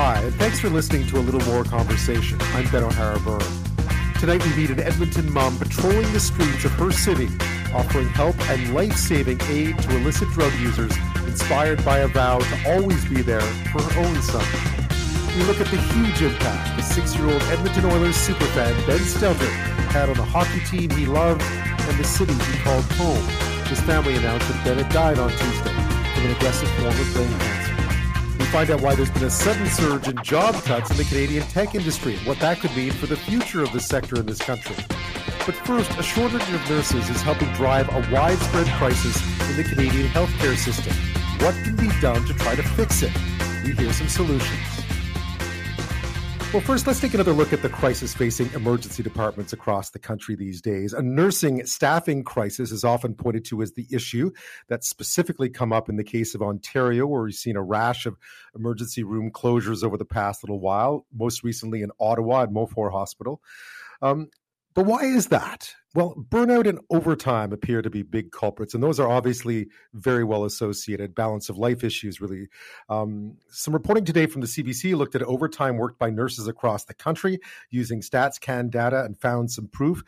Hi, 0.00 0.20
and 0.20 0.34
thanks 0.36 0.60
for 0.60 0.68
listening 0.68 1.08
to 1.08 1.18
A 1.18 1.22
Little 1.26 1.44
More 1.52 1.64
Conversation. 1.64 2.38
I'm 2.54 2.70
Ben 2.70 2.84
O'Hara 2.84 3.18
Byrne. 3.18 3.40
Tonight 4.20 4.44
we 4.44 4.54
meet 4.54 4.70
an 4.70 4.78
Edmonton 4.78 5.28
mom 5.32 5.58
patrolling 5.58 6.12
the 6.12 6.20
streets 6.20 6.64
of 6.64 6.70
her 6.74 6.92
city, 6.92 7.26
offering 7.74 8.06
help 8.06 8.38
and 8.48 8.72
life-saving 8.72 9.40
aid 9.48 9.76
to 9.76 9.96
illicit 9.96 10.28
drug 10.28 10.52
users, 10.60 10.96
inspired 11.26 11.84
by 11.84 11.98
a 11.98 12.06
vow 12.06 12.38
to 12.38 12.70
always 12.70 13.04
be 13.06 13.22
there 13.22 13.40
for 13.40 13.82
her 13.82 14.06
own 14.06 14.22
son. 14.22 14.46
We 15.36 15.42
look 15.42 15.60
at 15.60 15.66
the 15.66 15.82
huge 15.90 16.22
impact 16.22 16.76
the 16.76 16.82
six-year-old 16.84 17.42
Edmonton 17.50 17.86
Oilers 17.86 18.14
superfan 18.14 18.86
Ben 18.86 19.00
Stelter 19.00 19.50
had 19.90 20.08
on 20.08 20.14
the 20.14 20.22
hockey 20.22 20.60
team 20.60 20.90
he 20.90 21.06
loved 21.06 21.42
and 21.42 21.98
the 21.98 22.04
city 22.04 22.34
he 22.34 22.58
called 22.60 22.84
home. 22.92 23.26
His 23.66 23.80
family 23.80 24.14
announced 24.14 24.46
that 24.46 24.64
Ben 24.64 24.78
had 24.78 24.92
died 24.92 25.18
on 25.18 25.30
Tuesday 25.30 25.74
from 26.14 26.24
an 26.24 26.36
aggressive 26.36 26.68
form 26.68 26.86
of 26.86 27.14
brain 27.14 27.38
cancer 27.40 27.67
find 28.48 28.70
out 28.70 28.80
why 28.80 28.94
there's 28.94 29.10
been 29.10 29.24
a 29.24 29.30
sudden 29.30 29.66
surge 29.66 30.08
in 30.08 30.16
job 30.22 30.54
cuts 30.64 30.90
in 30.90 30.96
the 30.96 31.04
Canadian 31.04 31.42
tech 31.48 31.74
industry 31.74 32.16
and 32.16 32.26
what 32.26 32.40
that 32.40 32.58
could 32.60 32.74
mean 32.74 32.90
for 32.92 33.06
the 33.06 33.16
future 33.16 33.62
of 33.62 33.72
the 33.72 33.80
sector 33.80 34.16
in 34.16 34.26
this 34.26 34.38
country. 34.38 34.74
But 35.44 35.54
first, 35.66 35.90
a 35.98 36.02
shortage 36.02 36.48
of 36.52 36.70
nurses 36.70 37.10
is 37.10 37.20
helping 37.22 37.52
drive 37.52 37.88
a 37.88 38.12
widespread 38.12 38.66
crisis 38.78 39.20
in 39.50 39.56
the 39.56 39.64
Canadian 39.64 40.08
healthcare 40.08 40.56
system. 40.56 40.94
What 41.44 41.54
can 41.62 41.76
be 41.76 41.88
done 42.00 42.24
to 42.26 42.34
try 42.34 42.54
to 42.54 42.62
fix 42.62 43.02
it? 43.02 43.12
We 43.64 43.72
hear 43.72 43.92
some 43.92 44.08
solutions. 44.08 44.77
Well, 46.50 46.62
first, 46.62 46.86
let's 46.86 46.98
take 46.98 47.12
another 47.12 47.34
look 47.34 47.52
at 47.52 47.60
the 47.60 47.68
crisis 47.68 48.14
facing 48.14 48.50
emergency 48.54 49.02
departments 49.02 49.52
across 49.52 49.90
the 49.90 49.98
country 49.98 50.34
these 50.34 50.62
days. 50.62 50.94
A 50.94 51.02
nursing 51.02 51.66
staffing 51.66 52.24
crisis 52.24 52.72
is 52.72 52.84
often 52.84 53.12
pointed 53.12 53.44
to 53.46 53.60
as 53.60 53.72
the 53.72 53.86
issue 53.92 54.30
that's 54.66 54.88
specifically 54.88 55.50
come 55.50 55.74
up 55.74 55.90
in 55.90 55.96
the 55.96 56.04
case 56.04 56.34
of 56.34 56.40
Ontario, 56.40 57.06
where 57.06 57.20
we've 57.20 57.34
seen 57.34 57.56
a 57.56 57.62
rash 57.62 58.06
of 58.06 58.16
emergency 58.56 59.02
room 59.02 59.30
closures 59.30 59.84
over 59.84 59.98
the 59.98 60.06
past 60.06 60.42
little 60.42 60.58
while, 60.58 61.04
most 61.14 61.44
recently 61.44 61.82
in 61.82 61.90
Ottawa 62.00 62.44
at 62.44 62.52
Montfort 62.52 62.92
Hospital. 62.92 63.42
Um, 64.00 64.30
but 64.74 64.86
why 64.86 65.04
is 65.04 65.28
that? 65.28 65.74
Well, 65.94 66.14
burnout 66.16 66.68
and 66.68 66.80
overtime 66.90 67.52
appear 67.52 67.82
to 67.82 67.90
be 67.90 68.02
big 68.02 68.30
culprits, 68.30 68.74
and 68.74 68.82
those 68.82 69.00
are 69.00 69.08
obviously 69.08 69.68
very 69.94 70.22
well 70.22 70.44
associated. 70.44 71.14
Balance 71.14 71.48
of 71.48 71.56
life 71.56 71.82
issues, 71.82 72.20
really. 72.20 72.48
Um, 72.88 73.38
some 73.48 73.74
reporting 73.74 74.04
today 74.04 74.26
from 74.26 74.42
the 74.42 74.46
CBC 74.46 74.94
looked 74.96 75.14
at 75.14 75.22
overtime 75.22 75.78
worked 75.78 75.98
by 75.98 76.10
nurses 76.10 76.46
across 76.46 76.84
the 76.84 76.94
country 76.94 77.40
using 77.70 78.02
StatsCan 78.02 78.70
data 78.70 79.04
and 79.04 79.18
found 79.18 79.50
some 79.50 79.66
proof. 79.66 80.02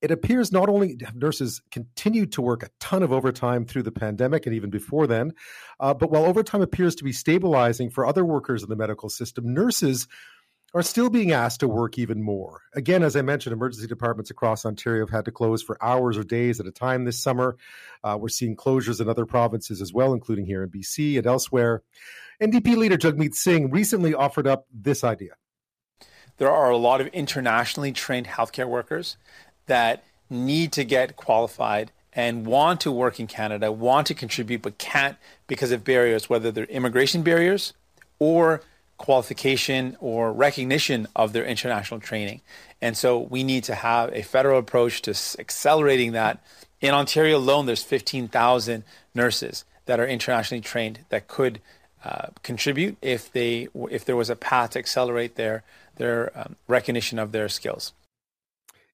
It 0.00 0.10
appears 0.10 0.50
not 0.50 0.70
only 0.70 0.96
have 1.04 1.14
nurses 1.14 1.60
continued 1.70 2.32
to 2.32 2.42
work 2.42 2.62
a 2.62 2.70
ton 2.80 3.02
of 3.02 3.12
overtime 3.12 3.66
through 3.66 3.82
the 3.82 3.92
pandemic 3.92 4.46
and 4.46 4.54
even 4.54 4.70
before 4.70 5.06
then, 5.06 5.34
uh, 5.78 5.92
but 5.92 6.10
while 6.10 6.24
overtime 6.24 6.62
appears 6.62 6.94
to 6.96 7.04
be 7.04 7.12
stabilizing 7.12 7.90
for 7.90 8.06
other 8.06 8.24
workers 8.24 8.62
in 8.62 8.70
the 8.70 8.76
medical 8.76 9.10
system, 9.10 9.52
nurses 9.52 10.08
are 10.72 10.82
still 10.82 11.10
being 11.10 11.32
asked 11.32 11.60
to 11.60 11.68
work 11.68 11.98
even 11.98 12.22
more. 12.22 12.62
Again, 12.74 13.02
as 13.02 13.16
I 13.16 13.22
mentioned, 13.22 13.52
emergency 13.52 13.88
departments 13.88 14.30
across 14.30 14.64
Ontario 14.64 15.02
have 15.02 15.10
had 15.10 15.24
to 15.24 15.32
close 15.32 15.62
for 15.62 15.76
hours 15.82 16.16
or 16.16 16.22
days 16.22 16.60
at 16.60 16.66
a 16.66 16.70
time 16.70 17.04
this 17.04 17.18
summer. 17.18 17.56
Uh, 18.04 18.16
we're 18.20 18.28
seeing 18.28 18.54
closures 18.54 19.00
in 19.00 19.08
other 19.08 19.26
provinces 19.26 19.80
as 19.80 19.92
well, 19.92 20.12
including 20.12 20.46
here 20.46 20.62
in 20.62 20.70
BC 20.70 21.18
and 21.18 21.26
elsewhere. 21.26 21.82
NDP 22.40 22.76
leader 22.76 22.96
Jagmeet 22.96 23.34
Singh 23.34 23.70
recently 23.70 24.14
offered 24.14 24.46
up 24.46 24.66
this 24.72 25.02
idea. 25.02 25.32
There 26.38 26.50
are 26.50 26.70
a 26.70 26.76
lot 26.76 27.00
of 27.00 27.08
internationally 27.08 27.92
trained 27.92 28.26
healthcare 28.26 28.68
workers 28.68 29.16
that 29.66 30.04
need 30.30 30.72
to 30.72 30.84
get 30.84 31.16
qualified 31.16 31.90
and 32.12 32.46
want 32.46 32.80
to 32.80 32.90
work 32.90 33.20
in 33.20 33.26
Canada, 33.26 33.70
want 33.70 34.06
to 34.06 34.14
contribute, 34.14 34.62
but 34.62 34.78
can't 34.78 35.16
because 35.46 35.70
of 35.70 35.84
barriers, 35.84 36.30
whether 36.30 36.50
they're 36.50 36.64
immigration 36.64 37.22
barriers 37.22 37.74
or 38.18 38.62
qualification 39.00 39.96
or 39.98 40.30
recognition 40.30 41.06
of 41.16 41.32
their 41.32 41.46
international 41.46 41.98
training. 42.00 42.42
And 42.82 42.94
so 42.94 43.18
we 43.18 43.42
need 43.42 43.64
to 43.64 43.74
have 43.74 44.12
a 44.12 44.20
federal 44.20 44.58
approach 44.58 45.00
to 45.02 45.14
accelerating 45.38 46.12
that. 46.12 46.44
In 46.82 46.92
Ontario 46.92 47.38
alone, 47.38 47.64
there's 47.64 47.82
15,000 47.82 48.84
nurses 49.14 49.64
that 49.86 50.00
are 50.00 50.06
internationally 50.06 50.60
trained 50.60 50.98
that 51.08 51.28
could 51.28 51.62
uh, 52.04 52.26
contribute 52.42 52.98
if 53.00 53.32
they 53.32 53.68
if 53.90 54.04
there 54.04 54.16
was 54.16 54.28
a 54.28 54.36
path 54.36 54.70
to 54.70 54.78
accelerate 54.78 55.36
their 55.36 55.62
their 55.96 56.30
um, 56.38 56.56
recognition 56.68 57.18
of 57.18 57.32
their 57.32 57.48
skills. 57.48 57.94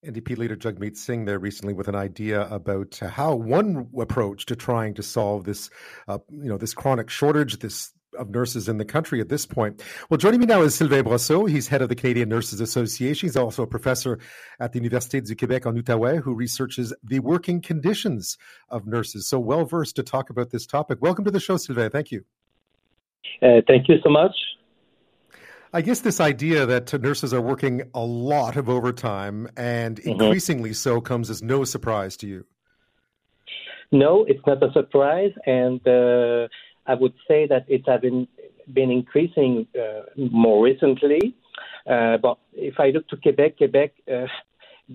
NDP 0.04 0.36
leader 0.38 0.56
Jagmeet 0.56 0.96
Singh 0.96 1.24
there 1.24 1.40
recently 1.40 1.74
with 1.74 1.88
an 1.88 1.96
idea 1.96 2.42
about 2.48 2.96
how 2.98 3.34
one 3.34 3.88
approach 3.98 4.46
to 4.46 4.54
trying 4.54 4.94
to 4.94 5.02
solve 5.02 5.44
this, 5.44 5.68
uh, 6.06 6.18
you 6.30 6.48
know, 6.48 6.58
this 6.58 6.74
chronic 6.74 7.10
shortage, 7.10 7.58
this 7.58 7.92
of 8.16 8.30
nurses 8.30 8.68
in 8.68 8.78
the 8.78 8.84
country 8.84 9.20
at 9.20 9.28
this 9.28 9.46
point. 9.46 9.82
Well, 10.10 10.18
joining 10.18 10.40
me 10.40 10.46
now 10.46 10.62
is 10.62 10.74
Sylvain 10.74 11.04
Brousseau. 11.04 11.48
He's 11.48 11.68
head 11.68 11.82
of 11.82 11.88
the 11.88 11.94
Canadian 11.94 12.28
Nurses 12.28 12.60
Association. 12.60 13.28
He's 13.28 13.36
also 13.36 13.62
a 13.62 13.66
professor 13.66 14.18
at 14.60 14.72
the 14.72 14.80
Université 14.80 15.24
du 15.24 15.34
Québec 15.34 15.66
en 15.66 15.74
Outaouais 15.76 16.20
who 16.20 16.34
researches 16.34 16.92
the 17.02 17.20
working 17.20 17.60
conditions 17.60 18.36
of 18.68 18.86
nurses. 18.86 19.28
So 19.28 19.38
well 19.38 19.64
versed 19.64 19.96
to 19.96 20.02
talk 20.02 20.30
about 20.30 20.50
this 20.50 20.66
topic. 20.66 20.98
Welcome 21.00 21.24
to 21.24 21.30
the 21.30 21.40
show, 21.40 21.56
Sylvain. 21.56 21.90
Thank 21.90 22.10
you. 22.10 22.24
Uh, 23.42 23.60
thank 23.66 23.88
you 23.88 23.96
so 24.02 24.10
much. 24.10 24.34
I 25.72 25.82
guess 25.82 26.00
this 26.00 26.20
idea 26.20 26.64
that 26.64 26.92
nurses 27.02 27.34
are 27.34 27.40
working 27.40 27.82
a 27.94 28.00
lot 28.00 28.56
of 28.56 28.68
overtime 28.68 29.48
and 29.56 29.96
mm-hmm. 29.96 30.10
increasingly 30.10 30.72
so 30.72 31.00
comes 31.00 31.28
as 31.28 31.42
no 31.42 31.64
surprise 31.64 32.16
to 32.18 32.26
you. 32.26 32.46
No, 33.92 34.24
it's 34.26 34.40
not 34.46 34.62
a 34.62 34.72
surprise. 34.72 35.32
And 35.44 35.86
uh, 35.86 36.48
I 36.86 36.94
would 36.94 37.14
say 37.28 37.46
that 37.46 37.64
it 37.68 37.82
has 37.86 38.00
been 38.00 38.28
been 38.72 38.90
increasing 38.90 39.66
uh, 39.78 40.02
more 40.16 40.64
recently. 40.64 41.34
Uh, 41.88 42.16
but 42.16 42.38
if 42.52 42.80
I 42.80 42.90
look 42.90 43.08
to 43.08 43.16
Quebec, 43.16 43.58
Quebec 43.58 43.92
uh, 44.12 44.26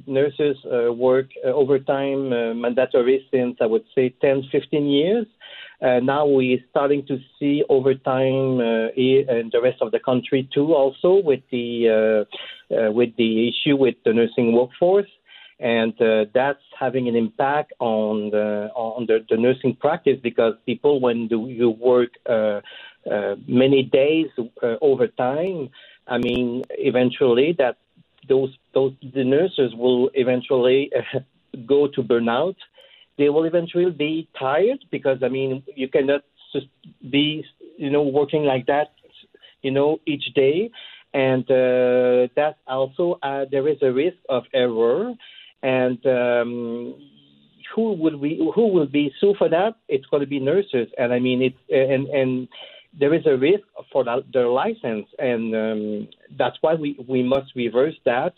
nurses 0.07 0.57
uh, 0.65 0.91
work 0.91 1.27
uh, 1.45 1.49
overtime 1.49 2.31
uh, 2.33 2.53
mandatory 2.53 3.25
since 3.31 3.57
I 3.61 3.65
would 3.65 3.85
say 3.95 4.13
10, 4.21 4.43
15 4.51 4.85
years. 4.87 5.25
now 5.81 6.25
we're 6.25 6.59
starting 6.69 7.05
to 7.07 7.17
see 7.39 7.63
overtime 7.69 8.59
in 8.95 9.49
the 9.51 9.61
rest 9.61 9.81
of 9.81 9.91
the 9.91 9.99
country 9.99 10.47
too, 10.53 10.73
also 10.73 11.21
with 11.23 11.41
the 11.51 12.25
with 12.69 13.15
the 13.17 13.49
issue 13.49 13.75
with 13.75 13.95
the 14.05 14.13
nursing 14.13 14.53
workforce 14.53 15.09
and 15.61 15.93
uh, 16.01 16.25
that's 16.33 16.63
having 16.77 17.07
an 17.07 17.15
impact 17.15 17.71
on 17.79 18.31
the 18.31 18.71
on 18.75 19.05
the, 19.05 19.23
the 19.29 19.37
nursing 19.37 19.75
practice 19.75 20.17
because 20.21 20.55
people 20.65 20.99
when 20.99 21.27
do 21.27 21.47
you 21.47 21.69
work 21.69 22.09
uh, 22.27 22.61
uh, 23.09 23.35
many 23.47 23.83
days 23.83 24.27
uh, 24.39 24.75
over 24.81 25.07
time, 25.07 25.69
I 26.07 26.17
mean, 26.17 26.63
eventually 26.71 27.55
that 27.59 27.77
those 28.27 28.55
those 28.73 28.93
the 29.01 29.23
nurses 29.23 29.73
will 29.75 30.09
eventually 30.15 30.91
uh, 30.95 31.19
go 31.67 31.87
to 31.87 32.01
burnout. 32.03 32.55
They 33.17 33.29
will 33.29 33.45
eventually 33.45 33.91
be 33.91 34.27
tired 34.39 34.83
because 34.89 35.19
I 35.23 35.29
mean 35.29 35.63
you 35.75 35.87
cannot 35.87 36.21
just 36.53 36.67
be 37.07 37.45
you 37.77 37.89
know 37.91 38.01
working 38.03 38.43
like 38.43 38.65
that 38.65 38.93
you 39.61 39.71
know 39.71 39.99
each 40.05 40.33
day 40.33 40.71
and 41.13 41.43
uh, 41.51 42.27
that 42.35 42.57
also 42.67 43.19
uh, 43.21 43.45
there 43.51 43.67
is 43.67 43.77
a 43.81 43.91
risk 43.91 44.17
of 44.29 44.43
error 44.53 45.13
and 45.63 46.03
um, 46.05 46.95
who 47.75 47.93
will 47.93 48.17
we 48.17 48.51
who 48.55 48.67
will 48.67 48.87
be 48.87 49.13
sue 49.19 49.35
for 49.37 49.49
that? 49.49 49.75
It's 49.87 50.05
going 50.07 50.21
to 50.21 50.27
be 50.27 50.39
nurses, 50.39 50.87
and 50.97 51.13
I 51.13 51.19
mean 51.19 51.41
it's 51.41 51.57
and 51.69 52.07
and 52.07 52.47
there 52.99 53.13
is 53.13 53.25
a 53.25 53.37
risk 53.37 53.63
for 53.91 54.03
their 54.33 54.47
license, 54.47 55.07
and 55.19 55.55
um, 55.55 56.07
that's 56.37 56.57
why 56.61 56.73
we 56.75 56.97
we 57.07 57.23
must 57.23 57.55
reverse 57.55 57.95
that, 58.05 58.33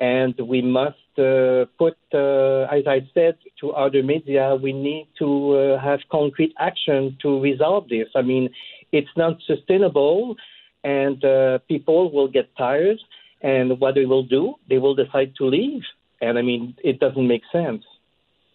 and 0.00 0.34
we 0.38 0.62
must 0.62 0.96
uh, 1.18 1.64
put, 1.78 1.96
uh, 2.14 2.62
as 2.70 2.86
I 2.86 3.00
said 3.12 3.38
to 3.60 3.72
other 3.72 4.02
media, 4.02 4.54
we 4.54 4.72
need 4.72 5.08
to 5.18 5.54
uh, 5.54 5.80
have 5.80 6.00
concrete 6.12 6.54
action 6.58 7.16
to 7.22 7.40
resolve 7.40 7.88
this. 7.88 8.06
I 8.14 8.22
mean, 8.22 8.50
it's 8.92 9.08
not 9.16 9.38
sustainable, 9.46 10.36
and 10.84 11.24
uh, 11.24 11.58
people 11.66 12.12
will 12.12 12.28
get 12.28 12.56
tired, 12.56 12.98
and 13.42 13.80
what 13.80 13.96
they 13.96 14.04
will 14.04 14.22
do, 14.22 14.54
they 14.68 14.78
will 14.78 14.94
decide 14.94 15.34
to 15.38 15.46
leave 15.46 15.82
and 16.20 16.38
I 16.38 16.42
mean, 16.42 16.76
it 16.82 17.00
doesn't 17.00 17.26
make 17.26 17.42
sense. 17.52 17.84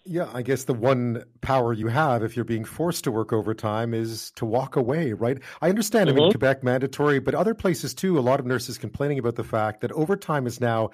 Yeah, 0.05 0.29
I 0.33 0.41
guess 0.41 0.65
the 0.65 0.73
one 0.73 1.23
power 1.39 1.71
you 1.71 1.87
have 1.87 2.23
if 2.23 2.35
you're 2.35 2.43
being 2.43 2.65
forced 2.65 3.05
to 3.05 3.11
work 3.11 3.31
overtime 3.31 3.93
is 3.93 4.31
to 4.35 4.43
walk 4.43 4.75
away, 4.75 5.13
right? 5.13 5.39
I 5.61 5.69
understand, 5.69 6.09
mm-hmm. 6.09 6.17
I 6.17 6.19
mean, 6.19 6.23
mm-hmm. 6.25 6.39
Quebec 6.39 6.61
mandatory, 6.61 7.19
but 7.19 7.33
other 7.33 7.53
places 7.53 7.93
too, 7.93 8.19
a 8.19 8.21
lot 8.21 8.41
of 8.41 8.45
nurses 8.45 8.77
complaining 8.77 9.17
about 9.17 9.35
the 9.35 9.45
fact 9.45 9.79
that 9.79 9.93
overtime 9.93 10.45
is 10.45 10.59
now 10.59 10.89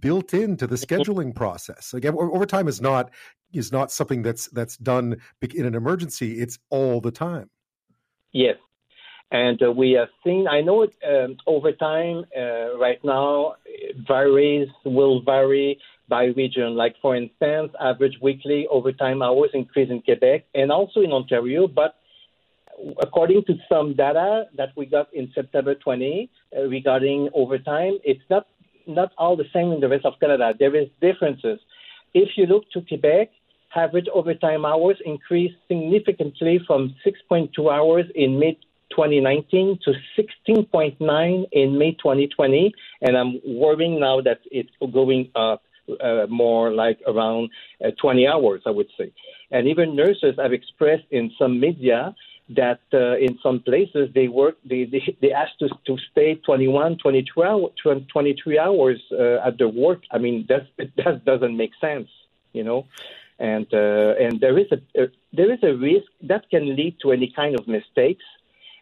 built 0.00 0.32
into 0.32 0.66
the 0.66 0.76
mm-hmm. 0.76 0.94
scheduling 0.94 1.34
process. 1.34 1.92
Again, 1.92 2.14
overtime 2.16 2.66
is 2.66 2.80
not 2.80 3.10
is 3.52 3.70
not 3.70 3.92
something 3.92 4.22
that's 4.22 4.48
that's 4.48 4.78
done 4.78 5.16
in 5.42 5.66
an 5.66 5.74
emergency, 5.74 6.40
it's 6.40 6.58
all 6.70 7.02
the 7.02 7.10
time. 7.10 7.50
Yes. 8.32 8.56
And 9.30 9.62
uh, 9.62 9.72
we 9.72 9.92
have 9.92 10.08
seen, 10.24 10.46
I 10.48 10.60
know 10.60 10.84
um, 10.84 11.36
overtime 11.46 12.24
uh, 12.36 12.76
right 12.78 12.98
now 13.04 13.56
varies, 14.06 14.68
will 14.84 15.22
vary 15.22 15.78
by 16.08 16.24
region. 16.26 16.76
Like, 16.76 16.96
for 17.00 17.16
instance, 17.16 17.72
average 17.80 18.18
weekly 18.20 18.66
overtime 18.70 19.22
hours 19.22 19.50
increase 19.54 19.90
in 19.90 20.02
Quebec 20.02 20.46
and 20.54 20.70
also 20.70 21.00
in 21.00 21.12
Ontario, 21.12 21.66
but 21.66 21.96
according 23.00 23.44
to 23.44 23.54
some 23.68 23.94
data 23.94 24.44
that 24.56 24.70
we 24.76 24.86
got 24.86 25.12
in 25.14 25.30
September 25.34 25.74
20 25.74 26.30
uh, 26.56 26.62
regarding 26.62 27.28
overtime, 27.34 27.98
it's 28.04 28.22
not 28.30 28.46
not 28.86 29.12
all 29.16 29.34
the 29.34 29.46
same 29.52 29.72
in 29.72 29.80
the 29.80 29.88
rest 29.88 30.04
of 30.04 30.12
Canada. 30.20 30.52
There 30.58 30.76
is 30.76 30.88
differences. 31.00 31.58
If 32.12 32.36
you 32.36 32.44
look 32.44 32.70
to 32.72 32.82
Quebec, 32.82 33.30
average 33.74 34.06
overtime 34.12 34.66
hours 34.66 34.98
increased 35.06 35.56
significantly 35.68 36.60
from 36.66 36.94
6.2 37.06 37.72
hours 37.72 38.04
in 38.14 38.38
mid 38.38 38.56
2019 38.90 39.80
to 39.84 39.92
16.9 40.48 41.44
in 41.50 41.78
May 41.78 41.92
2020, 41.92 42.72
and 43.00 43.16
I'm 43.16 43.40
worrying 43.44 43.98
now 43.98 44.20
that 44.20 44.40
it's 44.50 44.70
going 44.92 45.30
up 45.34 45.63
uh, 46.00 46.26
more 46.28 46.72
like 46.72 47.00
around 47.06 47.50
uh, 47.84 47.90
20 48.00 48.26
hours, 48.26 48.62
I 48.66 48.70
would 48.70 48.88
say. 48.98 49.12
And 49.50 49.68
even 49.68 49.96
nurses 49.96 50.34
have 50.38 50.52
expressed 50.52 51.06
in 51.10 51.30
some 51.38 51.60
media 51.60 52.14
that 52.50 52.80
uh, 52.92 53.16
in 53.16 53.38
some 53.42 53.60
places 53.60 54.10
they 54.14 54.28
work, 54.28 54.56
they, 54.64 54.84
they, 54.84 55.16
they 55.20 55.32
asked 55.32 55.62
us 55.62 55.70
to 55.86 55.96
stay 56.10 56.34
21, 56.34 56.98
22 56.98 57.42
hours, 57.42 57.72
23 57.82 58.58
hours 58.58 59.02
uh, 59.12 59.46
at 59.46 59.58
the 59.58 59.68
work. 59.68 60.02
I 60.10 60.18
mean, 60.18 60.46
that, 60.48 60.66
that 60.96 61.24
doesn't 61.24 61.56
make 61.56 61.72
sense, 61.80 62.08
you 62.52 62.64
know. 62.64 62.86
And 63.36 63.66
uh, 63.74 64.14
and 64.20 64.40
there 64.40 64.56
is 64.56 64.68
a, 64.70 65.02
a 65.02 65.08
there 65.32 65.52
is 65.52 65.58
a 65.64 65.74
risk 65.74 66.06
that 66.22 66.48
can 66.50 66.76
lead 66.76 66.98
to 67.02 67.10
any 67.10 67.32
kind 67.34 67.58
of 67.58 67.66
mistakes 67.66 68.22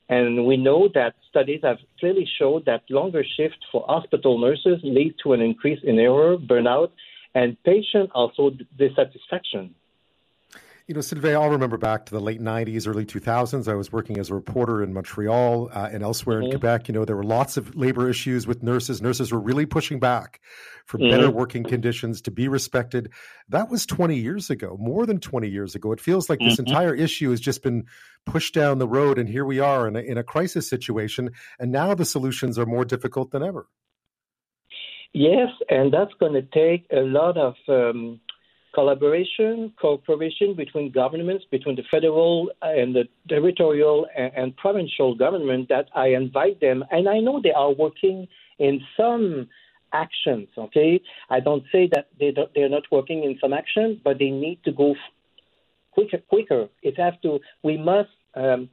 and 0.08 0.46
we 0.46 0.56
know 0.56 0.88
that 0.94 1.14
studies 1.30 1.60
have 1.62 1.78
clearly 2.00 2.28
showed 2.38 2.64
that 2.66 2.82
longer 2.90 3.24
shifts 3.36 3.58
for 3.70 3.84
hospital 3.86 4.38
nurses 4.38 4.80
lead 4.82 5.14
to 5.22 5.32
an 5.32 5.40
increase 5.40 5.80
in 5.84 5.98
error, 5.98 6.36
burnout, 6.36 6.90
and 7.34 7.56
patient 7.64 8.10
also 8.14 8.50
dissatisfaction. 8.78 9.74
You 10.88 10.96
know, 10.96 11.00
Sylvain, 11.00 11.36
I'll 11.36 11.50
remember 11.50 11.76
back 11.76 12.06
to 12.06 12.12
the 12.12 12.20
late 12.20 12.40
90s, 12.40 12.88
early 12.88 13.06
2000s. 13.06 13.70
I 13.70 13.74
was 13.74 13.92
working 13.92 14.18
as 14.18 14.30
a 14.30 14.34
reporter 14.34 14.82
in 14.82 14.92
Montreal 14.92 15.70
uh, 15.72 15.88
and 15.92 16.02
elsewhere 16.02 16.38
mm-hmm. 16.38 16.46
in 16.46 16.50
Quebec. 16.50 16.88
You 16.88 16.94
know, 16.94 17.04
there 17.04 17.14
were 17.14 17.22
lots 17.22 17.56
of 17.56 17.76
labor 17.76 18.10
issues 18.10 18.48
with 18.48 18.64
nurses. 18.64 19.00
Nurses 19.00 19.30
were 19.30 19.38
really 19.38 19.64
pushing 19.64 20.00
back 20.00 20.40
for 20.86 20.98
mm-hmm. 20.98 21.10
better 21.10 21.30
working 21.30 21.62
conditions 21.62 22.20
to 22.22 22.32
be 22.32 22.48
respected. 22.48 23.12
That 23.48 23.70
was 23.70 23.86
20 23.86 24.16
years 24.16 24.50
ago, 24.50 24.76
more 24.80 25.06
than 25.06 25.20
20 25.20 25.48
years 25.48 25.76
ago. 25.76 25.92
It 25.92 26.00
feels 26.00 26.28
like 26.28 26.40
mm-hmm. 26.40 26.48
this 26.48 26.58
entire 26.58 26.94
issue 26.94 27.30
has 27.30 27.40
just 27.40 27.62
been 27.62 27.84
pushed 28.26 28.52
down 28.52 28.78
the 28.78 28.88
road, 28.88 29.18
and 29.18 29.28
here 29.28 29.44
we 29.44 29.60
are 29.60 29.86
in 29.86 29.94
a, 29.94 30.00
in 30.00 30.18
a 30.18 30.24
crisis 30.24 30.68
situation. 30.68 31.30
And 31.60 31.70
now 31.70 31.94
the 31.94 32.04
solutions 32.04 32.58
are 32.58 32.66
more 32.66 32.84
difficult 32.84 33.30
than 33.30 33.44
ever. 33.44 33.68
Yes, 35.12 35.50
and 35.68 35.92
that's 35.92 36.14
going 36.18 36.32
to 36.32 36.42
take 36.42 36.86
a 36.90 37.02
lot 37.02 37.36
of. 37.36 37.54
Um, 37.68 38.20
collaboration, 38.74 39.72
cooperation 39.80 40.54
between 40.54 40.90
governments, 40.90 41.44
between 41.50 41.76
the 41.76 41.82
federal 41.90 42.50
and 42.62 42.94
the 42.94 43.04
territorial 43.28 44.06
and, 44.16 44.32
and, 44.34 44.56
provincial 44.56 45.14
government 45.14 45.68
that 45.68 45.86
I 45.94 46.08
invite 46.08 46.60
them. 46.60 46.84
And 46.90 47.08
I 47.08 47.18
know 47.20 47.40
they 47.42 47.52
are 47.52 47.72
working 47.72 48.28
in 48.58 48.80
some 48.96 49.48
actions, 49.92 50.48
okay? 50.56 51.00
I 51.28 51.40
don't 51.40 51.64
say 51.70 51.88
that 51.92 52.08
they 52.18 52.34
they're 52.54 52.68
not 52.68 52.84
working 52.90 53.24
in 53.24 53.38
some 53.40 53.52
action, 53.52 54.00
but 54.02 54.18
they 54.18 54.30
need 54.30 54.58
to 54.64 54.72
go 54.72 54.94
quicker, 55.92 56.18
quicker. 56.28 56.68
It 56.82 56.98
has 56.98 57.14
to, 57.22 57.40
we 57.62 57.76
must, 57.76 58.10
um, 58.34 58.70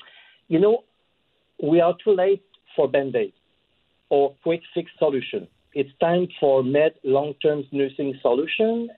you 0.48 0.60
know, 0.60 0.84
we 1.62 1.82
are 1.82 1.96
too 2.04 2.16
late 2.16 2.44
for 2.76 2.88
Band-Aid 2.88 3.34
or 4.10 4.34
quick 4.44 4.62
fix 4.74 4.90
solution. 4.98 5.48
It's 5.74 5.90
time 6.00 6.28
for 6.40 6.64
med 6.64 6.94
long-term 7.04 7.66
nursing 7.72 8.18
solution 8.22 8.90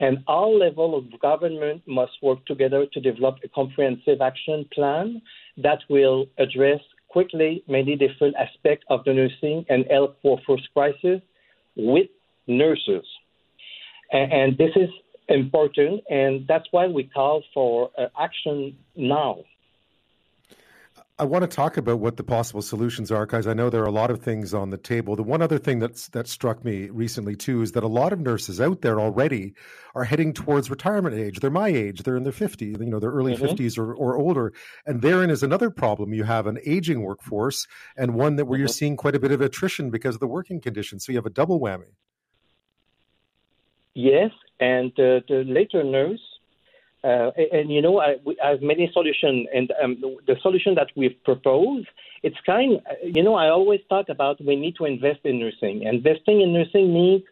and 0.00 0.18
all 0.26 0.58
levels 0.58 1.04
of 1.12 1.20
government 1.20 1.82
must 1.86 2.12
work 2.22 2.44
together 2.46 2.86
to 2.92 3.00
develop 3.00 3.36
a 3.44 3.48
comprehensive 3.48 4.20
action 4.20 4.68
plan 4.72 5.22
that 5.56 5.78
will 5.88 6.26
address 6.38 6.80
quickly 7.08 7.62
many 7.68 7.94
different 7.96 8.34
aspects 8.36 8.84
of 8.90 9.04
the 9.04 9.12
nursing 9.12 9.64
and 9.68 9.84
health 9.90 10.16
workforce 10.24 10.66
crisis 10.72 11.20
with 11.76 12.08
nurses. 12.48 13.06
And, 14.10 14.32
and 14.32 14.58
this 14.58 14.72
is 14.74 14.90
important, 15.28 16.02
and 16.10 16.44
that's 16.46 16.66
why 16.72 16.86
we 16.88 17.04
call 17.04 17.42
for 17.54 17.90
uh, 17.96 18.06
action 18.20 18.76
now. 18.96 19.38
I 21.16 21.22
want 21.24 21.42
to 21.42 21.56
talk 21.56 21.76
about 21.76 22.00
what 22.00 22.16
the 22.16 22.24
possible 22.24 22.60
solutions 22.60 23.12
are 23.12 23.24
because 23.24 23.46
I 23.46 23.54
know 23.54 23.70
there 23.70 23.82
are 23.82 23.86
a 23.86 23.92
lot 23.92 24.10
of 24.10 24.20
things 24.20 24.52
on 24.52 24.70
the 24.70 24.76
table. 24.76 25.14
The 25.14 25.22
one 25.22 25.42
other 25.42 25.58
thing 25.58 25.78
that's 25.78 26.08
that 26.08 26.26
struck 26.26 26.64
me 26.64 26.90
recently 26.90 27.36
too 27.36 27.62
is 27.62 27.70
that 27.72 27.84
a 27.84 27.88
lot 27.88 28.12
of 28.12 28.18
nurses 28.18 28.60
out 28.60 28.80
there 28.80 28.98
already 28.98 29.54
are 29.94 30.02
heading 30.02 30.32
towards 30.32 30.70
retirement 30.70 31.14
age. 31.14 31.38
They're 31.38 31.50
my 31.50 31.68
age. 31.68 32.02
They're 32.02 32.16
in 32.16 32.24
their 32.24 32.32
50s, 32.32 32.80
you 32.80 32.86
know, 32.86 32.98
their 32.98 33.12
early 33.12 33.36
mm-hmm. 33.36 33.44
50s 33.44 33.78
or, 33.78 33.94
or 33.94 34.16
older. 34.16 34.52
And 34.86 35.02
therein 35.02 35.30
is 35.30 35.44
another 35.44 35.70
problem. 35.70 36.12
You 36.12 36.24
have 36.24 36.48
an 36.48 36.58
aging 36.66 37.02
workforce 37.02 37.68
and 37.96 38.14
one 38.14 38.34
that 38.34 38.46
where 38.46 38.56
mm-hmm. 38.56 38.62
you're 38.62 38.68
seeing 38.68 38.96
quite 38.96 39.14
a 39.14 39.20
bit 39.20 39.30
of 39.30 39.40
attrition 39.40 39.90
because 39.90 40.16
of 40.16 40.20
the 40.20 40.26
working 40.26 40.60
conditions. 40.60 41.06
So 41.06 41.12
you 41.12 41.18
have 41.18 41.26
a 41.26 41.30
double 41.30 41.60
whammy. 41.60 41.94
Yes, 43.94 44.32
and 44.58 44.90
uh, 44.98 45.22
the 45.28 45.44
later 45.46 45.84
nurse 45.84 46.33
uh, 47.04 47.30
and, 47.52 47.70
you 47.70 47.82
know, 47.82 48.00
I, 48.00 48.16
I, 48.42 48.50
have 48.50 48.62
many 48.62 48.90
solutions, 48.92 49.46
and 49.54 49.70
um, 49.82 50.02
the 50.26 50.36
solution 50.40 50.74
that 50.76 50.88
we've 50.96 51.22
proposed, 51.22 51.88
it's 52.22 52.36
kind. 52.46 52.80
You 53.02 53.22
know, 53.22 53.34
I 53.34 53.50
always 53.50 53.80
talk 53.90 54.08
about 54.08 54.42
we 54.42 54.56
need 54.56 54.76
to 54.76 54.86
invest 54.86 55.20
in 55.24 55.38
nursing. 55.38 55.82
Investing 55.82 56.40
in 56.40 56.54
nursing 56.54 56.94
means, 56.94 57.22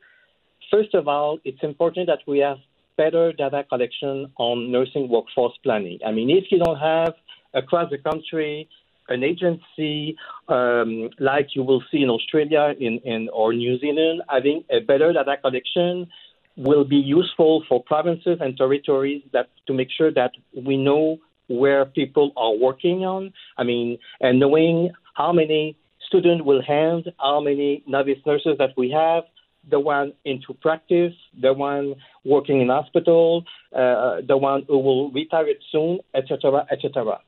first 0.70 0.94
of 0.94 1.08
all, 1.08 1.38
it's 1.44 1.62
important 1.62 2.06
that 2.08 2.18
we 2.26 2.40
have 2.40 2.58
better 2.98 3.32
data 3.32 3.64
collection 3.66 4.30
on 4.36 4.70
nursing 4.70 5.08
workforce 5.08 5.56
planning. 5.62 5.98
I 6.06 6.12
mean, 6.12 6.28
if 6.28 6.44
you 6.50 6.58
don't 6.58 6.78
have 6.78 7.14
across 7.54 7.90
the 7.90 7.98
country 7.98 8.68
an 9.08 9.24
agency 9.24 10.16
um, 10.48 11.08
like 11.18 11.48
you 11.54 11.62
will 11.62 11.82
see 11.90 12.02
in 12.02 12.10
Australia 12.10 12.74
in, 12.78 12.98
in 13.04 13.28
or 13.30 13.52
New 13.52 13.78
Zealand 13.78 14.22
having 14.28 14.64
a 14.70 14.80
better 14.80 15.12
data 15.12 15.36
collection 15.42 16.06
will 16.56 16.84
be 16.84 16.96
useful 16.96 17.64
for 17.68 17.82
provinces 17.82 18.38
and 18.40 18.56
territories 18.56 19.22
that 19.32 19.48
to 19.66 19.72
make 19.72 19.88
sure 19.96 20.12
that 20.12 20.32
we 20.54 20.76
know 20.76 21.18
where 21.48 21.84
people 21.84 22.32
are 22.36 22.54
working 22.54 23.04
on. 23.04 23.32
I 23.56 23.64
mean, 23.64 23.98
and 24.20 24.38
knowing 24.38 24.90
how 25.14 25.32
many 25.32 25.76
students 26.06 26.44
will 26.44 26.62
hand, 26.62 27.10
how 27.18 27.40
many 27.40 27.82
novice 27.86 28.18
nurses 28.26 28.56
that 28.58 28.70
we 28.76 28.90
have, 28.90 29.24
the 29.70 29.78
one 29.78 30.12
into 30.24 30.54
practice, 30.54 31.14
the 31.40 31.52
one 31.52 31.94
working 32.24 32.60
in 32.60 32.68
hospital, 32.68 33.44
uh, 33.74 34.16
the 34.26 34.36
one 34.36 34.64
who 34.68 34.78
will 34.78 35.10
retire 35.12 35.46
soon, 35.70 36.00
etc., 36.14 36.66
etc. 36.70 37.20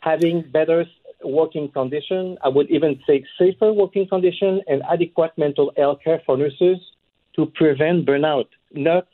Having 0.00 0.50
better 0.52 0.84
working 1.24 1.70
condition, 1.70 2.38
I 2.42 2.48
would 2.48 2.70
even 2.70 3.00
say 3.06 3.24
safer 3.38 3.72
working 3.72 4.08
condition 4.08 4.60
and 4.66 4.82
adequate 4.90 5.32
mental 5.36 5.72
health 5.76 5.98
care 6.02 6.22
for 6.24 6.36
nurses 6.36 6.78
to 7.36 7.46
prevent 7.46 8.06
burnout. 8.06 8.48
Not, 8.72 9.06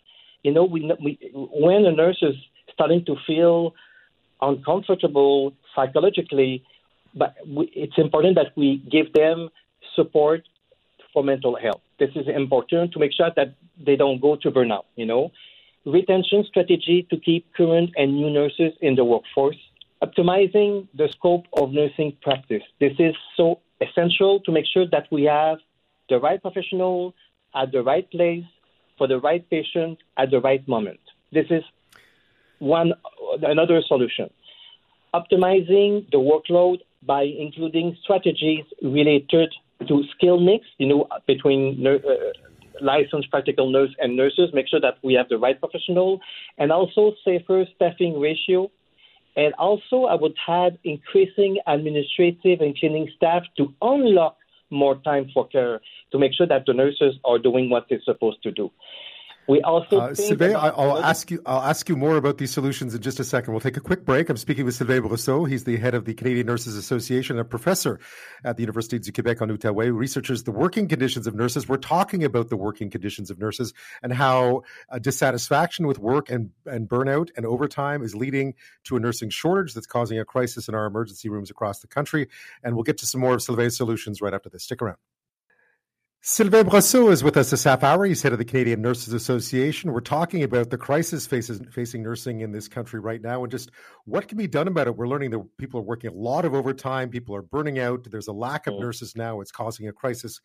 you 0.42 0.52
know, 0.52 0.64
we, 0.64 0.90
we 1.02 1.18
when 1.34 1.84
a 1.84 1.92
nurse 1.92 2.18
is 2.22 2.34
starting 2.72 3.04
to 3.04 3.16
feel 3.26 3.74
uncomfortable 4.40 5.52
psychologically, 5.74 6.64
but 7.14 7.34
we, 7.46 7.70
it's 7.74 7.98
important 7.98 8.36
that 8.36 8.52
we 8.56 8.78
give 8.90 9.12
them 9.12 9.48
support 9.94 10.42
for 11.12 11.22
mental 11.22 11.56
health. 11.56 11.82
This 11.98 12.10
is 12.16 12.26
important 12.28 12.92
to 12.92 12.98
make 12.98 13.12
sure 13.12 13.30
that 13.36 13.54
they 13.84 13.96
don't 13.96 14.20
go 14.20 14.36
to 14.36 14.50
burnout. 14.50 14.84
You 14.96 15.06
know, 15.06 15.30
retention 15.84 16.44
strategy 16.48 17.06
to 17.10 17.16
keep 17.16 17.52
current 17.54 17.90
and 17.96 18.16
new 18.16 18.30
nurses 18.30 18.72
in 18.80 18.94
the 18.94 19.04
workforce. 19.04 19.56
Optimizing 20.02 20.88
the 20.94 21.08
scope 21.08 21.46
of 21.52 21.72
nursing 21.72 22.16
practice. 22.22 22.62
This 22.80 22.94
is 22.98 23.14
so 23.36 23.60
essential 23.80 24.40
to 24.40 24.50
make 24.50 24.66
sure 24.66 24.86
that 24.90 25.06
we 25.12 25.24
have 25.24 25.58
the 26.08 26.18
right 26.18 26.42
professional 26.42 27.14
at 27.54 27.72
the 27.72 27.82
right 27.82 28.10
place 28.10 28.44
for 28.98 29.06
the 29.06 29.18
right 29.18 29.48
patient 29.50 29.98
at 30.16 30.30
the 30.30 30.40
right 30.40 30.66
moment. 30.68 31.00
This 31.32 31.46
is 31.50 31.64
one 32.58 32.92
another 33.42 33.82
solution. 33.86 34.30
Optimizing 35.14 36.10
the 36.10 36.18
workload 36.18 36.78
by 37.02 37.22
including 37.22 37.96
strategies 38.02 38.64
related 38.82 39.52
to 39.88 40.04
skill 40.14 40.38
mix, 40.40 40.64
you 40.78 40.86
know, 40.86 41.08
between 41.26 41.84
uh, 41.86 41.98
licensed 42.80 43.30
practical 43.30 43.70
nurse 43.70 43.90
and 43.98 44.16
nurses, 44.16 44.50
make 44.54 44.68
sure 44.68 44.80
that 44.80 44.98
we 45.02 45.14
have 45.14 45.28
the 45.28 45.38
right 45.38 45.58
professional, 45.58 46.20
and 46.58 46.70
also 46.70 47.12
safer 47.24 47.66
staffing 47.74 48.18
ratio. 48.20 48.70
And 49.34 49.54
also, 49.54 50.04
I 50.04 50.14
would 50.14 50.36
add 50.46 50.78
increasing 50.84 51.58
administrative 51.66 52.60
and 52.60 52.76
cleaning 52.78 53.10
staff 53.16 53.42
to 53.56 53.72
unlock 53.80 54.36
more 54.72 54.96
time 54.96 55.30
for 55.32 55.46
care 55.46 55.80
to 56.10 56.18
make 56.18 56.32
sure 56.34 56.46
that 56.46 56.64
the 56.66 56.72
nurses 56.72 57.14
are 57.24 57.38
doing 57.38 57.70
what 57.70 57.86
they're 57.88 58.02
supposed 58.04 58.42
to 58.42 58.50
do. 58.50 58.70
We 59.48 59.60
also 59.62 59.98
uh, 59.98 60.14
Sylvain, 60.14 60.54
I'll 60.54 61.02
ask 61.02 61.30
you. 61.30 61.42
I'll 61.44 61.62
ask 61.62 61.88
you 61.88 61.96
more 61.96 62.16
about 62.16 62.38
these 62.38 62.52
solutions 62.52 62.94
in 62.94 63.02
just 63.02 63.18
a 63.18 63.24
second. 63.24 63.52
We'll 63.52 63.60
take 63.60 63.76
a 63.76 63.80
quick 63.80 64.04
break. 64.04 64.28
I'm 64.28 64.36
speaking 64.36 64.64
with 64.64 64.74
Sylvain 64.74 65.02
Brousseau. 65.02 65.48
He's 65.48 65.64
the 65.64 65.76
head 65.78 65.94
of 65.94 66.04
the 66.04 66.14
Canadian 66.14 66.46
Nurses 66.46 66.76
Association, 66.76 67.36
and 67.36 67.40
a 67.40 67.48
professor 67.48 67.98
at 68.44 68.56
the 68.56 68.64
Université 68.64 69.02
du 69.02 69.10
Québec 69.10 69.42
en 69.42 69.48
Outaouais, 69.48 69.86
who 69.86 69.94
researches 69.94 70.44
the 70.44 70.52
working 70.52 70.86
conditions 70.86 71.26
of 71.26 71.34
nurses. 71.34 71.68
We're 71.68 71.76
talking 71.76 72.22
about 72.22 72.50
the 72.50 72.56
working 72.56 72.88
conditions 72.88 73.30
of 73.30 73.38
nurses 73.38 73.74
and 74.02 74.12
how 74.12 74.62
uh, 74.90 75.00
dissatisfaction 75.00 75.88
with 75.88 75.98
work 75.98 76.30
and 76.30 76.50
and 76.66 76.88
burnout 76.88 77.30
and 77.36 77.44
overtime 77.44 78.02
is 78.02 78.14
leading 78.14 78.54
to 78.84 78.96
a 78.96 79.00
nursing 79.00 79.30
shortage 79.30 79.74
that's 79.74 79.88
causing 79.88 80.20
a 80.20 80.24
crisis 80.24 80.68
in 80.68 80.74
our 80.74 80.86
emergency 80.86 81.28
rooms 81.28 81.50
across 81.50 81.80
the 81.80 81.88
country. 81.88 82.28
And 82.62 82.76
we'll 82.76 82.84
get 82.84 82.98
to 82.98 83.06
some 83.06 83.20
more 83.20 83.34
of 83.34 83.42
Sylvain's 83.42 83.76
solutions 83.76 84.20
right 84.20 84.34
after 84.34 84.48
this. 84.48 84.62
Stick 84.62 84.80
around. 84.82 84.98
Sylvain 86.24 86.66
Brousseau 86.66 87.10
is 87.10 87.24
with 87.24 87.36
us 87.36 87.50
this 87.50 87.64
half 87.64 87.82
hour. 87.82 88.04
He's 88.04 88.22
head 88.22 88.30
of 88.30 88.38
the 88.38 88.44
Canadian 88.44 88.80
Nurses 88.80 89.12
Association. 89.12 89.92
We're 89.92 89.98
talking 89.98 90.44
about 90.44 90.70
the 90.70 90.78
crisis 90.78 91.26
faces, 91.26 91.60
facing 91.72 92.04
nursing 92.04 92.42
in 92.42 92.52
this 92.52 92.68
country 92.68 93.00
right 93.00 93.20
now 93.20 93.42
and 93.42 93.50
just 93.50 93.72
what 94.04 94.28
can 94.28 94.38
be 94.38 94.46
done 94.46 94.68
about 94.68 94.86
it. 94.86 94.94
We're 94.94 95.08
learning 95.08 95.32
that 95.32 95.44
people 95.58 95.80
are 95.80 95.82
working 95.82 96.10
a 96.10 96.14
lot 96.14 96.44
of 96.44 96.54
overtime, 96.54 97.08
people 97.08 97.34
are 97.34 97.42
burning 97.42 97.80
out. 97.80 98.06
There's 98.08 98.28
a 98.28 98.32
lack 98.32 98.68
of 98.68 98.74
mm. 98.74 98.80
nurses 98.82 99.16
now. 99.16 99.40
It's 99.40 99.50
causing 99.50 99.88
a 99.88 99.92
crisis 99.92 100.40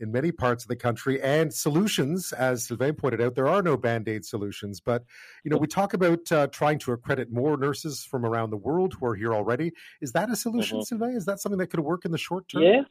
in 0.00 0.10
many 0.10 0.32
parts 0.32 0.64
of 0.64 0.68
the 0.68 0.74
country 0.74 1.22
and 1.22 1.54
solutions 1.54 2.32
as 2.32 2.64
sylvain 2.64 2.94
pointed 2.94 3.20
out 3.20 3.36
there 3.36 3.46
are 3.46 3.62
no 3.62 3.76
band-aid 3.76 4.24
solutions 4.24 4.80
but 4.80 5.04
you 5.44 5.50
know 5.50 5.58
we 5.58 5.66
talk 5.66 5.92
about 5.92 6.32
uh, 6.32 6.46
trying 6.48 6.78
to 6.78 6.92
accredit 6.92 7.30
more 7.30 7.58
nurses 7.58 8.02
from 8.02 8.24
around 8.24 8.48
the 8.48 8.56
world 8.56 8.94
who 8.98 9.06
are 9.06 9.14
here 9.14 9.34
already 9.34 9.70
is 10.00 10.10
that 10.12 10.30
a 10.30 10.34
solution 10.34 10.78
mm-hmm. 10.78 10.84
sylvain 10.84 11.14
is 11.14 11.26
that 11.26 11.38
something 11.38 11.58
that 11.58 11.68
could 11.68 11.78
work 11.78 12.06
in 12.06 12.10
the 12.10 12.18
short 12.18 12.48
term 12.48 12.62
yeah 12.62 12.82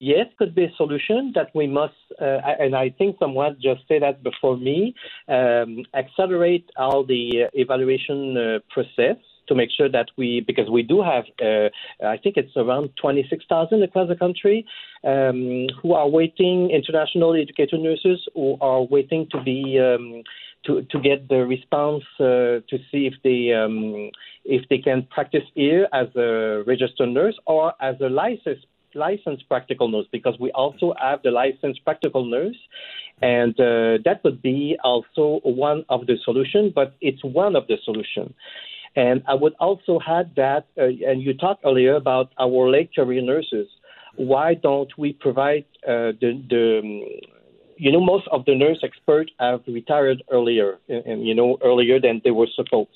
yes, 0.00 0.26
could 0.38 0.54
be 0.54 0.64
a 0.64 0.72
solution 0.76 1.32
that 1.34 1.50
we 1.54 1.66
must, 1.66 1.94
uh, 2.20 2.38
and 2.58 2.74
I 2.74 2.90
think 2.90 3.16
someone 3.20 3.56
just 3.62 3.82
said 3.86 4.02
that 4.02 4.22
before 4.22 4.56
me, 4.56 4.94
um, 5.28 5.84
accelerate 5.94 6.68
all 6.76 7.04
the 7.04 7.44
uh, 7.44 7.50
evaluation 7.52 8.36
uh, 8.36 8.58
process 8.70 9.16
to 9.48 9.54
make 9.54 9.68
sure 9.76 9.88
that 9.88 10.06
we, 10.16 10.42
because 10.46 10.70
we 10.70 10.82
do 10.82 11.02
have, 11.02 11.24
uh, 11.42 11.68
I 12.06 12.16
think 12.16 12.36
it's 12.36 12.56
around 12.56 12.90
26,000 13.00 13.82
across 13.82 14.08
the 14.08 14.16
country 14.16 14.64
um, 15.04 15.66
who 15.82 15.92
are 15.92 16.08
waiting, 16.08 16.70
international 16.70 17.34
educator 17.34 17.76
nurses 17.76 18.26
who 18.34 18.56
are 18.60 18.82
waiting 18.82 19.28
to 19.30 19.42
be. 19.42 19.78
Um, 19.78 20.22
to, 20.66 20.82
to 20.90 21.00
get 21.00 21.26
the 21.30 21.46
response 21.46 22.04
uh, 22.18 22.60
to 22.68 22.78
see 22.92 23.06
if 23.06 23.14
they 23.24 23.50
um, 23.54 24.10
if 24.44 24.68
they 24.68 24.76
can 24.76 25.06
practice 25.10 25.44
here 25.54 25.88
as 25.94 26.08
a 26.16 26.62
registered 26.66 27.08
nurse 27.08 27.34
or 27.46 27.72
as 27.80 27.96
a 28.02 28.10
licensed 28.10 28.66
licensed 28.94 29.48
practical 29.48 29.88
nurse 29.88 30.06
because 30.12 30.36
we 30.38 30.50
also 30.52 30.94
have 31.00 31.22
the 31.22 31.30
licensed 31.30 31.84
practical 31.84 32.24
nurse, 32.24 32.56
and 33.22 33.52
uh, 33.60 33.98
that 34.04 34.20
would 34.24 34.40
be 34.42 34.78
also 34.82 35.40
one 35.44 35.84
of 35.88 36.06
the 36.06 36.16
solution, 36.24 36.72
but 36.74 36.96
it's 37.00 37.22
one 37.22 37.56
of 37.56 37.66
the 37.66 37.76
solution. 37.84 38.34
And 38.96 39.22
I 39.28 39.34
would 39.34 39.54
also 39.60 40.00
add 40.06 40.32
that, 40.36 40.66
uh, 40.76 40.84
and 40.84 41.22
you 41.22 41.34
talked 41.34 41.64
earlier 41.64 41.94
about 41.94 42.32
our 42.38 42.68
late 42.68 42.94
career 42.94 43.22
nurses. 43.22 43.68
Why 44.16 44.54
don't 44.54 44.90
we 44.98 45.12
provide 45.12 45.64
uh, 45.86 46.12
the, 46.20 46.42
the 46.48 47.20
you 47.76 47.92
know, 47.92 48.00
most 48.00 48.26
of 48.32 48.44
the 48.44 48.54
nurse 48.54 48.80
experts 48.82 49.32
have 49.38 49.62
retired 49.66 50.22
earlier, 50.30 50.78
and 50.88 51.26
you 51.26 51.34
know, 51.34 51.56
earlier 51.62 52.00
than 52.00 52.20
they 52.24 52.30
were 52.30 52.48
supposed 52.54 52.90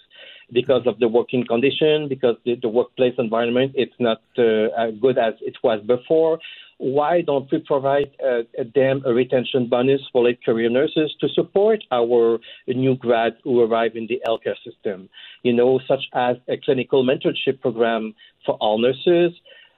because 0.52 0.86
of 0.86 0.98
the 0.98 1.08
working 1.08 1.44
condition, 1.46 2.08
because 2.08 2.36
the, 2.44 2.56
the 2.60 2.68
workplace 2.68 3.14
environment 3.18 3.72
it's 3.74 3.94
not 3.98 4.20
uh, 4.38 4.68
as 4.78 4.94
good 5.00 5.18
as 5.18 5.34
it 5.40 5.56
was 5.62 5.80
before. 5.86 6.38
Why 6.78 7.20
don't 7.20 7.50
we 7.52 7.58
provide 7.58 8.10
uh, 8.22 8.42
them 8.74 9.02
a 9.06 9.12
retention 9.14 9.68
bonus 9.68 10.00
for 10.12 10.24
late 10.24 10.44
career 10.44 10.68
nurses 10.68 11.14
to 11.20 11.28
support 11.28 11.84
our 11.92 12.38
new 12.66 12.96
grads 12.96 13.36
who 13.44 13.62
arrive 13.62 13.92
in 13.94 14.06
the 14.08 14.20
healthcare 14.26 14.56
system? 14.64 15.08
You 15.42 15.52
know, 15.52 15.80
such 15.86 16.04
as 16.12 16.36
a 16.48 16.56
clinical 16.56 17.04
mentorship 17.04 17.60
program 17.60 18.14
for 18.44 18.54
all 18.56 18.78
nurses. 18.78 19.32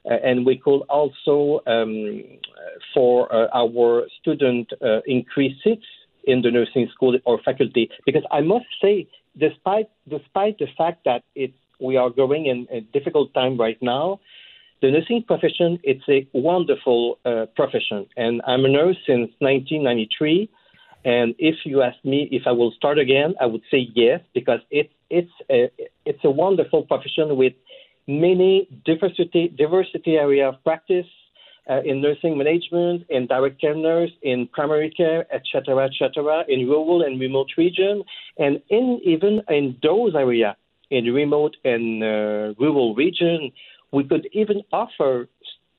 Uh, 0.08 0.14
and 0.25 0.46
we 0.46 0.56
could 0.56 0.82
also, 0.88 1.61
um, 1.66 2.23
for 2.94 3.32
uh, 3.35 3.49
our 3.52 4.06
student, 4.20 4.73
uh, 4.80 5.00
increase 5.06 5.56
seats 5.64 5.85
in 6.25 6.42
the 6.42 6.50
nursing 6.50 6.88
school 6.94 7.18
or 7.25 7.40
faculty. 7.44 7.90
Because 8.04 8.23
I 8.30 8.40
must 8.40 8.66
say, 8.82 9.08
despite 9.38 9.88
despite 10.09 10.59
the 10.59 10.69
fact 10.76 11.05
that 11.05 11.23
it's 11.35 11.55
we 11.81 11.97
are 11.97 12.11
going 12.11 12.47
in 12.47 12.66
a 12.71 12.81
difficult 12.81 13.35
time 13.35 13.59
right 13.59 13.81
now, 13.83 14.21
the 14.83 14.90
nursing 14.90 15.23
profession 15.23 15.78
it's 15.83 16.07
a 16.09 16.26
wonderful 16.33 17.19
uh, 17.25 17.47
profession, 17.55 18.07
and 18.16 18.43
I'm 18.47 18.64
a 18.64 18.69
nurse 18.69 18.97
since 19.07 19.31
1993. 19.38 20.50
And 21.05 21.37
if 21.38 21.55
you 21.64 21.83
ask 21.83 21.97
me 22.05 22.28
if 22.33 22.43
I 22.47 22.52
will 22.52 22.73
start 22.73 22.99
again, 22.99 23.35
I 23.40 23.47
would 23.47 23.62
say 23.71 23.88
yes 23.95 24.21
because 24.35 24.61
it's 24.71 24.93
it's 25.11 25.31
a 25.50 25.71
it's 26.05 26.25
a 26.25 26.31
wonderful 26.31 26.83
profession 26.83 27.37
with 27.37 27.55
many 28.09 28.69
diversity 28.85 29.49
diversity 29.57 30.16
area 30.16 30.49
of 30.49 30.62
practice 30.64 31.07
uh, 31.68 31.80
in 31.85 32.00
nursing 32.00 32.38
management, 32.38 33.04
in 33.08 33.26
direct 33.26 33.61
care 33.61 33.75
nurse, 33.75 34.11
in 34.23 34.49
primary 34.52 34.90
care, 34.90 35.26
etc., 35.35 35.87
etc., 35.87 36.44
in 36.49 36.68
rural 36.68 37.02
and 37.02 37.20
remote 37.20 37.50
region, 37.56 38.02
and 38.38 38.62
in 38.68 39.00
even 39.04 39.42
in 39.49 39.76
those 39.82 40.14
areas, 40.14 40.54
in 40.90 41.06
remote 41.06 41.56
and 41.64 42.02
uh, 42.02 42.54
rural 42.58 42.94
region, 42.94 43.52
we 43.92 44.04
could 44.04 44.28
even 44.32 44.62
offer 44.73 45.28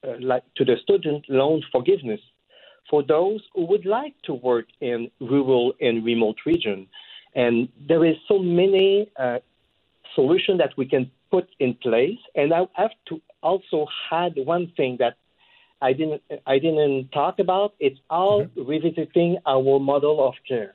uh, 0.06 0.14
like 0.20 0.44
to 0.56 0.66
the 0.66 0.76
student 0.84 1.26
loan 1.30 1.64
forgiveness 1.72 2.20
for 2.90 3.04
those 3.04 3.42
who 3.54 3.66
would 3.66 3.86
like 3.86 4.16
to 4.24 4.34
work 4.34 4.66
in 4.82 5.10
rural 5.20 5.74
and 5.82 6.06
remote 6.06 6.38
region. 6.46 6.88
And 7.36 7.70
there 7.88 8.04
is 8.06 8.16
so 8.28 8.40
many 8.40 9.12
uh, 9.20 9.40
solutions 10.16 10.60
that 10.60 10.72
we 10.78 10.86
can 10.86 11.12
put 11.30 11.48
in 11.60 11.76
place. 11.76 12.18
And 12.36 12.54
I 12.54 12.68
have 12.74 12.92
to 13.10 13.22
also 13.44 13.88
add 14.12 14.34
one 14.38 14.72
thing 14.78 14.98
that 15.00 15.18
I 15.82 15.94
didn't 15.94 16.22
I 16.46 16.60
didn't 16.60 17.12
talk 17.12 17.40
about. 17.40 17.74
It's 17.80 18.00
all 18.10 18.46
mm-hmm. 18.46 18.66
revisiting 18.66 19.38
our 19.46 19.80
model 19.80 20.28
of 20.28 20.34
care. 20.48 20.74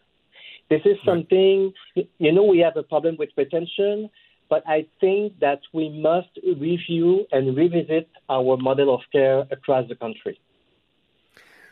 This 0.70 0.82
is 0.84 0.96
something 1.04 1.72
you 1.94 2.32
know 2.32 2.44
we 2.44 2.58
have 2.60 2.76
a 2.76 2.82
problem 2.82 3.16
with 3.18 3.30
retention, 3.36 4.10
but 4.48 4.62
I 4.66 4.86
think 5.00 5.38
that 5.40 5.60
we 5.72 5.88
must 5.88 6.28
review 6.58 7.26
and 7.32 7.56
revisit 7.56 8.08
our 8.28 8.56
model 8.56 8.94
of 8.94 9.00
care 9.10 9.40
across 9.50 9.88
the 9.88 9.96
country. 9.96 10.38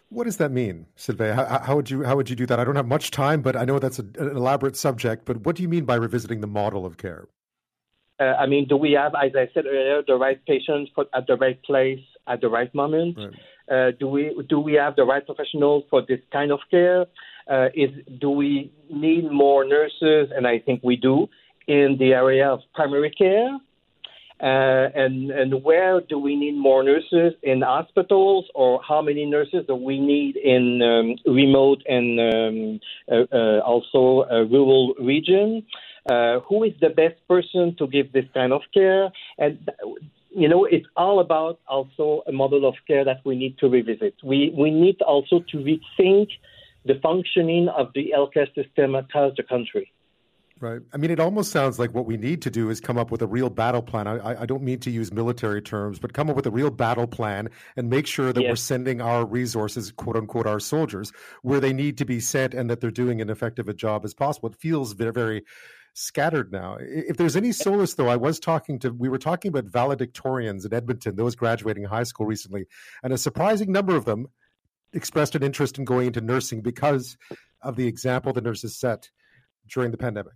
What 0.09 0.25
does 0.25 0.39
that 0.39 0.51
mean, 0.51 0.87
Sylvain? 0.97 1.35
How, 1.35 1.61
how, 1.61 1.77
would 1.77 1.89
you 1.89 2.03
how 2.03 2.17
would 2.17 2.29
you 2.29 2.35
do 2.35 2.45
that? 2.47 2.59
I 2.59 2.65
don't 2.65 2.75
have 2.75 2.89
much 2.89 3.13
time, 3.13 3.43
but 3.43 3.55
I 3.55 3.65
know 3.65 3.79
that's 3.79 4.01
a, 4.01 4.03
an 4.19 4.37
elaborate 4.37 4.77
subject. 4.77 5.25
But 5.25 5.47
what 5.47 5.55
do 5.55 5.63
you 5.63 5.69
mean 5.69 5.85
by 5.85 5.95
revisiting 5.95 6.41
the 6.41 6.49
model 6.49 6.85
of 6.85 6.97
care? 6.97 7.29
Uh, 8.19 8.35
I 8.39 8.47
mean, 8.47 8.67
do 8.69 8.77
we 8.77 8.93
have, 8.93 9.15
as 9.15 9.33
I 9.35 9.49
said 9.55 9.67
earlier, 9.67 10.03
the 10.07 10.17
right 10.17 10.45
patients 10.45 10.91
put 10.95 11.09
at 11.15 11.27
the 11.27 11.37
right 11.37 11.63
place 11.63 12.05
at 12.31 12.41
the 12.41 12.49
right 12.49 12.73
moment? 12.75 13.17
Right. 13.19 13.35
Uh, 13.71 13.91
do 13.99 14.09
we 14.09 14.23
do 14.49 14.59
we 14.59 14.75
have 14.75 14.97
the 14.97 15.05
right 15.05 15.25
professional 15.25 15.85
for 15.91 16.03
this 16.03 16.21
kind 16.33 16.51
of 16.51 16.61
care? 16.71 17.07
Uh, 17.51 17.69
is 17.75 17.91
do 18.21 18.31
we 18.31 18.73
need 18.91 19.31
more 19.31 19.65
nurses? 19.65 20.33
And 20.35 20.47
I 20.47 20.59
think 20.59 20.81
we 20.83 20.97
do 20.97 21.29
in 21.67 21.97
the 21.99 22.13
area 22.13 22.49
of 22.49 22.61
primary 22.75 23.11
care. 23.11 23.59
Uh, 24.43 24.89
and 24.95 25.31
and 25.31 25.63
where 25.63 26.01
do 26.01 26.19
we 26.19 26.35
need 26.35 26.57
more 26.57 26.83
nurses 26.83 27.35
in 27.43 27.61
hospitals, 27.61 28.47
or 28.55 28.81
how 28.89 29.03
many 29.03 29.27
nurses 29.27 29.67
do 29.69 29.75
we 29.75 30.01
need 30.01 30.35
in 30.37 30.81
um, 30.83 31.17
remote 31.27 31.83
and 31.87 32.19
um, 32.19 32.81
uh, 33.13 33.37
uh, 33.37 33.61
also 33.61 34.27
rural 34.49 34.95
region? 34.99 35.63
who 36.49 36.65
is 36.65 36.73
the 36.81 36.89
best 36.89 37.15
person 37.29 37.77
to 37.79 37.87
give 37.87 38.11
this 38.13 38.25
kind 38.35 38.53
of 38.53 38.63
care? 38.75 39.13
And 39.39 39.71
you 40.31 40.49
know, 40.49 40.65
it's 40.65 40.87
all 40.97 41.21
about 41.21 41.61
also 41.67 42.23
a 42.27 42.33
model 42.33 42.69
of 42.69 42.75
care 42.87 43.05
that 43.05 43.21
we 43.25 43.37
need 43.37 43.59
to 43.59 43.69
revisit. 43.69 44.15
We, 44.23 44.55
we 44.57 44.71
need 44.71 45.01
also 45.03 45.41
to 45.51 45.57
rethink 45.59 46.29
the 46.85 46.95
functioning 47.03 47.69
of 47.69 47.89
the 47.95 48.13
healthcare 48.17 48.53
system 48.55 48.95
across 48.95 49.35
the 49.37 49.43
country. 49.43 49.93
Right. 50.61 50.83
I 50.93 50.99
mean, 50.99 51.11
it 51.11 51.19
almost 51.19 51.53
sounds 51.53 51.79
like 51.79 51.95
what 51.95 52.05
we 52.05 52.19
need 52.19 52.43
to 52.43 52.51
do 52.51 52.69
is 52.69 52.83
come 52.83 52.99
up 52.99 53.11
with 53.11 53.23
a 53.23 53.27
real 53.27 53.49
battle 53.49 53.81
plan. 53.81 54.07
I, 54.07 54.43
I 54.43 54.47
don't 54.47 54.63
mean 54.63 54.79
to 54.81 54.91
use 54.91 55.11
military 55.11 55.63
terms, 55.63 55.99
but 55.99 56.13
come 56.13 56.29
up 56.29 56.37
with 56.37 56.47
a 56.47 56.51
real 56.51 56.71
battle 56.71 57.07
plan 57.07 57.49
and 57.77 57.89
make 57.89 58.07
sure 58.07 58.31
that 58.31 58.43
yes. 58.43 58.51
we're 58.51 58.57
sending 58.57 59.01
our 59.01 59.25
resources, 59.25 59.91
quote 59.91 60.17
unquote, 60.17 60.47
our 60.47 60.61
soldiers, 60.61 61.13
where 61.41 61.61
they 61.61 61.73
need 61.73 61.97
to 61.97 62.05
be 62.05 62.21
sent 62.21 62.53
and 62.53 62.69
that 62.69 62.83
they're 62.83 62.91
doing 62.91 63.23
an 63.23 63.31
effective 63.31 63.71
a 63.71 63.75
job 63.75 64.05
as 64.05 64.13
possible. 64.13 64.51
It 64.51 64.57
feels 64.57 64.93
very, 64.93 65.13
very 65.13 65.45
scattered 65.95 66.53
now. 66.53 66.77
If 66.81 67.17
there's 67.17 67.37
any 67.37 67.53
solace, 67.53 67.95
though, 67.95 68.09
I 68.09 68.17
was 68.17 68.39
talking 68.41 68.79
to, 68.81 68.91
we 68.91 69.09
were 69.09 69.19
talking 69.19 69.49
about 69.49 69.67
valedictorians 69.67 70.65
in 70.65 70.75
Edmonton, 70.75 71.17
those 71.17 71.35
graduating 71.35 71.85
high 71.85 72.05
school 72.05 72.27
recently, 72.27 72.67
and 73.03 73.13
a 73.13 73.19
surprising 73.19 73.73
number 73.73 73.97
of 73.97 74.05
them 74.05 74.29
expressed 74.93 75.35
an 75.35 75.43
interest 75.43 75.79
in 75.79 75.85
going 75.85 76.09
into 76.09 76.21
nursing 76.21 76.61
because 76.61 77.17
of 77.63 77.77
the 77.77 77.87
example 77.87 78.33
the 78.33 78.41
nurses 78.41 78.79
set 78.79 79.11
during 79.69 79.91
the 79.91 79.99
pandemic. 79.99 80.35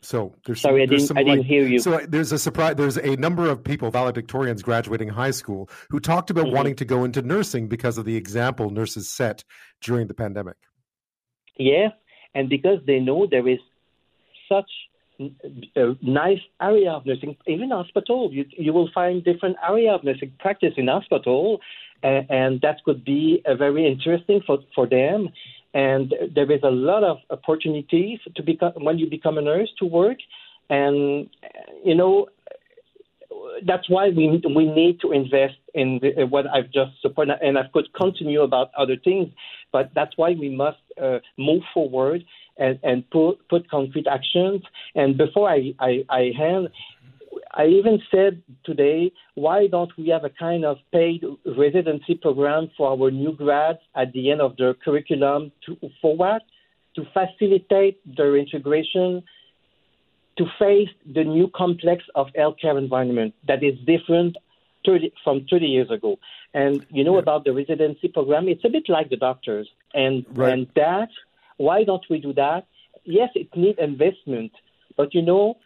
So 0.00 0.36
there's 0.46 0.60
sorry, 0.60 0.86
some, 0.86 0.92
I, 0.92 0.96
didn't, 0.96 1.18
I 1.18 1.22
didn't 1.24 1.44
hear 1.44 1.66
you. 1.66 1.80
So 1.80 1.98
there's 2.08 2.30
a 2.30 2.38
surprise. 2.38 2.76
There's 2.76 2.98
a 2.98 3.16
number 3.16 3.50
of 3.50 3.64
people, 3.64 3.90
valedictorians 3.90 4.62
graduating 4.62 5.08
high 5.08 5.32
school, 5.32 5.68
who 5.90 5.98
talked 5.98 6.30
about 6.30 6.46
mm-hmm. 6.46 6.56
wanting 6.56 6.76
to 6.76 6.84
go 6.84 7.02
into 7.02 7.20
nursing 7.20 7.66
because 7.66 7.98
of 7.98 8.04
the 8.04 8.14
example 8.14 8.70
nurses 8.70 9.10
set 9.10 9.42
during 9.80 10.06
the 10.06 10.14
pandemic. 10.14 10.56
Yes, 11.56 11.92
and 12.34 12.48
because 12.48 12.80
they 12.86 12.98
know 12.98 13.26
there 13.26 13.48
is 13.48 13.58
such 14.48 14.70
a 15.76 15.96
nice 16.00 16.40
area 16.62 16.92
of 16.92 17.04
nursing, 17.04 17.36
even 17.46 17.70
hospital. 17.70 18.30
You, 18.32 18.44
you 18.50 18.72
will 18.72 18.90
find 18.94 19.24
different 19.24 19.56
area 19.66 19.92
of 19.92 20.04
nursing 20.04 20.32
practice 20.38 20.74
in 20.76 20.86
hospital, 20.88 21.60
uh, 22.04 22.22
and 22.28 22.60
that 22.60 22.76
could 22.84 23.04
be 23.04 23.42
very 23.58 23.86
interesting 23.86 24.40
for, 24.46 24.58
for 24.74 24.86
them. 24.86 25.30
And 25.74 26.14
there 26.34 26.50
is 26.50 26.60
a 26.62 26.70
lot 26.70 27.04
of 27.04 27.18
opportunities 27.30 28.20
to 28.34 28.42
become 28.42 28.72
when 28.76 28.98
you 28.98 29.10
become 29.10 29.38
a 29.38 29.42
nurse 29.42 29.68
to 29.80 29.84
work, 29.84 30.18
and 30.70 31.28
you 31.84 31.94
know 31.94 32.28
that's 33.66 33.88
why 33.88 34.08
we 34.08 34.42
we 34.54 34.66
need 34.66 35.00
to 35.00 35.12
invest 35.12 35.56
in 35.74 36.00
the, 36.00 36.24
what 36.24 36.46
I've 36.46 36.70
just 36.70 36.92
supported, 37.02 37.36
and 37.42 37.58
I 37.58 37.64
could 37.72 37.92
continue 37.92 38.42
about 38.42 38.70
other 38.78 38.96
things, 38.96 39.28
but 39.72 39.90
that's 39.94 40.16
why 40.16 40.30
we 40.38 40.48
must 40.48 40.78
uh, 41.02 41.18
move 41.36 41.62
forward 41.74 42.24
and, 42.56 42.78
and 42.82 43.08
put 43.10 43.46
put 43.48 43.70
concrete 43.70 44.06
actions. 44.10 44.62
And 44.94 45.16
before 45.16 45.48
I, 45.48 45.74
I, 45.78 46.04
I 46.08 46.32
hand, 46.36 46.68
I 47.52 47.66
even 47.66 48.00
said 48.10 48.42
today, 48.64 49.12
why 49.34 49.66
don't 49.66 49.92
we 49.96 50.08
have 50.08 50.24
a 50.24 50.30
kind 50.30 50.64
of 50.64 50.78
paid 50.92 51.22
residency 51.56 52.14
program 52.14 52.70
for 52.76 52.90
our 52.90 53.10
new 53.10 53.32
grads 53.32 53.80
at 53.94 54.12
the 54.12 54.30
end 54.30 54.40
of 54.40 54.56
their 54.56 54.74
curriculum 54.74 55.52
to 55.66 55.76
for? 56.00 56.40
To 56.96 57.04
facilitate 57.14 58.00
their 58.16 58.36
integration 58.36 59.22
to 60.38 60.44
face 60.58 60.88
the 61.14 61.24
new 61.24 61.50
complex 61.54 62.02
of 62.14 62.28
healthcare 62.38 62.78
environment 62.78 63.34
that 63.46 63.62
is 63.62 63.74
different 63.86 64.36
30, 64.88 65.12
from 65.22 65.46
30 65.50 65.66
years 65.66 65.90
ago. 65.90 66.18
And 66.54 66.84
you 66.90 67.04
know 67.04 67.14
yeah. 67.14 67.20
about 67.20 67.44
the 67.44 67.52
residency 67.52 68.08
program, 68.08 68.48
it's 68.48 68.64
a 68.64 68.70
bit 68.70 68.88
like 68.88 69.10
the 69.10 69.16
doctors. 69.16 69.68
And, 69.92 70.24
right. 70.30 70.52
and 70.52 70.66
that, 70.76 71.08
why 71.58 71.84
don't 71.84 72.04
we 72.08 72.18
do 72.18 72.32
that? 72.34 72.66
Yes, 73.04 73.30
it 73.34 73.48
needs 73.54 73.78
investment, 73.78 74.52
but 74.96 75.14
you 75.14 75.22
know, 75.22 75.58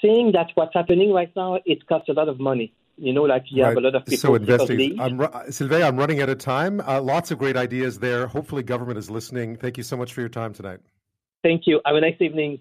seeing 0.00 0.32
that 0.32 0.48
what's 0.54 0.74
happening 0.74 1.12
right 1.12 1.30
now, 1.36 1.58
it 1.64 1.86
costs 1.86 2.08
a 2.08 2.12
lot 2.12 2.28
of 2.28 2.38
money. 2.40 2.72
You 2.98 3.12
know, 3.12 3.24
like 3.24 3.44
you 3.50 3.62
right. 3.62 3.68
have 3.70 3.76
a 3.76 3.80
lot 3.80 3.94
of 3.94 4.06
people. 4.06 4.18
So 4.18 4.34
investing. 4.36 4.98
I'm, 4.98 5.52
Sylvain, 5.52 5.82
I'm 5.82 5.98
running 5.98 6.22
out 6.22 6.30
of 6.30 6.38
time. 6.38 6.80
Uh, 6.80 7.00
lots 7.02 7.30
of 7.30 7.38
great 7.38 7.56
ideas 7.56 7.98
there. 7.98 8.26
Hopefully, 8.26 8.62
government 8.62 8.98
is 8.98 9.10
listening. 9.10 9.56
Thank 9.56 9.76
you 9.76 9.82
so 9.82 9.98
much 9.98 10.14
for 10.14 10.20
your 10.20 10.30
time 10.30 10.54
tonight. 10.54 10.80
Thank 11.42 11.66
you. 11.66 11.82
Have 11.84 11.96
a 11.96 12.00
nice 12.00 12.16
evening. 12.20 12.60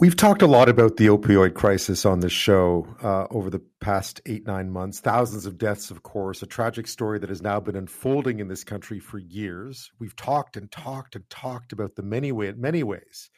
We've 0.00 0.16
talked 0.16 0.40
a 0.40 0.46
lot 0.46 0.70
about 0.70 0.96
the 0.96 1.08
opioid 1.08 1.52
crisis 1.52 2.06
on 2.06 2.20
this 2.20 2.32
show 2.32 2.86
uh, 3.02 3.26
over 3.30 3.50
the 3.50 3.60
past 3.82 4.22
eight, 4.24 4.46
nine 4.46 4.70
months. 4.70 4.98
Thousands 4.98 5.44
of 5.44 5.58
deaths, 5.58 5.90
of 5.90 6.02
course, 6.02 6.40
a 6.40 6.46
tragic 6.46 6.86
story 6.86 7.18
that 7.18 7.28
has 7.28 7.42
now 7.42 7.60
been 7.60 7.76
unfolding 7.76 8.40
in 8.40 8.48
this 8.48 8.64
country 8.64 8.98
for 8.98 9.18
years. 9.18 9.90
We've 9.98 10.16
talked 10.16 10.56
and 10.56 10.72
talked 10.72 11.16
and 11.16 11.28
talked 11.28 11.74
about 11.74 11.96
the 11.96 12.02
many, 12.02 12.32
way, 12.32 12.50
many 12.56 12.82
ways 12.82 13.28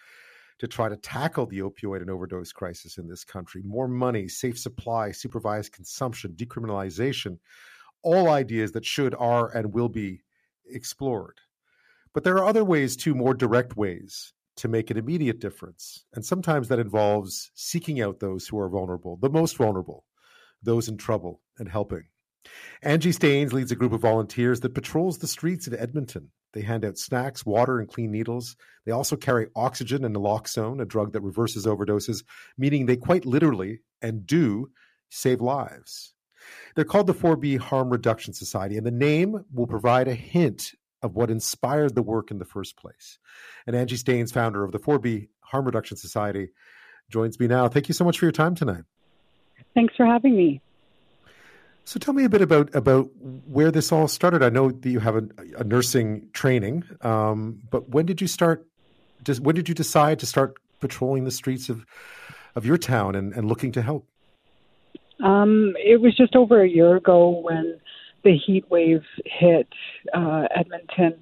to 0.60 0.68
try 0.68 0.88
to 0.88 0.96
tackle 0.96 1.46
the 1.46 1.58
opioid 1.58 2.00
and 2.00 2.10
overdose 2.10 2.52
crisis 2.52 2.96
in 2.96 3.08
this 3.08 3.24
country. 3.24 3.62
More 3.64 3.88
money, 3.88 4.28
safe 4.28 4.56
supply, 4.56 5.10
supervised 5.10 5.72
consumption, 5.72 6.36
decriminalization, 6.36 7.38
all 8.04 8.28
ideas 8.28 8.70
that 8.70 8.84
should, 8.84 9.16
are, 9.18 9.50
and 9.50 9.74
will 9.74 9.88
be 9.88 10.20
explored. 10.70 11.40
But 12.14 12.22
there 12.22 12.36
are 12.36 12.46
other 12.46 12.64
ways, 12.64 12.94
too, 12.96 13.16
more 13.16 13.34
direct 13.34 13.76
ways 13.76 14.32
to 14.56 14.68
make 14.68 14.90
an 14.90 14.98
immediate 14.98 15.40
difference. 15.40 16.04
And 16.14 16.24
sometimes 16.24 16.68
that 16.68 16.78
involves 16.78 17.50
seeking 17.54 18.00
out 18.00 18.20
those 18.20 18.46
who 18.46 18.58
are 18.58 18.68
vulnerable, 18.68 19.18
the 19.20 19.30
most 19.30 19.56
vulnerable, 19.56 20.04
those 20.62 20.88
in 20.88 20.96
trouble, 20.96 21.40
and 21.58 21.68
helping. 21.68 22.04
Angie 22.82 23.12
Staines 23.12 23.52
leads 23.52 23.70
a 23.70 23.76
group 23.76 23.92
of 23.92 24.00
volunteers 24.00 24.60
that 24.60 24.74
patrols 24.74 25.18
the 25.18 25.26
streets 25.26 25.66
in 25.66 25.76
Edmonton. 25.76 26.30
They 26.52 26.62
hand 26.62 26.84
out 26.84 26.98
snacks, 26.98 27.46
water, 27.46 27.78
and 27.78 27.88
clean 27.88 28.10
needles. 28.10 28.56
They 28.84 28.92
also 28.92 29.16
carry 29.16 29.46
oxygen 29.56 30.04
and 30.04 30.14
naloxone, 30.14 30.82
a 30.82 30.84
drug 30.84 31.12
that 31.12 31.22
reverses 31.22 31.66
overdoses, 31.66 32.24
meaning 32.58 32.86
they 32.86 32.96
quite 32.96 33.24
literally 33.24 33.80
and 34.02 34.26
do 34.26 34.70
save 35.08 35.40
lives. 35.40 36.14
They're 36.74 36.84
called 36.84 37.06
the 37.06 37.14
4B 37.14 37.58
Harm 37.58 37.90
Reduction 37.90 38.34
Society, 38.34 38.76
and 38.76 38.86
the 38.86 38.90
name 38.90 39.44
will 39.52 39.66
provide 39.66 40.08
a 40.08 40.14
hint 40.14 40.72
of 41.02 41.14
what 41.14 41.30
inspired 41.30 41.94
the 41.94 42.02
work 42.02 42.30
in 42.30 42.38
the 42.38 42.44
first 42.44 42.76
place. 42.76 43.18
And 43.66 43.74
Angie 43.74 43.96
Staines, 43.96 44.32
founder 44.32 44.64
of 44.64 44.72
the 44.72 44.78
4B 44.78 45.28
Harm 45.40 45.64
Reduction 45.64 45.96
Society, 45.96 46.50
joins 47.10 47.38
me 47.38 47.46
now. 47.46 47.68
Thank 47.68 47.88
you 47.88 47.94
so 47.94 48.04
much 48.04 48.18
for 48.18 48.24
your 48.24 48.32
time 48.32 48.54
tonight. 48.54 48.84
Thanks 49.74 49.94
for 49.96 50.06
having 50.06 50.36
me. 50.36 50.60
So 51.84 51.98
tell 51.98 52.14
me 52.14 52.24
a 52.24 52.28
bit 52.28 52.42
about 52.42 52.72
about 52.76 53.10
where 53.46 53.72
this 53.72 53.90
all 53.90 54.06
started. 54.06 54.42
I 54.42 54.50
know 54.50 54.70
that 54.70 54.88
you 54.88 55.00
have 55.00 55.16
a, 55.16 55.28
a 55.58 55.64
nursing 55.64 56.28
training, 56.32 56.84
um, 57.00 57.60
but 57.70 57.88
when 57.88 58.06
did 58.06 58.20
you 58.20 58.28
start? 58.28 58.66
Just, 59.24 59.40
when 59.40 59.54
did 59.54 59.68
you 59.68 59.74
decide 59.74 60.20
to 60.20 60.26
start 60.26 60.54
patrolling 60.80 61.24
the 61.24 61.32
streets 61.32 61.68
of 61.68 61.84
of 62.54 62.64
your 62.64 62.76
town 62.76 63.16
and, 63.16 63.32
and 63.32 63.48
looking 63.48 63.72
to 63.72 63.82
help? 63.82 64.06
Um, 65.22 65.74
it 65.78 66.00
was 66.00 66.16
just 66.16 66.36
over 66.36 66.62
a 66.62 66.68
year 66.68 66.96
ago 66.96 67.28
when 67.28 67.80
the 68.24 68.36
heat 68.36 68.64
wave 68.70 69.02
hit 69.24 69.68
uh, 70.14 70.46
Edmonton, 70.54 71.14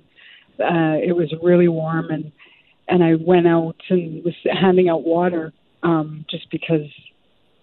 uh, 0.58 0.98
it 1.02 1.16
was 1.16 1.32
really 1.42 1.68
warm, 1.68 2.10
and 2.10 2.32
and 2.88 3.04
I 3.04 3.14
went 3.14 3.46
out 3.46 3.76
and 3.88 4.24
was 4.24 4.34
handing 4.44 4.88
out 4.88 5.04
water 5.04 5.52
um, 5.82 6.24
just 6.30 6.50
because 6.50 6.88